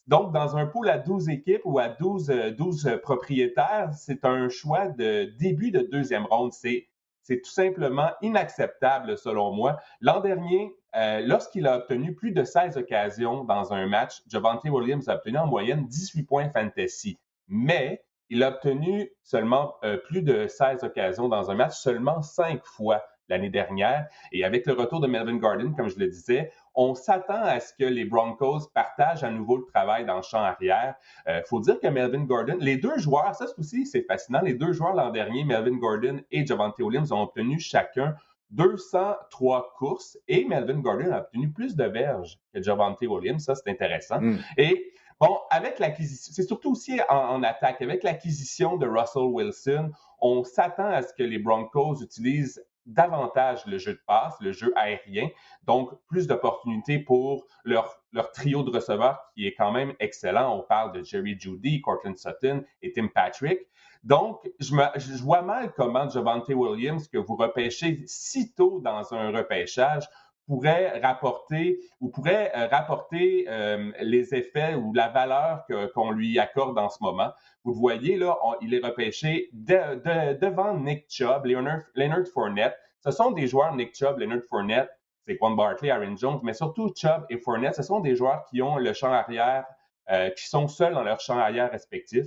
Donc, 0.07 0.33
dans 0.33 0.57
un 0.57 0.67
pool 0.67 0.89
à 0.89 0.99
12 0.99 1.29
équipes 1.29 1.63
ou 1.65 1.81
à 1.81 1.89
12, 1.89 2.55
12 2.57 3.01
propriétaires, 3.03 3.91
c'est 3.93 4.25
un 4.25 4.49
choix 4.49 4.87
de 4.87 5.33
début 5.39 5.73
de 5.73 5.81
deuxième 5.81 6.27
ronde. 6.27 6.53
C'est 6.53 6.89
tout 7.29 7.51
simplement 7.51 8.11
inacceptable 8.23 9.19
selon 9.19 9.53
moi. 9.53 9.79
L'an 10.01 10.21
dernier, 10.21 10.77
euh, 10.97 11.21
lorsqu'il 11.21 11.67
a 11.67 11.77
obtenu 11.77 12.15
plus 12.15 12.33
de 12.33 12.45
16 12.45 12.77
occasions 12.77 13.45
dans 13.45 13.73
un 13.73 13.87
match, 13.87 14.23
Javante 14.29 14.65
Williams 14.65 15.09
a 15.09 15.17
obtenu 15.17 15.39
en 15.39 15.47
moyenne 15.47 15.87
18 15.87 16.25
points 16.25 16.51
fantasy. 16.51 17.19
Mais 17.49 18.03
il 18.29 18.43
a 18.43 18.49
obtenu 18.49 19.11
seulement 19.23 19.75
euh, 19.85 19.97
plus 19.97 20.23
de 20.23 20.47
16 20.47 20.85
occasions 20.85 21.29
dans 21.29 21.51
un 21.51 21.55
match 21.55 21.75
seulement 21.75 22.23
5 22.23 22.65
fois 22.65 23.03
l'année 23.29 23.51
dernière. 23.51 24.09
Et 24.33 24.45
avec 24.45 24.67
le 24.67 24.73
retour 24.73 25.01
de 25.01 25.07
Melvin 25.07 25.37
Gordon, 25.37 25.73
comme 25.73 25.89
je 25.89 25.99
le 25.99 26.09
disais, 26.09 26.53
on 26.75 26.95
s'attend 26.95 27.43
à 27.43 27.61
ce 27.61 27.73
que 27.75 27.85
les 27.85 28.05
Broncos 28.05 28.69
partagent 28.75 29.25
à 29.25 29.31
nouveau 29.31 29.57
le 29.57 29.65
travail 29.65 30.05
dans 30.05 30.17
le 30.17 30.23
champ 30.23 30.43
arrière. 30.43 30.95
Il 31.27 31.33
euh, 31.33 31.43
faut 31.49 31.61
dire 31.61 31.81
que 31.81 31.87
Melvin 31.89 32.25
Gordon, 32.25 32.57
les 32.61 32.77
deux 32.77 32.99
joueurs, 32.99 33.35
ça 33.35 33.47
aussi 33.59 33.87
c'est 33.87 34.03
fascinant, 34.03 34.41
les 34.43 34.55
deux 34.55 34.73
joueurs 34.73 34.95
l'an 34.95 35.11
dernier, 35.11 35.45
Melvin 35.45 35.77
Gordon 35.77 36.21
et 36.31 36.45
Javante 36.47 36.79
Williams, 36.79 37.13
ont 37.13 37.23
obtenu 37.23 37.59
chacun 37.59 38.15
203 38.51 39.75
courses 39.79 40.19
et 40.29 40.45
Melvin 40.45 40.81
Gordon 40.81 41.13
a 41.13 41.21
obtenu 41.21 41.51
plus 41.51 41.77
de 41.77 41.85
verges 41.85 42.39
que 42.53 42.63
Javante 42.63 43.01
Williams. 43.03 43.45
Ça, 43.45 43.55
c'est 43.55 43.71
intéressant. 43.71 44.21
Hmm. 44.21 44.39
Et 44.57 44.93
Bon, 45.21 45.39
avec 45.51 45.79
l'acquisition, 45.79 46.33
c'est 46.35 46.45
surtout 46.45 46.71
aussi 46.71 46.99
en, 47.11 47.43
attaque. 47.43 47.83
Avec 47.83 48.03
l'acquisition 48.05 48.79
de 48.79 48.87
Russell 48.87 49.25
Wilson, 49.25 49.91
on 50.19 50.45
s'attend 50.45 50.87
à 50.87 51.03
ce 51.03 51.13
que 51.13 51.23
les 51.23 51.39
Broncos 51.39 52.03
utilisent 52.03 52.65
davantage 52.87 53.67
le 53.67 53.77
jeu 53.77 53.93
de 53.93 54.01
passe, 54.07 54.35
le 54.41 54.53
jeu 54.53 54.73
aérien, 54.77 55.29
donc 55.65 55.91
plus 56.09 56.27
d'opportunités 56.27 56.99
pour 56.99 57.47
leur, 57.65 58.03
leur 58.13 58.33
trio 58.33 58.63
de 58.63 58.71
receveurs 58.71 59.21
qui 59.35 59.47
est 59.47 59.53
quand 59.53 59.73
même 59.73 59.93
excellent. 60.01 60.57
On 60.57 60.63
parle 60.63 60.93
de 60.93 61.03
Jerry 61.03 61.39
Judy, 61.39 61.83
Cortland 61.83 62.17
Sutton 62.17 62.65
et 62.81 62.91
Tim 62.91 63.09
Patrick. 63.09 63.61
Donc, 64.03 64.51
je, 64.59 64.75
me, 64.75 64.85
je 64.97 65.23
vois 65.23 65.43
mal 65.43 65.73
comment 65.73 66.09
Javante 66.09 66.49
Williams, 66.49 67.07
que 67.09 67.19
vous 67.19 67.37
repêchez 67.37 68.03
si 68.07 68.55
tôt 68.55 68.81
dans 68.81 69.13
un 69.13 69.31
repêchage, 69.31 70.09
pourrait 70.47 70.99
rapporter 70.99 71.79
ou 72.01 72.09
pourrait 72.09 72.51
euh, 72.57 72.67
rapporter 72.67 73.47
euh, 73.49 73.93
les 74.01 74.35
effets 74.35 74.75
ou 74.75 74.93
la 74.93 75.09
valeur 75.09 75.65
qu'on 75.95 76.11
lui 76.11 76.41
accorde 76.41 76.77
en 76.77 76.89
ce 76.89 76.99
moment. 77.01 77.31
Vous 77.63 77.73
voyez, 77.73 78.17
là, 78.17 78.37
il 78.61 78.75
est 78.75 78.85
repêché 78.85 79.51
devant 79.53 80.77
Nick 80.77 81.07
Chubb, 81.09 81.45
Leonard, 81.45 81.83
Leonard, 81.95 82.27
Fournette. 82.35 82.77
Ce 82.99 83.13
sont 83.13 83.31
des 83.31 83.47
joueurs, 83.47 83.77
Nick 83.77 83.95
Chubb, 83.95 84.19
Leonard 84.19 84.43
Fournette, 84.49 84.91
c'est 85.27 85.37
Quan 85.37 85.53
Barkley, 85.53 85.91
Aaron 85.91 86.17
Jones, 86.17 86.41
mais 86.43 86.55
surtout 86.55 86.93
Chubb 86.97 87.25
et 87.31 87.39
Fournette, 87.39 87.77
ce 87.77 87.83
sont 87.83 88.01
des 88.01 88.17
joueurs 88.17 88.45
qui 88.47 88.61
ont 88.61 88.77
le 88.77 88.93
champ 88.93 89.13
arrière, 89.13 89.67
euh, 90.11 90.31
qui 90.31 90.49
sont 90.49 90.67
seuls 90.67 90.95
dans 90.95 91.05
leur 91.05 91.21
champ 91.21 91.39
arrière 91.39 91.71
respectif. 91.71 92.27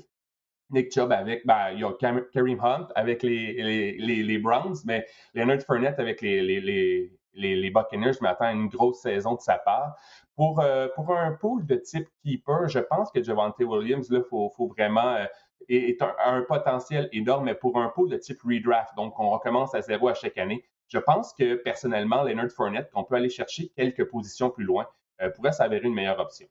Nick 0.74 0.92
Chubb 0.92 1.12
avec, 1.12 1.46
ben, 1.46 1.72
il 1.74 1.80
y 1.80 1.84
a 1.84 1.92
Kareem 1.94 2.60
Hunt 2.62 2.88
avec 2.96 3.24
les, 3.24 3.54
les, 3.98 4.24
les, 4.24 4.38
Browns, 4.40 4.76
mais 4.86 5.06
Leonard 5.34 5.62
Fournette 5.62 6.00
avec 6.00 6.22
les, 6.22 6.42
les, 6.42 7.12
les 7.36 7.70
Buccaneers, 7.70 8.14
je 8.14 8.22
m'attends 8.22 8.46
à 8.46 8.52
une 8.52 8.68
grosse 8.68 9.02
saison 9.02 9.36
de 9.36 9.42
sa 9.42 9.58
part. 9.58 9.96
Pour, 10.36 10.60
euh, 10.60 10.88
pour 10.96 11.16
un 11.16 11.34
pool 11.34 11.66
de 11.66 11.76
type 11.76 12.08
keeper, 12.24 12.68
je 12.68 12.80
pense 12.80 13.12
que 13.12 13.22
Javante 13.22 13.60
Williams, 13.60 14.10
là, 14.10 14.22
faut, 14.28 14.50
faut 14.50 14.68
vraiment 14.68 15.14
euh, 15.14 15.26
est, 15.70 16.02
un, 16.02 16.14
un, 16.26 16.42
potentiel 16.42 17.08
énorme, 17.12 17.46
mais 17.46 17.56
pour 17.56 17.78
un 17.78 17.90
pool 17.90 18.10
de 18.10 18.18
type 18.18 18.42
redraft, 18.44 18.96
donc 18.96 19.20
on 19.20 19.30
recommence 19.30 19.76
à 19.76 19.82
zéro 19.82 20.08
à 20.08 20.16
chaque 20.16 20.38
année, 20.40 20.66
je 20.88 20.98
pense 20.98 21.34
que 21.34 21.56
personnellement, 21.56 22.24
Leonard 22.24 22.50
Fournette, 22.50 22.90
qu'on 22.92 23.04
peut 23.04 23.16
aller 23.16 23.30
chercher 23.30 23.70
quelques 23.70 24.06
positions 24.06 24.50
plus 24.50 24.64
loin, 24.66 24.88
euh, 25.22 25.30
pourrait 25.30 25.52
s'avérer 25.52 25.88
une 25.88 25.94
meilleure 25.94 26.20
option. 26.20 26.48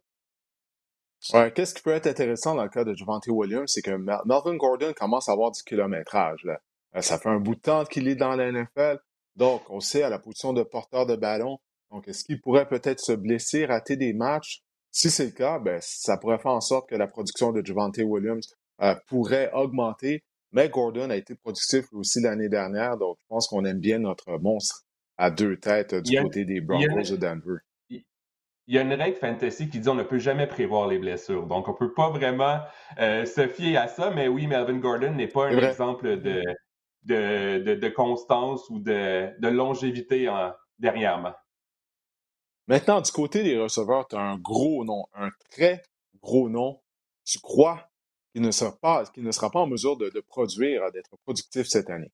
Ouais, 1.33 1.53
Qu'est-ce 1.53 1.75
qui 1.75 1.83
peut 1.83 1.93
être 1.93 2.07
intéressant 2.07 2.55
dans 2.55 2.65
le 2.65 2.69
cas 2.69 2.85
de 2.85 2.95
Javante 2.95 3.27
Williams, 3.29 3.71
c'est 3.73 3.83
que 3.83 3.93
Melvin 3.93 4.57
Gordon 4.57 4.93
commence 4.93 5.29
à 5.29 5.33
avoir 5.33 5.51
du 5.51 5.63
kilométrage. 5.63 6.43
Là. 6.45 6.61
Ça 7.01 7.19
fait 7.19 7.29
un 7.29 7.39
bout 7.39 7.55
de 7.55 7.61
temps 7.61 7.85
qu'il 7.85 8.09
est 8.09 8.17
dans 8.17 8.35
la 8.35 8.51
NFL. 8.51 8.99
Donc, 9.37 9.63
on 9.71 9.81
sait 9.81 10.03
à 10.03 10.11
la 10.11 10.19
position 10.19 10.53
de 10.53 10.63
porteur 10.63 11.07
de 11.07 11.17
ballon. 11.17 11.59
Donc, 11.91 12.09
est-ce 12.09 12.25
qu'il 12.25 12.41
pourrait 12.41 12.69
peut-être 12.69 13.01
se 13.01 13.13
blesser, 13.13 13.67
rater 13.67 13.97
des 13.97 14.13
matchs? 14.13 14.63
Si 14.91 15.11
c'est 15.11 15.27
le 15.27 15.31
cas, 15.31 15.59
ben, 15.59 15.79
ça 15.81 16.19
pourrait 16.19 16.39
faire 16.39 16.53
en 16.53 16.61
sorte 16.61 16.89
que 16.89 16.97
la 16.97 17.07
production 17.07 17.53
de 17.53 17.65
Javante 17.65 17.99
Williams 17.99 18.47
euh, 18.83 18.95
pourrait 19.07 19.51
augmenter. 19.53 20.23
Mais 20.53 20.69
Gordon 20.69 21.09
a 21.09 21.17
été 21.17 21.35
productif 21.35 21.87
aussi 21.93 22.21
l'année 22.21 22.51
dernière, 22.51 22.99
donc 22.99 23.17
je 23.21 23.27
pense 23.27 23.49
qu'on 23.49 23.65
aime 23.65 23.79
bien 23.79 23.99
notre 23.99 24.39
monstre 24.39 24.83
à 25.17 25.31
deux 25.31 25.57
têtes 25.57 25.95
du 25.95 26.21
côté 26.21 26.45
des 26.45 26.61
Broncos 26.61 27.11
de 27.11 27.17
Denver. 27.17 27.59
Il 28.66 28.75
y 28.75 28.79
a 28.79 28.83
une 28.83 28.92
règle 28.92 29.16
fantasy 29.16 29.68
qui 29.68 29.81
dit 29.81 29.88
on 29.88 29.94
ne 29.94 30.03
peut 30.03 30.18
jamais 30.18 30.46
prévoir 30.46 30.87
les 30.87 30.98
blessures. 30.98 31.46
Donc, 31.46 31.68
on 31.68 31.72
ne 31.72 31.77
peut 31.77 31.92
pas 31.92 32.11
vraiment 32.11 32.61
euh, 32.98 33.25
se 33.25 33.48
fier 33.48 33.77
à 33.77 33.88
ça. 33.88 34.11
Mais 34.11 34.29
oui, 34.29 34.46
Melvin 34.46 34.79
Gordon 34.79 35.12
n'est 35.12 35.29
pas 35.29 35.46
un 35.46 35.59
exemple 35.59 36.20
de, 36.20 36.42
de, 37.05 37.88
constance 37.88 38.68
ou 38.70 38.79
de, 38.79 39.35
longévité 39.48 40.29
en, 40.29 40.53
dernièrement. 40.79 41.35
Maintenant, 42.68 43.01
du 43.01 43.11
côté 43.11 43.42
des 43.42 43.59
receveurs, 43.59 44.07
tu 44.07 44.16
as 44.16 44.20
un 44.20 44.38
gros 44.38 44.85
nom, 44.85 45.05
un 45.14 45.31
très 45.51 45.83
gros 46.22 46.48
nom. 46.48 46.81
Tu 47.25 47.40
crois 47.40 47.88
qu'il 48.33 48.42
ne 48.42 48.51
sera 48.51 48.77
pas, 48.81 49.05
qu'il 49.07 49.25
ne 49.25 49.33
sera 49.33 49.51
pas 49.51 49.61
en 49.61 49.66
mesure 49.66 49.96
de, 49.96 50.09
de 50.09 50.20
produire, 50.20 50.90
d'être 50.92 51.16
productif 51.25 51.66
cette 51.66 51.90
année? 51.90 52.12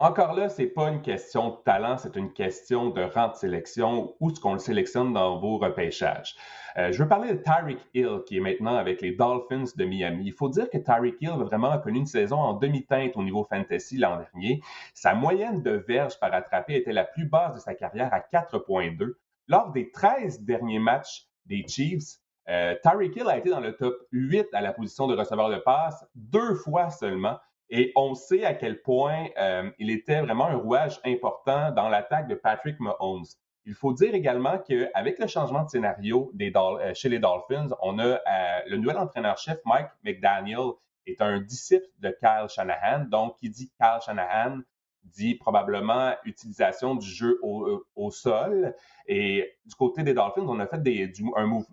Encore 0.00 0.34
là, 0.34 0.48
ce 0.48 0.62
n'est 0.62 0.68
pas 0.68 0.90
une 0.90 1.02
question 1.02 1.50
de 1.50 1.56
talent, 1.64 1.98
c'est 1.98 2.14
une 2.14 2.32
question 2.32 2.90
de 2.90 3.02
rang 3.02 3.30
de 3.30 3.34
sélection, 3.34 4.14
où 4.20 4.30
ce 4.32 4.38
qu'on 4.38 4.52
le 4.52 4.60
sélectionne 4.60 5.12
dans 5.12 5.40
vos 5.40 5.58
repêchages. 5.58 6.36
Euh, 6.76 6.92
je 6.92 7.02
veux 7.02 7.08
parler 7.08 7.32
de 7.32 7.42
Tyreek 7.42 7.80
Hill, 7.94 8.20
qui 8.24 8.36
est 8.36 8.40
maintenant 8.40 8.76
avec 8.76 9.00
les 9.00 9.10
Dolphins 9.10 9.64
de 9.74 9.84
Miami. 9.84 10.26
Il 10.26 10.32
faut 10.32 10.48
dire 10.48 10.70
que 10.70 10.78
Tyreek 10.78 11.16
Hill 11.20 11.30
a 11.30 11.42
vraiment 11.42 11.76
connu 11.80 11.98
une 11.98 12.06
saison 12.06 12.36
en 12.36 12.54
demi-teinte 12.54 13.16
au 13.16 13.24
niveau 13.24 13.42
fantasy 13.42 13.98
l'an 13.98 14.18
dernier. 14.18 14.62
Sa 14.94 15.14
moyenne 15.14 15.64
de 15.64 15.72
verges 15.72 16.20
par 16.20 16.32
attrapé 16.32 16.76
était 16.76 16.92
la 16.92 17.02
plus 17.02 17.26
basse 17.26 17.56
de 17.56 17.60
sa 17.60 17.74
carrière 17.74 18.14
à 18.14 18.20
4,2. 18.20 19.14
Lors 19.48 19.72
des 19.72 19.90
13 19.90 20.42
derniers 20.42 20.78
matchs 20.78 21.26
des 21.46 21.66
Chiefs, 21.66 22.18
euh, 22.48 22.76
Hill 22.84 23.28
a 23.28 23.36
été 23.36 23.50
dans 23.50 23.58
le 23.58 23.74
top 23.74 23.96
8 24.12 24.46
à 24.52 24.60
la 24.60 24.72
position 24.72 25.08
de 25.08 25.16
receveur 25.16 25.50
de 25.50 25.56
passe 25.56 26.06
deux 26.14 26.54
fois 26.54 26.90
seulement. 26.90 27.36
Et 27.70 27.92
on 27.96 28.14
sait 28.14 28.44
à 28.44 28.54
quel 28.54 28.80
point 28.80 29.26
euh, 29.38 29.70
il 29.78 29.90
était 29.90 30.20
vraiment 30.20 30.46
un 30.46 30.56
rouage 30.56 31.00
important 31.04 31.70
dans 31.72 31.88
l'attaque 31.88 32.28
de 32.28 32.34
Patrick 32.34 32.80
Mahomes. 32.80 33.26
Il 33.66 33.74
faut 33.74 33.92
dire 33.92 34.14
également 34.14 34.58
qu'avec 34.58 35.18
le 35.18 35.26
changement 35.26 35.64
de 35.64 35.68
scénario 35.68 36.30
des, 36.32 36.50
euh, 36.56 36.94
chez 36.94 37.10
les 37.10 37.18
Dolphins, 37.18 37.68
on 37.82 37.98
a 37.98 38.04
euh, 38.04 38.18
le 38.66 38.78
nouvel 38.78 38.96
entraîneur-chef 38.96 39.58
Mike 39.66 39.88
McDaniel 40.02 40.70
est 41.06 41.20
un 41.20 41.40
disciple 41.40 41.86
de 41.98 42.08
Kyle 42.08 42.48
Shanahan. 42.48 43.04
Donc, 43.04 43.36
qui 43.36 43.50
dit 43.50 43.70
Kyle 43.78 44.00
Shanahan 44.04 44.60
dit 45.04 45.34
probablement 45.34 46.14
utilisation 46.24 46.94
du 46.94 47.06
jeu 47.06 47.38
au, 47.42 48.10
sol. 48.10 48.74
Et 49.06 49.58
du 49.64 49.74
côté 49.74 50.02
des 50.02 50.14
Dolphins, 50.14 50.46
on 50.46 50.60
a 50.60 50.66
fait 50.66 50.82
des, 50.82 51.12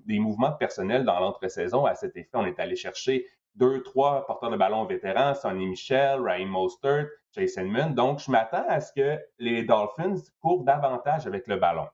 des 0.05 0.19
mouvements 0.19 0.51
de 0.51 0.57
personnel 0.57 1.03
dans 1.03 1.19
l'entre-saison. 1.19 1.85
À 1.85 1.95
cet 1.95 2.15
effet, 2.15 2.29
on 2.33 2.45
est 2.45 2.59
allé 2.59 2.75
chercher 2.75 3.27
deux, 3.55 3.81
trois 3.83 4.25
porteurs 4.25 4.51
de 4.51 4.57
ballon 4.57 4.85
vétérans, 4.85 5.33
Sonny 5.33 5.65
Michel, 5.65 6.19
Ryan 6.21 6.47
Mostert, 6.47 7.07
Jason 7.33 7.65
Munn. 7.65 7.93
Donc, 7.93 8.19
je 8.19 8.31
m'attends 8.31 8.65
à 8.67 8.79
ce 8.79 8.91
que 8.93 9.19
les 9.39 9.63
Dolphins 9.63 10.15
courent 10.41 10.63
davantage 10.63 11.27
avec 11.27 11.47
le 11.47 11.57
ballon. 11.57 11.87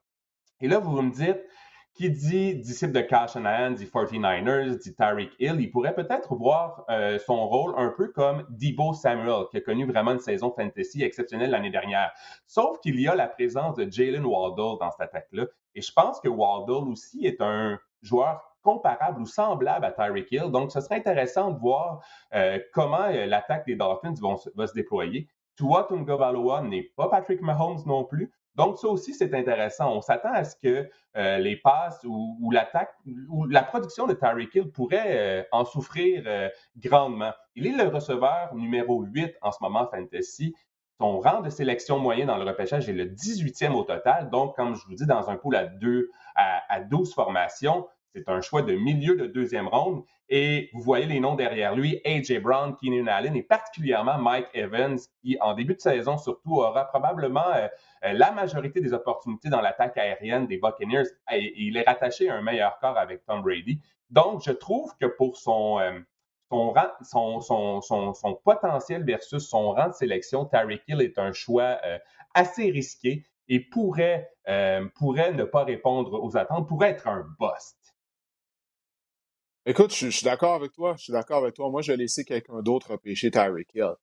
Et 0.59 0.67
là, 0.67 0.79
vous 0.79 1.01
me 1.01 1.11
dites, 1.11 1.41
qui 1.93 2.09
dit 2.09 2.55
disciple 2.55 2.93
de 2.93 3.01
Kyle 3.01 3.27
Shanahan, 3.27 3.71
dit 3.71 3.85
49ers, 3.85 4.77
dit 4.77 4.95
Tyreek 4.95 5.33
Hill, 5.39 5.57
il 5.59 5.69
pourrait 5.69 5.93
peut-être 5.93 6.35
voir 6.35 6.85
euh, 6.89 7.19
son 7.19 7.47
rôle 7.47 7.73
un 7.77 7.89
peu 7.89 8.07
comme 8.07 8.45
Debo 8.49 8.93
Samuel, 8.93 9.45
qui 9.51 9.57
a 9.57 9.61
connu 9.61 9.85
vraiment 9.85 10.11
une 10.11 10.19
saison 10.19 10.53
fantasy 10.55 11.03
exceptionnelle 11.03 11.51
l'année 11.51 11.69
dernière. 11.69 12.11
Sauf 12.47 12.79
qu'il 12.79 12.99
y 12.99 13.07
a 13.07 13.15
la 13.15 13.27
présence 13.27 13.75
de 13.75 13.91
Jalen 13.91 14.25
Waddle 14.25 14.79
dans 14.79 14.91
cette 14.91 15.01
attaque-là. 15.01 15.47
Et 15.75 15.81
je 15.81 15.91
pense 15.91 16.19
que 16.21 16.29
Waddle 16.29 16.89
aussi 16.89 17.25
est 17.25 17.41
un 17.41 17.77
joueur 18.01 18.50
comparable 18.61 19.21
ou 19.21 19.25
semblable 19.25 19.85
à 19.85 19.91
Tyreek 19.91 20.31
Hill. 20.31 20.51
Donc, 20.51 20.71
ce 20.71 20.81
serait 20.81 20.95
intéressant 20.95 21.51
de 21.51 21.59
voir 21.59 22.03
euh, 22.33 22.59
comment 22.73 23.05
euh, 23.05 23.25
l'attaque 23.25 23.65
des 23.65 23.75
Dolphins 23.75 24.13
va 24.55 24.67
se 24.67 24.73
déployer. 24.73 25.27
Tua 25.57 25.83
Tungavaloa 25.83 26.61
n'est 26.61 26.91
pas 26.95 27.09
Patrick 27.09 27.41
Mahomes 27.41 27.81
non 27.85 28.03
plus. 28.03 28.31
Donc, 28.55 28.77
ça 28.77 28.87
aussi, 28.87 29.13
c'est 29.13 29.33
intéressant. 29.33 29.95
On 29.95 30.01
s'attend 30.01 30.33
à 30.33 30.43
ce 30.43 30.55
que 30.55 30.89
euh, 31.15 31.37
les 31.37 31.55
passes 31.55 32.03
ou, 32.03 32.51
l'attaque 32.51 32.93
ou 33.29 33.45
la 33.45 33.63
production 33.63 34.07
de 34.07 34.13
Tyreek 34.13 34.53
Hill 34.53 34.71
pourrait 34.71 35.47
en 35.51 35.63
souffrir 35.63 36.49
grandement. 36.77 37.31
Il 37.55 37.65
est 37.65 37.71
le 37.71 37.87
receveur 37.87 38.53
numéro 38.53 39.03
8 39.03 39.37
en 39.41 39.51
ce 39.51 39.57
moment 39.61 39.87
fantasy. 39.87 40.53
Son 40.99 41.19
rang 41.19 41.41
de 41.41 41.49
sélection 41.49 41.97
moyen 41.97 42.27
dans 42.27 42.37
le 42.37 42.43
repêchage 42.43 42.87
est 42.87 42.93
le 42.93 43.05
18e 43.05 43.71
au 43.71 43.83
total. 43.83 44.29
Donc, 44.29 44.55
comme 44.55 44.75
je 44.75 44.85
vous 44.85 44.93
dis, 44.93 45.07
dans 45.07 45.29
un 45.29 45.35
pool 45.35 45.55
à, 45.55 45.65
2, 45.65 46.11
à, 46.35 46.61
à 46.69 46.81
12 46.81 47.13
formations, 47.15 47.87
c'est 48.13 48.27
un 48.27 48.41
choix 48.41 48.61
de 48.61 48.73
milieu 48.73 49.15
de 49.15 49.25
deuxième 49.25 49.67
ronde. 49.67 50.03
Et 50.29 50.69
vous 50.73 50.81
voyez 50.81 51.05
les 51.05 51.19
noms 51.19 51.35
derrière 51.35 51.75
lui, 51.75 51.99
A.J. 52.05 52.39
Brown, 52.39 52.75
Keenan 52.81 53.07
Allen 53.07 53.35
et 53.35 53.43
particulièrement 53.43 54.17
Mike 54.17 54.47
Evans, 54.53 54.97
qui 55.21 55.37
en 55.41 55.53
début 55.53 55.75
de 55.75 55.81
saison 55.81 56.17
surtout 56.17 56.55
aura 56.55 56.85
probablement 56.85 57.47
euh, 57.53 57.67
euh, 58.05 58.13
la 58.13 58.31
majorité 58.31 58.81
des 58.81 58.93
opportunités 58.93 59.49
dans 59.49 59.61
l'attaque 59.61 59.97
aérienne 59.97 60.47
des 60.47 60.57
Buccaneers. 60.57 61.09
Et, 61.31 61.53
il 61.57 61.77
est 61.77 61.83
rattaché 61.83 62.29
à 62.29 62.35
un 62.35 62.41
meilleur 62.41 62.79
corps 62.79 62.97
avec 62.97 63.25
Tom 63.25 63.41
Brady. 63.41 63.79
Donc, 64.09 64.41
je 64.45 64.51
trouve 64.51 64.93
que 64.99 65.05
pour 65.05 65.37
son, 65.37 65.79
euh, 65.79 65.99
son, 67.01 67.41
son, 67.41 68.41
potentiel 68.43 69.03
versus 69.05 69.47
son 69.47 69.71
rang 69.71 69.87
de 69.89 69.93
sélection, 69.93 70.45
Tyreek 70.45 70.83
Hill 70.87 71.01
est 71.01 71.17
un 71.17 71.31
choix 71.31 71.79
assez 72.33 72.71
risqué 72.71 73.23
et 73.47 73.61
pourrait, 73.61 74.29
pourrait 74.95 75.31
ne 75.31 75.45
pas 75.45 75.63
répondre 75.63 76.21
aux 76.21 76.35
attentes, 76.35 76.67
pourrait 76.67 76.89
être 76.89 77.07
un 77.07 77.25
bust. 77.39 77.80
Écoute, 79.67 79.93
je, 79.93 80.09
suis 80.09 80.23
d'accord 80.23 80.55
avec 80.55 80.71
toi. 80.71 80.95
Je 80.97 81.03
suis 81.03 81.13
d'accord 81.13 81.37
avec 81.37 81.53
toi. 81.53 81.69
Moi, 81.69 81.83
je 81.83 81.93
laisser 81.93 82.23
quelqu'un 82.25 82.61
d'autre 82.63 82.97
pêcher 82.97 83.29
Tyreek 83.29 83.69
Hill. 83.75 83.93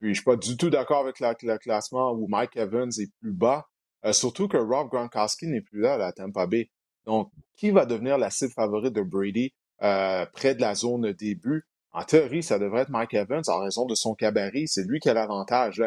Puis, 0.00 0.08
je 0.08 0.14
suis 0.14 0.24
pas 0.24 0.34
du 0.36 0.56
tout 0.56 0.70
d'accord 0.70 1.00
avec 1.00 1.20
le 1.20 1.58
classement 1.58 2.12
où 2.12 2.26
Mike 2.26 2.56
Evans 2.56 2.90
est 2.98 3.12
plus 3.20 3.32
bas. 3.32 3.68
Euh, 4.04 4.12
surtout 4.12 4.48
que 4.48 4.56
Rob 4.56 4.88
Gronkowski 4.88 5.46
n'est 5.46 5.60
plus 5.60 5.80
là 5.80 6.04
à 6.04 6.12
Tampa 6.12 6.46
Bay. 6.46 6.68
Donc, 7.06 7.30
qui 7.56 7.70
va 7.70 7.86
devenir 7.86 8.18
la 8.18 8.30
cible 8.30 8.52
favorite 8.52 8.92
de 8.92 9.02
Brady 9.02 9.54
euh, 9.82 10.26
près 10.32 10.56
de 10.56 10.60
la 10.60 10.74
zone 10.74 11.12
début? 11.12 11.64
En 11.92 12.02
théorie, 12.02 12.42
ça 12.42 12.58
devrait 12.58 12.82
être 12.82 12.90
Mike 12.90 13.14
Evans 13.14 13.44
en 13.46 13.60
raison 13.60 13.86
de 13.86 13.94
son 13.94 14.14
cabaret. 14.14 14.64
C'est 14.66 14.82
lui 14.82 14.98
qui 14.98 15.08
a 15.08 15.14
l'avantage. 15.14 15.80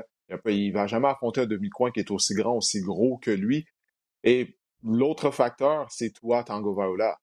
Il 0.46 0.70
ne 0.70 0.74
va 0.74 0.88
jamais 0.88 1.10
affronter 1.10 1.42
un 1.42 1.46
demi-coin 1.48 1.92
qui 1.92 2.00
est 2.00 2.12
aussi 2.12 2.34
grand, 2.34 2.56
aussi 2.56 2.80
gros 2.80 3.18
que 3.18 3.32
lui. 3.32 3.66
Et 4.24 4.58
l'autre 4.84 5.32
facteur, 5.32 5.88
c'est 5.92 6.12
toi, 6.12 6.46
Tango 6.46 6.74
Vaola. 6.74 7.18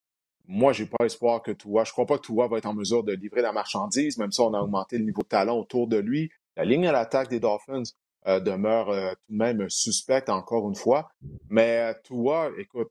Moi, 0.46 0.72
j'ai 0.72 0.87
pas 0.87 1.07
espoir 1.07 1.42
que 1.42 1.52
Tua, 1.52 1.85
je 1.85 1.92
crois 1.92 2.07
pas 2.07 2.18
que 2.18 2.26
Tua 2.26 2.48
va 2.48 2.59
être 2.59 2.66
en 2.66 2.74
mesure 2.74 3.02
de 3.02 3.12
livrer 3.12 3.40
la 3.40 3.52
marchandise, 3.52 4.18
même 4.18 4.30
si 4.30 4.40
on 4.40 4.52
a 4.52 4.61
augmenté 4.61 4.98
le 4.98 5.04
niveau 5.04 5.22
de 5.22 5.28
talent 5.28 5.59
autour 5.59 5.88
de 5.88 5.96
lui. 5.96 6.30
La 6.57 6.64
ligne 6.64 6.87
à 6.87 6.92
l'attaque 6.92 7.28
des 7.28 7.40
Dolphins 7.40 7.83
euh, 8.26 8.40
demeure 8.40 8.90
euh, 8.90 9.12
tout 9.12 9.33
de 9.33 9.37
même 9.37 9.68
suspecte 9.70 10.28
encore 10.28 10.68
une 10.68 10.74
fois. 10.74 11.11
Mais 11.48 11.78
euh, 11.78 11.94
Tua, 12.04 12.50
écoute, 12.59 12.90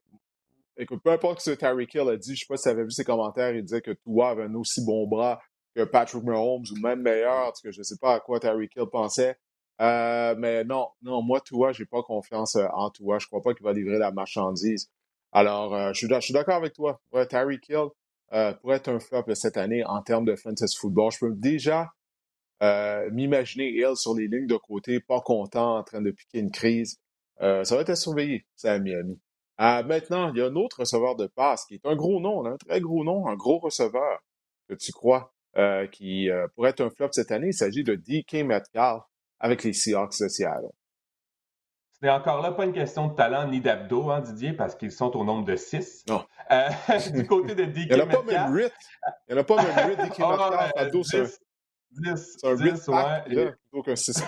écoute, 0.77 1.01
peu 1.03 1.11
importe 1.11 1.41
ce 1.41 1.51
que 1.51 1.55
Tyreek 1.55 1.93
Hill 1.93 2.09
a 2.09 2.17
dit, 2.17 2.35
je 2.35 2.41
sais 2.41 2.45
pas 2.47 2.57
si 2.57 2.63
tu 2.63 2.69
avais 2.69 2.83
vu 2.83 2.91
ses 2.91 3.03
commentaires, 3.03 3.55
il 3.55 3.63
disait 3.63 3.81
que 3.81 3.91
Tua 3.91 4.29
avait 4.29 4.43
un 4.43 4.55
aussi 4.55 4.83
bon 4.83 5.07
bras 5.07 5.39
que 5.75 5.83
Patrick 5.83 6.23
Mahomes 6.23 6.65
ou 6.71 6.79
même 6.81 7.01
meilleur, 7.01 7.45
parce 7.45 7.61
que 7.61 7.71
je 7.71 7.81
sais 7.83 7.97
pas 7.99 8.15
à 8.15 8.19
quoi 8.19 8.39
Tyreek 8.39 8.75
Hill 8.75 8.85
pensait. 8.91 9.35
mais 9.79 10.63
non, 10.65 10.87
non, 11.01 11.21
moi, 11.21 11.39
Tua, 11.41 11.71
j'ai 11.71 11.85
pas 11.85 12.03
confiance 12.03 12.55
en 12.73 12.89
Tua. 12.89 13.19
Je 13.19 13.27
crois 13.27 13.41
pas 13.41 13.53
qu'il 13.53 13.63
va 13.63 13.73
livrer 13.73 13.97
la 13.97 14.11
marchandise. 14.11 14.89
Alors, 15.33 15.73
euh, 15.73 15.93
je 15.93 16.05
suis 16.19 16.33
d'accord 16.33 16.55
avec 16.55 16.73
toi. 16.73 17.01
Ouais, 17.11 17.25
Tyreek 17.25 17.67
Hill 17.67 17.87
euh, 18.33 18.53
pourrait 18.53 18.77
être 18.77 18.89
un 18.89 18.99
flop 18.99 19.23
cette 19.33 19.57
année 19.57 19.83
en 19.83 20.01
termes 20.03 20.25
de 20.25 20.35
fantasy 20.35 20.77
football. 20.77 21.11
Je 21.11 21.17
peux 21.19 21.33
déjà 21.33 21.89
euh, 22.61 23.09
m'imaginer 23.11 23.69
Hill 23.69 23.95
sur 23.95 24.13
les 24.13 24.27
lignes 24.27 24.45
de 24.45 24.57
côté, 24.57 24.99
pas 24.99 25.21
content, 25.21 25.77
en 25.77 25.83
train 25.83 26.01
de 26.01 26.11
piquer 26.11 26.39
une 26.39 26.51
crise. 26.51 26.99
ça 27.39 27.63
va 27.63 27.81
être 27.81 27.89
à 27.89 27.95
surveiller, 27.95 28.45
c'est 28.55 28.69
à 28.69 28.79
Miami. 28.79 29.19
maintenant, 29.57 30.31
il 30.31 30.37
y 30.37 30.41
a 30.41 30.45
un 30.45 30.55
autre 30.55 30.81
receveur 30.81 31.15
de 31.15 31.25
passe 31.27 31.65
qui 31.65 31.75
est 31.75 31.85
un 31.85 31.95
gros 31.95 32.19
nom, 32.21 32.45
un 32.45 32.57
très 32.57 32.79
gros 32.79 33.03
nom, 33.03 33.27
un 33.27 33.35
gros 33.35 33.57
receveur 33.57 34.19
que 34.69 34.75
tu 34.75 34.91
crois 34.91 35.33
qui 35.91 36.29
pourrait 36.55 36.69
être 36.69 36.81
un 36.81 36.91
flop 36.91 37.09
cette 37.11 37.31
année. 37.31 37.47
Il 37.47 37.53
s'agit 37.53 37.83
de 37.83 37.95
DK 37.95 38.45
Metcalf 38.45 39.03
avec 39.39 39.63
les 39.63 39.73
Seahawks 39.73 40.19
de 40.21 40.27
Seattle. 40.27 40.69
C'est 42.03 42.09
encore 42.09 42.41
là 42.41 42.51
pas 42.51 42.65
une 42.65 42.73
question 42.73 43.07
de 43.07 43.15
talent 43.15 43.47
ni 43.47 43.61
d'abdos, 43.61 44.11
hein, 44.11 44.19
Didier, 44.19 44.51
parce 44.51 44.75
qu'ils 44.75 44.91
sont 44.91 45.15
au 45.15 45.23
nombre 45.23 45.45
de 45.45 45.55
6. 45.55 46.03
Non. 46.09 46.25
Euh, 46.51 46.67
du 47.13 47.25
côté 47.25 47.55
de 47.55 47.63
DK 47.63 47.77
Il 47.77 47.95
n'y 47.95 48.01
en 48.01 48.03
a 48.03 48.07
pas 48.07 48.23
même 48.23 48.53
8. 48.53 48.73
Il 49.29 49.33
n'y 49.33 49.39
en 49.39 49.41
a 49.41 49.45
pas 49.45 49.55
même 49.55 49.89
8 49.91 49.95
DK 49.95 50.15
oh, 50.19 50.29
Metcalf 50.31 50.71
à 50.75 50.85
dos. 50.87 51.01
10. 51.01 51.39
10. 51.91 52.35
C'est 52.41 52.45
un 52.45 52.55
10 52.55 52.85
pack, 52.87 53.27
ouais. 53.27 53.53
plutôt 53.53 53.83
qu'un 53.83 53.95
6 53.95 54.21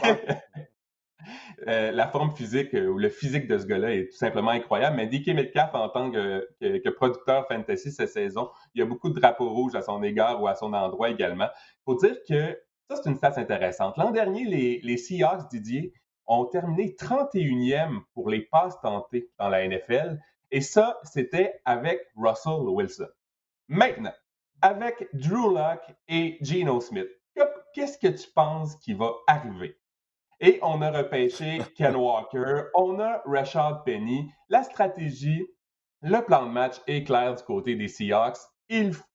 euh, 1.68 1.92
la 1.92 2.08
forme 2.08 2.34
physique 2.34 2.74
euh, 2.76 2.88
ou 2.88 2.98
le 2.98 3.10
physique 3.10 3.48
de 3.48 3.58
ce 3.58 3.66
gars-là 3.66 3.94
est 3.94 4.10
tout 4.10 4.18
simplement 4.18 4.52
incroyable. 4.52 4.96
Mais 4.96 5.08
DK 5.08 5.36
Metcalf, 5.36 5.76
en 5.76 5.90
tant 5.90 6.12
que, 6.12 6.48
que, 6.62 6.78
que, 6.78 6.90
producteur 6.90 7.46
fantasy 7.50 7.92
cette 7.92 8.08
saison, 8.08 8.52
il 8.74 8.80
y 8.80 8.84
a 8.84 8.86
beaucoup 8.86 9.10
de 9.10 9.20
drapeaux 9.20 9.50
rouges 9.50 9.76
à 9.76 9.82
son 9.82 10.02
égard 10.02 10.42
ou 10.42 10.48
à 10.48 10.56
son 10.56 10.72
endroit 10.72 11.10
également. 11.10 11.50
Il 11.52 11.84
faut 11.84 11.96
dire 11.96 12.16
que 12.26 12.58
ça, 12.90 13.02
c'est 13.04 13.10
une 13.10 13.18
stats 13.18 13.34
intéressante. 13.36 13.98
L'an 13.98 14.12
dernier, 14.12 14.46
les, 14.46 14.80
les 14.82 14.96
Seahawks, 14.96 15.50
Didier, 15.50 15.92
ont 16.28 16.46
terminé 16.46 16.96
31e 16.98 18.02
pour 18.14 18.30
les 18.30 18.42
passes 18.42 18.80
tentées 18.82 19.30
dans 19.40 19.50
la 19.50 19.68
NFL. 19.68 20.20
Et 20.52 20.62
ça, 20.62 21.00
c'était 21.04 21.60
avec 21.66 22.02
Russell 22.16 22.68
Wilson. 22.68 23.08
Maintenant, 23.68 24.14
avec 24.62 25.08
Drew 25.14 25.54
Locke 25.54 25.96
et 26.08 26.38
Geno 26.42 26.80
Smith, 26.80 27.10
qu'est-ce 27.74 27.98
que 27.98 28.08
tu 28.08 28.30
penses 28.32 28.76
qui 28.78 28.94
va 28.94 29.12
arriver? 29.28 29.78
Et 30.40 30.60
on 30.62 30.82
a 30.82 30.92
repêché 30.92 31.60
Ken 31.78 31.96
Walker, 31.96 32.66
on 32.74 33.00
a 33.00 33.22
Rashad 33.26 33.84
Penny. 33.86 34.32
La 34.50 34.64
stratégie, 34.64 35.48
le 36.02 36.22
plan 36.22 36.46
de 36.46 36.52
match 36.52 36.76
est 36.88 37.04
clair 37.04 37.36
du 37.36 37.44
côté 37.44 37.76
des 37.76 37.88
Seahawks. 37.88 38.38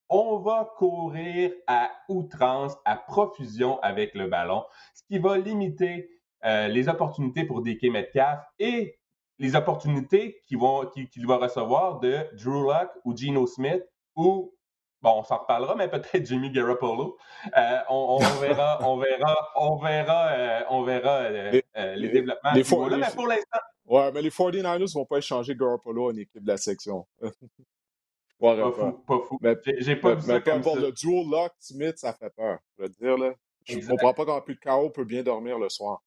on 0.09 0.39
va 0.39 0.73
courir 0.77 1.53
à 1.67 1.91
outrance, 2.09 2.77
à 2.85 2.97
profusion 2.97 3.81
avec 3.81 4.15
le 4.15 4.27
ballon, 4.27 4.65
ce 4.95 5.03
qui 5.05 5.19
va 5.19 5.39
limiter 5.39 6.11
euh, 6.45 6.69
les 6.69 6.89
opportunités 6.89 7.45
pour 7.45 7.63
DK 7.63 7.85
Metcalf 7.85 8.41
et 8.59 8.99
les 9.39 9.57
opportunités 9.57 10.41
qu'il 10.47 10.59
va 10.59 11.37
recevoir 11.37 12.01
de 12.01 12.19
Drew 12.35 12.65
Luck 12.65 12.91
ou 13.05 13.17
Geno 13.17 13.47
Smith 13.47 13.83
ou 14.17 14.55
Bon, 15.03 15.15
on 15.17 15.25
s'en 15.25 15.39
reparlera, 15.39 15.75
mais 15.77 15.89
peut-être 15.89 16.25
Jimmy 16.27 16.51
Garoppolo. 16.51 17.17
Euh, 17.57 17.79
on, 17.89 18.19
verra, 18.19 18.79
on 18.87 18.99
verra, 18.99 19.51
on 19.57 19.77
verra, 19.77 20.33
euh, 20.33 20.61
on 20.69 20.83
verra 20.83 21.31
les, 21.31 22.09
développements. 22.09 22.53
Les, 22.53 22.63
mais 22.63 22.65
pour 22.65 23.27
l'instant. 23.27 23.59
Ouais, 23.87 24.13
mais 24.13 24.23
les 24.23 24.31
49ers 24.31 24.79
ne 24.79 24.93
vont 24.93 25.07
pas 25.07 25.19
échanger 25.19 25.55
Garoppolo 25.57 26.11
en 26.11 26.17
équipe 26.17 26.43
de 26.43 26.49
la 26.49 26.59
section. 26.59 27.07
pas, 28.41 28.73
fou, 28.73 28.93
pas 29.07 29.19
fou. 29.27 29.39
Mais, 29.41 29.57
J'ai 29.79 29.97
pas 29.97 30.15
vu 30.15 30.23
ça 30.23 30.41
comme 30.41 30.61
Le 30.61 30.93
duo 30.93 31.25
Lock 31.29 31.53
Smith, 31.59 31.97
ça 31.97 32.13
fait 32.13 32.31
peur. 32.37 32.59
Je 32.77 32.83
veux 32.83 32.89
dire, 32.91 33.17
là. 33.17 33.33
Je 33.65 33.77
ne 33.77 33.87
comprends 33.87 34.15
pas 34.15 34.25
comment 34.25 34.41
plus 34.41 34.55
de 34.55 34.61
chaos 34.61 34.91
peut 34.91 35.05
bien 35.05 35.23
dormir 35.23 35.59
le 35.59 35.69
soir. 35.69 36.03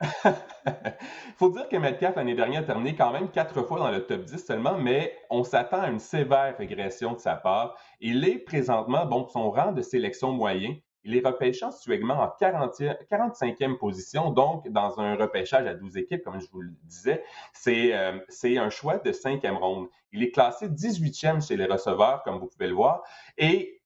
Faut 1.36 1.50
dire 1.50 1.68
que 1.68 1.76
Metcalf, 1.76 2.16
l'année 2.16 2.34
dernière, 2.34 2.62
a 2.62 2.64
terminé 2.64 2.94
quand 2.94 3.12
même 3.12 3.28
quatre 3.30 3.62
fois 3.62 3.78
dans 3.78 3.90
le 3.90 4.04
top 4.06 4.24
10 4.24 4.44
seulement, 4.44 4.78
mais 4.78 5.16
on 5.28 5.44
s'attend 5.44 5.80
à 5.80 5.88
une 5.88 5.98
sévère 5.98 6.56
régression 6.56 7.12
de 7.12 7.18
sa 7.18 7.34
part. 7.34 7.76
Il 8.00 8.24
est 8.26 8.38
présentement, 8.38 9.04
bon, 9.06 9.26
son 9.28 9.50
rang 9.50 9.72
de 9.72 9.82
sélection 9.82 10.32
moyen, 10.32 10.74
il 11.04 11.16
est 11.16 11.26
repêché 11.26 11.64
en 11.64 11.70
en 11.70 12.28
40, 12.38 12.80
45e 13.10 13.78
position, 13.78 14.30
donc 14.30 14.68
dans 14.68 15.00
un 15.00 15.16
repêchage 15.16 15.66
à 15.66 15.74
12 15.74 15.96
équipes, 15.96 16.22
comme 16.22 16.40
je 16.40 16.46
vous 16.50 16.60
le 16.60 16.72
disais, 16.84 17.22
euh, 17.68 18.18
c'est 18.28 18.58
un 18.58 18.70
choix 18.70 18.98
de 18.98 19.12
cinquième 19.12 19.56
ronde. 19.56 19.88
Il 20.12 20.22
est 20.22 20.30
classé 20.30 20.68
18e 20.68 21.46
chez 21.46 21.56
les 21.56 21.66
receveurs, 21.66 22.22
comme 22.22 22.38
vous 22.38 22.48
pouvez 22.48 22.68
le 22.68 22.74
voir, 22.74 23.02
et 23.38 23.79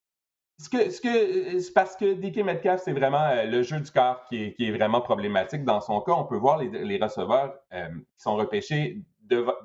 ce 0.59 0.69
que, 0.69 0.91
ce 0.91 1.01
que, 1.01 1.59
c'est 1.59 1.73
parce 1.73 1.97
que 1.97 2.15
DK 2.15 2.45
Metcalf, 2.45 2.83
c'est 2.85 2.93
vraiment 2.93 3.25
euh, 3.25 3.45
le 3.45 3.63
jeu 3.63 3.81
du 3.81 3.91
corps 3.91 4.25
qui 4.25 4.55
est, 4.57 4.71
vraiment 4.71 5.01
problématique. 5.01 5.65
Dans 5.65 5.81
son 5.81 6.01
cas, 6.01 6.13
on 6.13 6.25
peut 6.25 6.37
voir 6.37 6.59
les, 6.59 6.99
receveurs 6.99 7.55
euh, 7.73 7.89
qui 7.89 8.23
sont 8.23 8.37
repêchés 8.37 9.03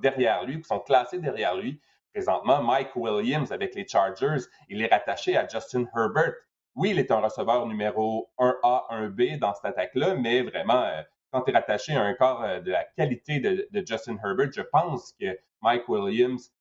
derrière 0.02 0.44
lui, 0.46 0.62
qui 0.62 0.68
sont 0.68 0.80
classés 0.80 1.20
derrière 1.20 1.56
lui. 1.56 1.80
Présentement, 2.14 2.64
Mike 2.64 2.96
Williams 2.96 3.52
avec 3.52 3.76
les 3.76 3.88
Chargers, 3.88 4.44
il 4.68 4.82
est 4.82 4.88
rattaché 4.88 5.38
à 5.38 5.48
Justin 5.48 5.86
Herbert. 5.96 6.34
Oui, 6.74 6.90
il 6.92 7.00
est 7.00 7.12
un 7.12 7.20
receveur 7.20 7.68
numéro 7.68 8.32
1A, 8.40 8.90
1B 8.90 9.38
dans 9.38 9.54
cette 9.54 9.66
attaque-là, 9.66 10.16
mais 10.16 10.42
vraiment, 10.42 10.82
euh, 10.82 11.04
quand 11.32 11.42
tu 11.42 11.52
es 11.52 11.54
rattaché 11.54 11.94
à 11.94 12.02
un 12.02 12.14
corps 12.16 12.44
de 12.64 12.72
la 12.72 12.84
qualité 12.98 13.40
de 13.40 13.86
Justin 13.86 14.18
Herbert, 14.24 14.52
je 14.52 14.62
pense 14.62 15.14
que 15.20 15.38
Mike 15.62 15.88
Williams, 15.88 16.52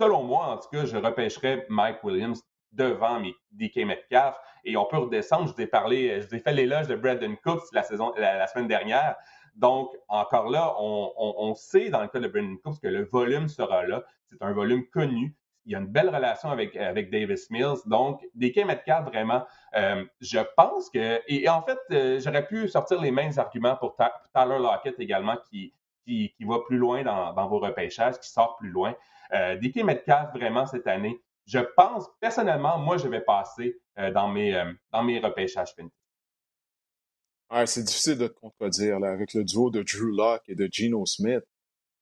selon 0.00 0.24
moi 0.24 0.46
en 0.46 0.56
tout 0.58 0.68
cas, 0.72 0.84
je 0.86 0.96
repêcherais 0.96 1.66
Mike 1.68 2.02
Williams 2.02 2.42
devant 2.74 3.20
DK 3.52 3.84
Metcalf. 3.86 4.36
Et 4.64 4.76
on 4.76 4.84
peut 4.84 4.98
redescendre. 4.98 5.48
Je 5.48 5.54
vous 5.54 5.60
ai 5.60 5.66
parlé, 5.66 6.20
je 6.20 6.28
vous 6.28 6.34
ai 6.34 6.40
fait 6.40 6.52
l'éloge 6.52 6.88
de 6.88 6.96
Brandon 6.96 7.36
Cooks 7.42 7.72
la, 7.72 7.82
saison, 7.82 8.12
la, 8.16 8.46
semaine 8.46 8.68
dernière. 8.68 9.16
Donc, 9.56 9.90
encore 10.08 10.50
là, 10.50 10.74
on, 10.78 11.54
sait 11.54 11.90
dans 11.90 12.02
le 12.02 12.08
cas 12.08 12.18
de 12.18 12.28
Brandon 12.28 12.56
Cooks 12.62 12.80
que 12.80 12.88
le 12.88 13.04
volume 13.04 13.48
sera 13.48 13.86
là. 13.86 14.02
C'est 14.26 14.42
un 14.42 14.52
volume 14.52 14.86
connu. 14.86 15.36
Il 15.66 15.72
y 15.72 15.74
a 15.76 15.78
une 15.78 15.86
belle 15.86 16.14
relation 16.14 16.50
avec, 16.50 16.76
avec 16.76 17.10
Davis 17.10 17.50
Mills. 17.50 17.78
Donc, 17.86 18.22
DK 18.34 18.66
Metcalf, 18.66 19.06
vraiment, 19.06 19.46
euh, 19.74 20.04
je 20.20 20.40
pense 20.56 20.90
que. 20.90 21.22
Et, 21.26 21.48
en 21.48 21.62
fait, 21.62 21.78
euh, 21.92 22.20
j'aurais 22.20 22.46
pu 22.46 22.68
sortir 22.68 23.00
les 23.00 23.10
mêmes 23.10 23.32
arguments 23.38 23.76
pour 23.76 23.96
Tyler 23.96 24.58
Lockett 24.58 24.98
également, 24.98 25.36
qui, 25.48 25.72
qui, 26.04 26.34
va 26.40 26.58
plus 26.66 26.76
loin 26.76 27.02
dans, 27.02 27.48
vos 27.48 27.58
repêchages, 27.58 28.18
qui 28.18 28.28
sort 28.28 28.56
plus 28.56 28.70
loin. 28.70 28.94
Euh, 29.32 29.56
DK 29.56 29.84
Metcalf, 29.84 30.32
vraiment, 30.34 30.66
cette 30.66 30.86
année, 30.86 31.18
je 31.46 31.58
pense, 31.76 32.06
personnellement, 32.20 32.78
moi, 32.78 32.96
je 32.96 33.08
vais 33.08 33.20
passer 33.20 33.78
euh, 33.98 34.10
dans, 34.10 34.28
mes, 34.28 34.54
euh, 34.54 34.72
dans 34.92 35.02
mes 35.02 35.18
repêchages 35.18 35.74
fantasy. 35.74 35.92
c'est 37.72 37.84
difficile 37.84 38.18
de 38.18 38.28
te 38.28 38.38
contredire 38.38 38.98
là, 38.98 39.10
avec 39.10 39.34
le 39.34 39.44
duo 39.44 39.70
de 39.70 39.82
Drew 39.82 40.16
Locke 40.16 40.42
et 40.48 40.54
de 40.54 40.68
Geno 40.70 41.04
Smith. 41.06 41.44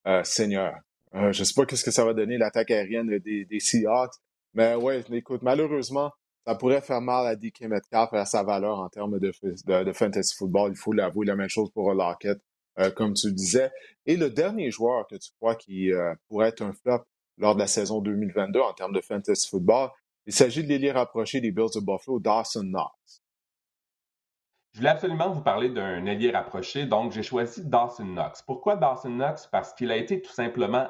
Euh, 0.07 0.23
Seigneur, 0.23 0.75
je 1.13 1.27
ne 1.27 1.31
sais 1.31 1.53
pas 1.55 1.75
ce 1.75 1.83
que 1.83 1.91
ça 1.91 2.03
va 2.03 2.13
donner 2.13 2.37
l'attaque 2.37 2.71
aérienne 2.71 3.19
des, 3.19 3.45
des, 3.45 3.59
Seahawks, 3.59 4.15
mais 4.53 4.75
ouais, 4.75 5.01
écoute, 5.11 5.41
malheureusement, 5.43 6.11
ça 6.45 6.55
pourrait 6.55 6.81
faire 6.81 6.99
mal 6.99 7.25
à 7.25 7.35
DK 7.37 7.61
Metcalf 7.61 8.11
et 8.11 8.17
à 8.17 8.25
sa 8.25 8.43
valeur 8.43 8.79
en 8.79 8.89
termes 8.89 9.17
de, 9.17 9.31
de, 9.65 9.93
fantasy 9.93 10.35
football. 10.35 10.71
Il 10.71 10.77
faut 10.77 10.91
l'avouer, 10.91 11.25
la 11.25 11.37
même 11.37 11.47
chose 11.47 11.71
pour 11.71 11.93
Lockett, 11.93 12.37
comme 12.95 13.13
tu 13.13 13.31
disais. 13.31 13.71
Et 14.05 14.17
le 14.17 14.29
dernier 14.29 14.71
joueur 14.71 15.07
que 15.07 15.15
tu 15.15 15.31
crois 15.39 15.55
qui 15.55 15.91
pourrait 16.27 16.49
être 16.49 16.63
un 16.63 16.73
flop 16.73 17.05
lors 17.37 17.55
de 17.55 17.59
la 17.59 17.67
saison 17.67 18.01
2022 18.01 18.59
en 18.59 18.73
termes 18.73 18.93
de 18.93 19.01
fantasy 19.01 19.49
football. 19.49 19.89
Il 20.25 20.33
s'agit 20.33 20.63
de 20.63 20.69
l'élire 20.69 20.95
rapproché 20.95 21.41
des 21.41 21.51
Bills 21.51 21.73
de 21.75 21.81
Buffalo, 21.81 22.19
Dawson 22.19 22.63
Knox. 22.63 23.21
Je 24.73 24.79
voulais 24.79 24.89
absolument 24.89 25.29
vous 25.29 25.41
parler 25.41 25.69
d'un 25.69 26.07
allié 26.07 26.31
rapproché, 26.31 26.85
donc 26.85 27.11
j'ai 27.11 27.21
choisi 27.21 27.63
Dawson 27.63 28.05
Knox. 28.05 28.41
Pourquoi 28.41 28.75
Dawson 28.75 29.11
Knox? 29.11 29.47
Parce 29.47 29.73
qu'il 29.73 29.91
a 29.91 29.97
été 29.97 30.21
tout 30.21 30.31
simplement 30.31 30.87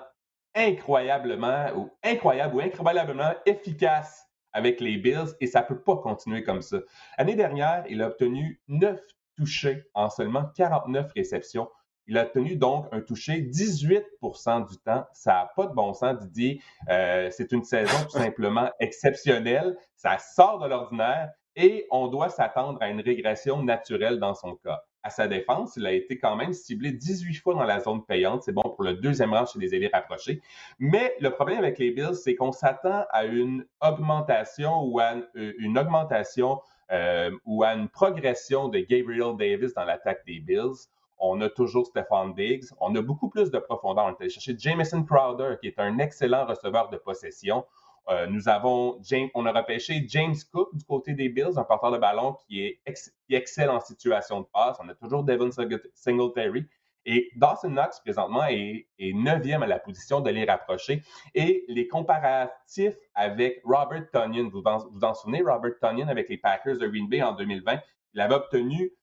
incroyablement 0.55 1.67
ou 1.75 1.89
incroyable 2.03 2.55
ou 2.55 2.59
incroyablement 2.61 3.33
efficace 3.45 4.29
avec 4.53 4.79
les 4.79 4.97
Bills 4.97 5.35
et 5.41 5.47
ça 5.47 5.61
ne 5.61 5.65
peut 5.65 5.81
pas 5.81 5.97
continuer 5.97 6.43
comme 6.43 6.61
ça. 6.61 6.77
L'année 7.17 7.35
dernière, 7.35 7.83
il 7.89 8.01
a 8.01 8.07
obtenu 8.07 8.61
9 8.67 8.99
touchés 9.35 9.83
en 9.95 10.09
seulement 10.09 10.45
49 10.55 11.11
réceptions 11.15 11.69
il 12.07 12.17
a 12.17 12.25
tenu 12.25 12.55
donc 12.55 12.87
un 12.91 13.01
touché 13.01 13.41
18% 13.41 14.69
du 14.69 14.77
temps. 14.77 15.05
Ça 15.13 15.33
n'a 15.33 15.51
pas 15.55 15.67
de 15.67 15.73
bon 15.73 15.93
sens, 15.93 16.19
Didier. 16.19 16.61
Euh, 16.89 17.29
c'est 17.31 17.51
une 17.51 17.63
saison 17.63 17.97
tout 18.03 18.17
simplement 18.17 18.69
exceptionnelle. 18.79 19.77
Ça 19.95 20.17
sort 20.17 20.59
de 20.59 20.67
l'ordinaire 20.67 21.29
et 21.55 21.87
on 21.91 22.07
doit 22.07 22.29
s'attendre 22.29 22.79
à 22.81 22.89
une 22.89 23.01
régression 23.01 23.63
naturelle 23.63 24.19
dans 24.19 24.33
son 24.33 24.55
cas. 24.55 24.81
À 25.05 25.09
sa 25.09 25.27
défense, 25.27 25.75
il 25.75 25.85
a 25.85 25.91
été 25.91 26.17
quand 26.17 26.37
même 26.37 26.53
ciblé 26.53 26.93
18 26.93 27.35
fois 27.35 27.53
dans 27.55 27.63
la 27.63 27.81
zone 27.81 28.05
payante. 28.05 28.43
C'est 28.43 28.53
bon 28.53 28.61
pour 28.61 28.83
le 28.83 28.93
deuxième 28.93 29.33
rang 29.33 29.45
chez 29.45 29.59
les 29.59 29.75
élits 29.75 29.89
rapprochés. 29.91 30.41
Mais 30.79 31.13
le 31.19 31.29
problème 31.29 31.57
avec 31.57 31.77
les 31.77 31.91
Bills, 31.91 32.15
c'est 32.15 32.35
qu'on 32.35 32.53
s'attend 32.53 33.05
à 33.11 33.25
une 33.25 33.65
augmentation 33.81 34.83
ou 34.83 34.99
à 34.99 35.15
une 35.35 35.77
augmentation 35.77 36.61
euh, 36.91 37.31
ou 37.45 37.63
à 37.63 37.73
une 37.73 37.89
progression 37.89 38.69
de 38.69 38.79
Gabriel 38.79 39.35
Davis 39.37 39.73
dans 39.73 39.83
l'attaque 39.83 40.25
des 40.25 40.39
Bills 40.39 40.87
on 41.23 41.39
a 41.41 41.49
toujours 41.49 41.87
Stefan 41.87 42.33
Diggs. 42.33 42.65
On 42.79 42.93
a 42.95 43.01
beaucoup 43.01 43.29
plus 43.29 43.49
de 43.49 43.57
profondeur. 43.57 44.05
On 44.05 44.09
est 44.09 44.47
allé 44.47 44.57
Jameson 44.59 45.03
Crowder, 45.03 45.55
qui 45.61 45.67
est 45.67 45.79
un 45.79 45.97
excellent 45.99 46.45
receveur 46.45 46.89
de 46.89 46.97
possession. 46.97 47.65
Euh, 48.09 48.27
nous 48.27 48.49
avons 48.49 48.99
on 49.33 49.45
a 49.45 49.53
repêché 49.53 50.03
James 50.09 50.35
Cook 50.51 50.75
du 50.75 50.83
côté 50.83 51.13
des 51.13 51.29
Bills, 51.29 51.57
un 51.57 51.63
porteur 51.63 51.91
de 51.91 51.97
ballon 51.97 52.35
qui 52.45 52.65
est 52.65 52.81
qui 53.25 53.35
excelle 53.35 53.69
en 53.69 53.79
situation 53.79 54.41
de 54.41 54.47
passe. 54.53 54.77
On 54.83 54.89
a 54.89 54.95
toujours 54.95 55.23
Devin 55.23 55.49
Singletary. 55.93 56.65
Et 57.05 57.31
Dawson 57.35 57.69
Knox, 57.69 57.99
présentement, 57.99 58.45
est, 58.45 58.87
neuvième 58.99 59.63
à 59.63 59.67
la 59.67 59.79
position 59.79 60.21
de 60.21 60.29
les 60.29 60.45
rapprocher. 60.45 61.03
Et 61.35 61.65
les 61.67 61.87
comparatifs 61.87 62.95
avec 63.13 63.61
Robert 63.65 64.09
Tonyan, 64.11 64.49
vous 64.49 64.61
vous 64.61 65.03
en 65.03 65.13
souvenez, 65.13 65.41
Robert 65.41 65.73
Tonyan 65.81 66.07
avec 66.07 66.29
les 66.29 66.37
Packers 66.37 66.77
de 66.77 66.87
Green 66.87 67.09
Bay 67.09 67.21
en 67.21 67.33
2020, 67.33 67.79
il 68.13 68.21
avait 68.21 68.35
obtenu 68.35 68.93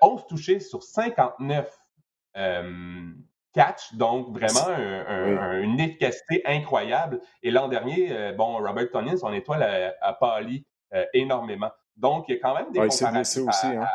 11 0.00 0.20
euh, 0.20 0.24
touchés 0.28 0.60
sur 0.60 0.82
59 0.82 1.78
euh, 2.36 3.10
catch, 3.52 3.94
donc 3.94 4.30
vraiment 4.36 4.76
une 5.60 5.78
efficacité 5.80 6.42
incroyable. 6.46 7.20
Et 7.42 7.50
l'an 7.50 7.68
dernier, 7.68 8.10
euh, 8.10 8.32
bon, 8.32 8.56
Robert 8.58 8.90
Tonyan, 8.90 9.16
son 9.16 9.32
étoile 9.32 9.62
a, 9.62 9.94
a 10.00 10.12
pâli 10.14 10.64
énormément. 11.14 11.70
Donc, 11.96 12.26
il 12.28 12.34
y 12.34 12.38
a 12.38 12.40
quand 12.40 12.54
même 12.54 12.70
des 12.70 12.80
comparatifs. 12.80 13.48
Aussi, 13.48 13.66
hein. 13.66 13.86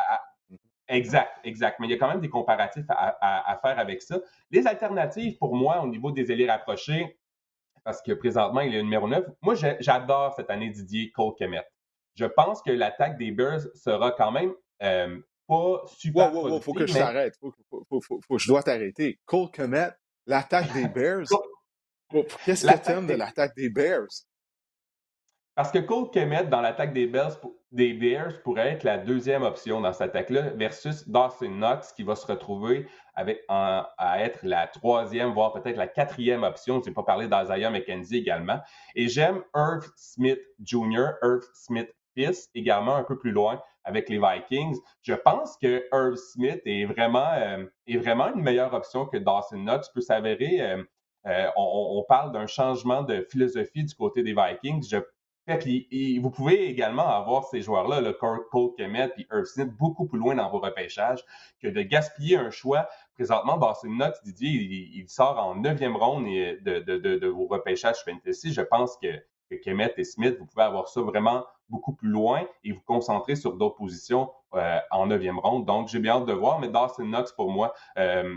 exact, 0.88 1.40
exact. 1.44 1.80
Mais 1.80 1.88
il 1.88 1.92
y 1.92 1.94
a 1.94 1.98
quand 1.98 2.08
même 2.08 2.22
des 2.22 2.30
comparatifs 2.30 2.86
à, 2.90 3.60
faire 3.62 3.78
avec 3.78 4.02
ça. 4.02 4.18
Les 4.50 4.66
alternatives, 4.66 5.38
pour 5.38 5.56
moi, 5.56 5.82
au 5.82 5.88
niveau 5.88 6.12
des 6.12 6.32
élits 6.32 6.50
rapprochés, 6.50 7.20
parce 7.84 8.02
que 8.02 8.14
présentement, 8.14 8.62
il 8.62 8.76
est 8.76 8.82
numéro 8.82 9.08
9, 9.08 9.26
moi, 9.42 9.54
j'adore 9.80 10.34
cette 10.34 10.50
année 10.50 10.70
Didier 10.70 11.12
Cole 11.12 11.36
Kemet. 11.38 11.66
Je 12.16 12.26
pense 12.26 12.64
que 12.64 12.72
l'attaque 12.72 13.18
des 13.18 13.32
Bears 13.32 13.62
sera 13.76 14.12
quand 14.12 14.32
même 14.32 14.54
pas 15.48 15.84
super. 15.98 16.34
Wow, 16.34 16.50
wow, 16.50 16.62
faut 16.62 16.74
que 16.74 16.86
je 16.86 16.94
t'arrête. 16.94 17.36
Faut, 17.40 17.54
faut, 17.90 18.20
faut, 18.22 18.38
je 18.38 18.48
dois 18.48 18.64
t'arrêter. 18.64 19.20
Cole 19.26 19.50
Komet, 19.52 19.92
l'attaque 20.26 20.74
des 20.74 20.88
Bears. 20.88 21.28
Qu'est-ce 22.46 22.66
que 22.66 22.86
tu 22.86 22.92
aimes 22.92 23.08
de 23.08 23.14
l'attaque 23.14 23.56
des 23.56 23.70
Bears? 23.70 24.08
Parce 25.56 25.72
que 25.72 25.80
Cole 25.80 26.12
Kemet, 26.12 26.46
dans 26.46 26.62
l'attaque 26.62 26.94
des 26.94 27.08
Bears, 27.08 27.40
des 27.72 27.94
Bears, 27.94 28.44
pourrait 28.44 28.74
être 28.74 28.84
la 28.84 29.00
deuxième 29.00 29.42
option 29.42 29.82
dans 29.82 29.92
cette 29.92 30.10
attaque-là, 30.10 30.52
versus 30.52 31.10
Dawson 31.10 31.50
Knox, 31.50 31.94
qui 31.94 32.04
va 32.04 32.16
se 32.16 32.28
retrouver 32.28 32.88
avec, 33.16 33.44
à 33.50 34.18
être 34.20 34.40
la 34.44 34.68
troisième, 34.68 35.34
voire 35.34 35.54
peut-être 35.54 35.78
la 35.78 35.88
quatrième 35.88 36.44
option. 36.44 36.80
Je 36.84 36.90
n'ai 36.90 36.94
pas 36.94 37.02
parlé 37.02 37.28
d'Isaiah 37.28 37.72
McKenzie 37.72 38.18
également. 38.18 38.60
Et 38.94 39.10
j'aime 39.10 39.44
Irv 39.56 39.88
Smith 39.96 40.40
Jr., 40.64 41.14
Irv 41.24 41.42
Smith 41.56 41.90
également 42.56 42.96
un 42.96 43.04
peu 43.04 43.18
plus 43.18 43.32
loin, 43.32 43.62
avec 43.84 44.10
les 44.10 44.20
Vikings. 44.20 44.78
Je 45.02 45.14
pense 45.14 45.58
que 45.58 45.86
Irv 45.94 46.16
Smith 46.16 46.62
est 46.66 46.86
vraiment, 46.86 47.32
euh, 47.34 47.66
est 47.88 47.98
vraiment 47.98 48.34
une 48.34 48.42
meilleure 48.42 48.74
option 48.74 49.06
que 49.06 49.18
Dawson 49.18 49.58
Knox 49.58 49.90
peut 49.90 50.02
s'avérer 50.02 50.84
euh, 51.28 51.48
on, 51.58 52.04
parle 52.08 52.32
d'un 52.32 52.48
changement 52.48 53.04
de 53.04 53.26
philosophie 53.30 53.84
du 53.84 53.94
côté 53.96 54.24
des 54.24 54.34
Vikings. 54.34 55.02
Vous 56.22 56.30
pouvez 56.30 56.70
également 56.70 57.08
avoir 57.08 57.46
ces 57.46 57.62
joueurs-là, 57.62 58.02
le 58.02 58.14
Cole 58.14 58.76
Kemet 58.78 59.12
et 59.18 59.28
Irv 59.32 59.46
Smith, 59.46 59.70
beaucoup 59.78 60.06
plus 60.06 60.20
loin 60.20 60.36
dans 60.36 60.50
vos 60.50 60.60
repêchages 60.60 61.24
que 61.62 61.68
de 61.68 61.82
gaspiller 61.82 62.38
un 62.38 62.50
choix. 62.50 62.88
Présentement, 63.16 63.58
Dawson 63.58 63.90
note, 63.90 64.16
Didier, 64.24 64.52
il, 64.52 65.10
sort 65.10 65.38
en 65.38 65.56
neuvième 65.56 65.98
ronde 65.98 66.26
de, 66.26 66.80
de, 66.80 66.98
de, 66.98 67.28
vos 67.28 67.48
repêchages 67.48 68.04
fantasy. 68.06 68.54
Je 68.54 68.62
pense 68.62 68.98
que, 68.98 69.18
que 69.50 69.56
Kemet 69.56 69.94
et 69.98 70.04
Smith, 70.04 70.38
vous 70.40 70.46
pouvez 70.46 70.64
avoir 70.64 70.88
ça 70.88 71.02
vraiment 71.02 71.46
beaucoup 71.70 71.94
plus 71.94 72.10
loin 72.10 72.48
et 72.64 72.72
vous 72.72 72.82
concentrer 72.82 73.36
sur 73.36 73.56
d'autres 73.56 73.76
positions 73.76 74.32
euh, 74.54 74.80
en 74.92 75.08
neuvième 75.08 75.40
ronde. 75.40 75.66
Donc, 75.66 75.90
j'ai 75.90 76.00
bien 76.00 76.18
hâte 76.18 76.26
de 76.26 76.34
voir, 76.34 76.60
mais 76.60 76.70
Dawson 76.70 77.06
Knox, 77.06 77.32
pour 77.34 77.52
moi, 77.52 77.74
euh, 77.98 78.36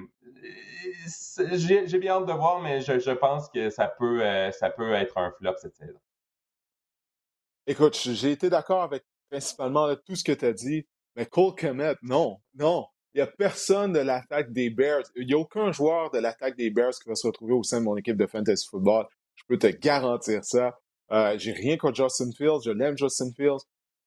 j'ai 1.53 1.99
bien 1.99 2.15
hâte 2.15 2.27
de 2.27 2.33
voir, 2.33 2.61
mais 2.61 2.81
je, 2.81 3.13
pense 3.13 3.49
que 3.49 3.71
ça 3.71 3.89
peut, 3.89 4.25
euh, 4.25 4.51
ça 4.53 4.71
peut 4.71 4.93
être 4.93 5.19
un 5.19 5.31
flop 5.33 5.55
cette 5.57 5.77
saison. 5.77 6.01
Écoute, 7.67 7.97
j'ai 7.97 8.33
été 8.33 8.51
d'accord 8.51 8.83
avec 8.83 9.05
principalement 9.31 9.95
tout 9.95 10.17
ce 10.17 10.25
que 10.25 10.33
tu 10.33 10.45
as 10.45 10.53
dit, 10.53 10.87
mais 11.15 11.27
Cole 11.27 11.55
Kemet, 11.55 11.97
non, 12.03 12.41
non. 12.55 12.87
Il 13.15 13.19
n'y 13.19 13.23
a 13.23 13.27
personne 13.27 13.93
de 13.93 13.99
l'attaque 13.99 14.53
des 14.53 14.71
Bears. 14.71 15.03
Il 15.17 15.27
n'y 15.27 15.35
a 15.35 15.39
aucun 15.39 15.73
joueur 15.73 16.11
de 16.11 16.19
l'attaque 16.19 16.57
des 16.57 16.71
Bears 16.71 16.93
qui 16.93 17.09
va 17.09 17.17
se 17.17 17.27
retrouver 17.27 17.55
au 17.55 17.63
sein 17.63 17.81
de 17.81 17.85
mon 17.85 17.97
équipe 17.97 18.17
de 18.17 18.27
fantasy 18.27 18.67
football. 18.69 19.07
Je 19.35 19.43
peux 19.49 19.59
te 19.59 19.67
garantir 19.67 20.45
ça. 20.45 20.79
Euh, 21.13 21.37
j'ai 21.39 21.53
rien 21.53 21.77
contre 21.77 21.97
Justin 21.97 22.31
Fields. 22.37 22.63
Je 22.65 22.71
l'aime, 22.71 22.97
Justin 22.97 23.31
Fields. 23.37 23.65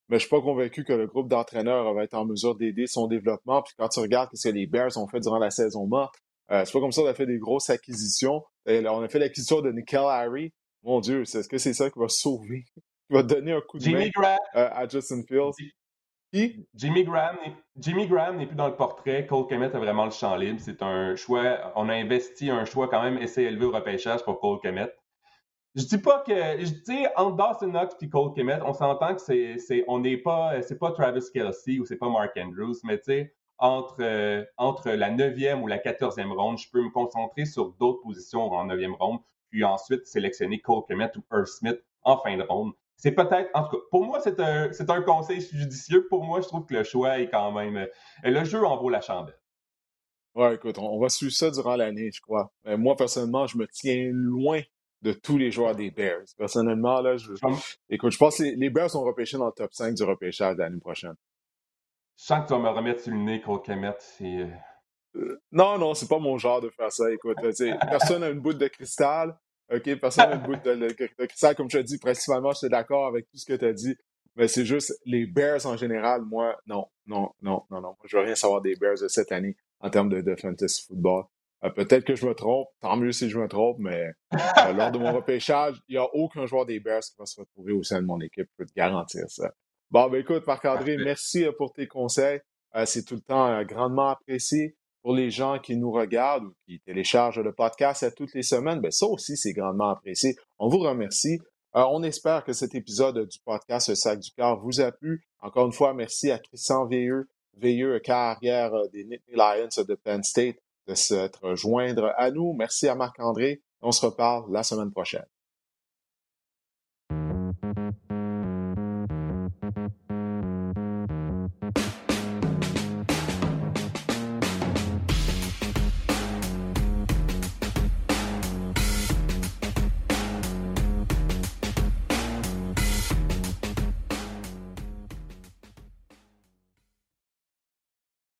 Mais 0.10 0.18
je 0.18 0.22
suis 0.22 0.30
pas 0.30 0.42
convaincu 0.42 0.84
que 0.84 0.94
le 0.94 1.08
groupe 1.08 1.30
d'entraîneurs 1.30 1.94
va 1.94 2.04
être 2.04 2.14
en 2.14 2.26
mesure 2.26 2.56
d'aider 2.56 2.88
son 2.88 3.08
développement. 3.08 3.62
Puis 3.62 3.74
quand 3.78 3.88
tu 3.90 4.00
regardes 4.00 4.30
ce 4.34 4.50
que 4.50 4.54
les 4.54 4.68
Bears 4.68 4.98
ont 4.98 5.08
fait 5.08 5.22
durant 5.22 5.40
la 5.40 5.50
saison 5.50 5.88
morte, 5.88 6.16
euh, 6.52 6.64
c'est 6.66 6.74
pas 6.74 6.80
comme 6.80 6.92
ça 6.92 7.02
qu'on 7.02 7.08
a 7.08 7.14
fait 7.14 7.26
des 7.26 7.38
grosses 7.38 7.70
acquisitions. 7.70 8.44
on 8.68 9.02
a 9.02 9.08
fait 9.08 9.20
l'acquisition 9.20 9.62
de 9.62 9.72
Nickel 9.72 10.02
Harry. 10.02 10.54
Mon 10.84 11.00
Dieu, 11.00 11.22
est-ce 11.22 11.48
que 11.48 11.58
c'est 11.58 11.74
ça 11.74 11.90
qui 11.90 12.00
va 12.00 12.10
sauver 12.10 12.66
qui 12.76 13.14
va 13.14 13.24
donner 13.24 13.54
un 13.54 13.62
coup 13.62 13.78
de 13.80 13.90
main 13.90 14.10
euh, 14.56 14.70
à 14.72 14.88
Justin 14.88 15.24
Fields? 15.28 15.54
Jimmy 16.74 17.04
Graham, 17.04 17.38
Jimmy 17.78 18.08
Graham 18.08 18.38
n'est 18.38 18.48
plus 18.48 18.56
dans 18.56 18.68
le 18.68 18.76
portrait. 18.76 19.28
Cole 19.28 19.46
Kemet 19.48 19.76
a 19.76 19.80
vraiment 19.80 20.06
le 20.06 20.12
champ 20.12 20.36
libre. 20.36 20.60
C'est 20.60 20.82
un 20.82 21.16
choix. 21.16 21.72
On 21.76 21.90
a 21.90 21.94
investi 21.94 22.50
un 22.50 22.66
choix 22.66 22.88
quand 22.88 23.04
même 23.04 23.18
assez 23.18 23.44
élevé 23.44 23.66
au 23.66 23.72
repêchage 23.72 24.24
pour 24.24 24.40
Cole 24.40 24.60
Kemet. 24.62 24.92
Je 25.76 25.86
dis 25.86 25.98
pas 25.98 26.20
que. 26.20 26.34
Je 26.34 26.72
dis 26.84 27.06
entre 27.16 27.36
Dawson 27.36 27.68
Knox 27.68 27.96
et 28.02 28.10
Cole 28.10 28.34
Kemet, 28.34 28.60
on 28.64 28.74
s'entend 28.74 29.16
que 29.16 29.22
c'est, 29.22 29.84
on 29.88 30.00
n'est 30.00 30.18
pas. 30.18 30.62
C'est 30.62 30.78
pas 30.78 30.92
Travis 30.92 31.24
Kelsey 31.34 31.80
ou 31.80 31.86
c'est 31.86 31.98
pas 31.98 32.10
Mark 32.10 32.38
Andrews, 32.38 32.76
mais 32.84 32.98
tu 33.00 33.06
sais, 33.06 33.34
entre, 33.58 33.98
euh, 34.02 34.44
entre 34.58 34.92
la 34.92 35.10
9e 35.10 35.62
ou 35.62 35.68
la 35.68 35.80
14e 35.80 36.32
ronde, 36.32 36.60
je 36.60 36.70
peux 36.70 36.82
me 36.82 36.92
concentrer 36.92 37.46
sur 37.46 37.72
d'autres 37.74 38.02
positions 38.02 38.52
en 38.52 38.68
9e 38.68 38.94
ronde, 38.94 39.20
puis 39.50 39.64
ensuite 39.64 40.06
sélectionner 40.06 40.60
Cole 40.60 40.84
Kemet 40.88 41.12
ou 41.18 41.24
Earth 41.36 41.48
Smith 41.48 41.80
en 42.04 42.18
fin 42.18 42.38
de 42.38 42.44
ronde 42.44 42.74
c'est 42.96 43.12
peut-être, 43.12 43.50
en 43.54 43.64
tout 43.66 43.72
cas, 43.72 43.84
pour 43.92 44.06
moi, 44.06 44.22
c'est 44.24 44.40
un, 44.40 44.72
c'est 44.72 44.90
un 44.90 45.02
conseil 45.02 45.42
judicieux. 45.42 46.08
Pour 46.08 46.24
moi, 46.24 46.40
je 46.40 46.48
trouve 46.48 46.66
que 46.66 46.74
le 46.74 46.84
choix 46.84 47.20
est 47.20 47.30
quand 47.30 47.52
même. 47.52 47.76
Euh, 47.76 47.88
le 48.24 48.46
jeu 48.46 48.66
en 48.66 48.78
vaut 48.78 48.90
la 48.90 49.02
chandelle. 49.02 49.38
Ouais, 50.36 50.56
écoute, 50.56 50.78
on, 50.78 51.00
va 51.00 51.10
suivre 51.10 51.34
ça 51.34 51.52
durant 51.52 51.76
l'année, 51.76 52.12
je 52.14 52.22
crois. 52.22 52.54
Moi, 52.66 52.96
personnellement, 52.96 53.46
je 53.46 53.58
me 53.58 53.68
tiens 53.68 54.10
loin 54.14 54.62
de 55.04 55.12
tous 55.12 55.38
les 55.38 55.52
joueurs 55.52 55.76
des 55.76 55.92
Bears. 55.92 56.24
Personnellement, 56.38 57.02
là, 57.02 57.18
je, 57.18 57.34
écoute, 57.90 58.12
je 58.12 58.18
pense 58.18 58.38
que 58.38 58.44
les, 58.44 58.70
Bears 58.70 58.90
sont 58.90 59.04
repêchés 59.04 59.38
dans 59.38 59.48
le 59.48 59.52
top 59.52 59.74
5 59.74 59.94
du 59.94 60.04
repêchage 60.04 60.56
l'année 60.58 60.80
prochaine. 60.80 61.16
Je 62.18 62.26
sens 62.26 62.44
que 62.44 62.48
tu 62.48 62.54
vas 62.54 62.60
me 62.60 62.70
remettre 62.70 63.02
sur 63.02 63.12
le 63.12 63.20
nez, 63.20 63.42
Cole 63.42 63.62
Kemet. 63.62 63.96
C'est... 64.00 64.48
Euh, 65.16 65.42
non, 65.52 65.78
non, 65.78 65.94
c'est 65.94 66.08
pas 66.08 66.20
mon 66.20 66.38
genre 66.38 66.62
de 66.62 66.70
faire 66.70 66.92
ça. 66.92 67.12
Écoute, 67.12 67.38
personne 67.90 68.22
n'a 68.22 68.30
une 68.30 68.40
boule 68.40 68.58
de 68.58 68.68
cristal. 68.68 69.38
OK, 69.72 69.96
personne 70.00 70.30
n'a 70.30 70.36
le 70.36 70.42
bout 70.42 70.56
de, 70.56 70.76
de, 70.76 71.54
Comme 71.56 71.70
je 71.70 71.80
te 71.80 71.84
dis, 71.84 71.98
principalement, 71.98 72.52
je 72.52 72.60
suis 72.60 72.70
d'accord 72.70 73.08
avec 73.08 73.28
tout 73.30 73.38
ce 73.38 73.46
que 73.46 73.54
tu 73.54 73.66
as 73.66 73.74
dit. 73.74 73.96
Mais 74.36 74.48
c'est 74.48 74.66
juste 74.66 74.94
les 75.06 75.28
Bears 75.28 75.66
en 75.66 75.78
général, 75.78 76.22
moi, 76.24 76.58
non, 76.66 76.88
non, 77.06 77.32
non, 77.42 77.64
non, 77.70 77.82
non. 77.82 77.96
Je 78.06 78.18
veux 78.18 78.24
rien 78.24 78.36
savoir 78.36 78.62
des 78.62 78.76
Bears 78.76 79.00
de 79.02 79.08
cette 79.08 79.32
année 79.32 79.56
en 79.80 79.90
termes 79.90 80.10
de, 80.10 80.36
fantasy 80.36 80.86
football. 80.88 81.26
Euh, 81.64 81.70
peut-être 81.70 82.04
que 82.04 82.16
je 82.16 82.26
me 82.26 82.34
trompe, 82.34 82.68
tant 82.82 82.98
mieux 82.98 83.12
si 83.12 83.30
je 83.30 83.40
me 83.40 83.48
trompe, 83.48 83.78
mais 83.80 84.12
euh, 84.34 84.74
lors 84.74 84.92
de 84.92 84.98
mon 84.98 85.14
repêchage, 85.16 85.78
il 85.88 85.94
n'y 85.94 85.98
a 85.98 86.08
aucun 86.14 86.46
joueur 86.46 86.66
des 86.66 86.80
Bears 86.80 87.02
qui 87.02 87.16
va 87.18 87.26
se 87.26 87.40
retrouver 87.40 87.74
au 87.74 87.84
sein 87.84 88.02
de 88.02 88.08
mon 88.08 88.20
équipe. 88.20 88.48
Je 88.52 88.56
peux 88.58 88.66
te 88.66 88.74
garantir 88.74 89.24
ça. 89.30 89.52
Bon, 89.92 90.10
ben 90.10 90.20
écoute, 90.20 90.46
Marc-André, 90.48 90.98
merci 90.98 91.46
euh, 91.46 91.52
pour 91.58 91.74
tes 91.74 91.88
conseils. 91.88 92.42
c'est 92.86 93.06
tout 93.06 93.16
le 93.16 93.22
temps 93.22 93.64
grandement 93.64 94.10
apprécié 94.10 94.76
pour 95.04 95.14
les 95.14 95.30
gens 95.30 95.60
qui 95.60 95.76
nous 95.76 95.92
regardent 95.92 96.46
ou 96.46 96.54
qui 96.66 96.80
téléchargent 96.80 97.42
le 97.42 97.54
podcast 97.54 98.04
à 98.04 98.12
toutes 98.12 98.34
les 98.34 98.42
semaines, 98.42 98.80
bien, 98.80 98.90
ça 98.90 99.06
aussi, 99.06 99.36
c'est 99.36 99.52
grandement 99.52 99.90
apprécié. 99.90 100.36
On 100.58 100.70
vous 100.70 100.80
remercie. 100.80 101.40
Euh, 101.76 101.84
on 101.92 102.04
espère 102.04 102.44
que 102.46 102.54
cet 102.54 102.74
épisode 102.74 103.28
du 103.28 103.38
podcast 103.44 103.90
Le 103.90 103.96
Sac 103.96 104.20
du 104.20 104.32
Cœur 104.32 104.60
vous 104.60 104.80
a 104.80 104.92
plu. 104.92 105.28
Encore 105.42 105.66
une 105.66 105.74
fois, 105.74 105.94
merci 105.94 106.32
à 106.32 106.40
Christian 106.40 106.86
Veilleux, 106.86 107.28
Veilleux, 107.58 108.00
carrière 108.00 108.72
des 108.94 109.04
Nittany 109.04 109.36
Lions 109.36 109.84
de 109.86 109.96
Penn 109.96 110.24
State, 110.24 110.56
de 110.88 110.96
se 110.96 111.30
joindre 111.56 112.14
à 112.18 112.32
nous. 112.32 112.54
Merci 112.54 112.88
à 112.88 112.96
Marc-André. 112.96 113.62
On 113.82 113.92
se 113.92 114.06
reparle 114.06 114.52
la 114.52 114.64
semaine 114.64 114.92
prochaine. 114.92 115.26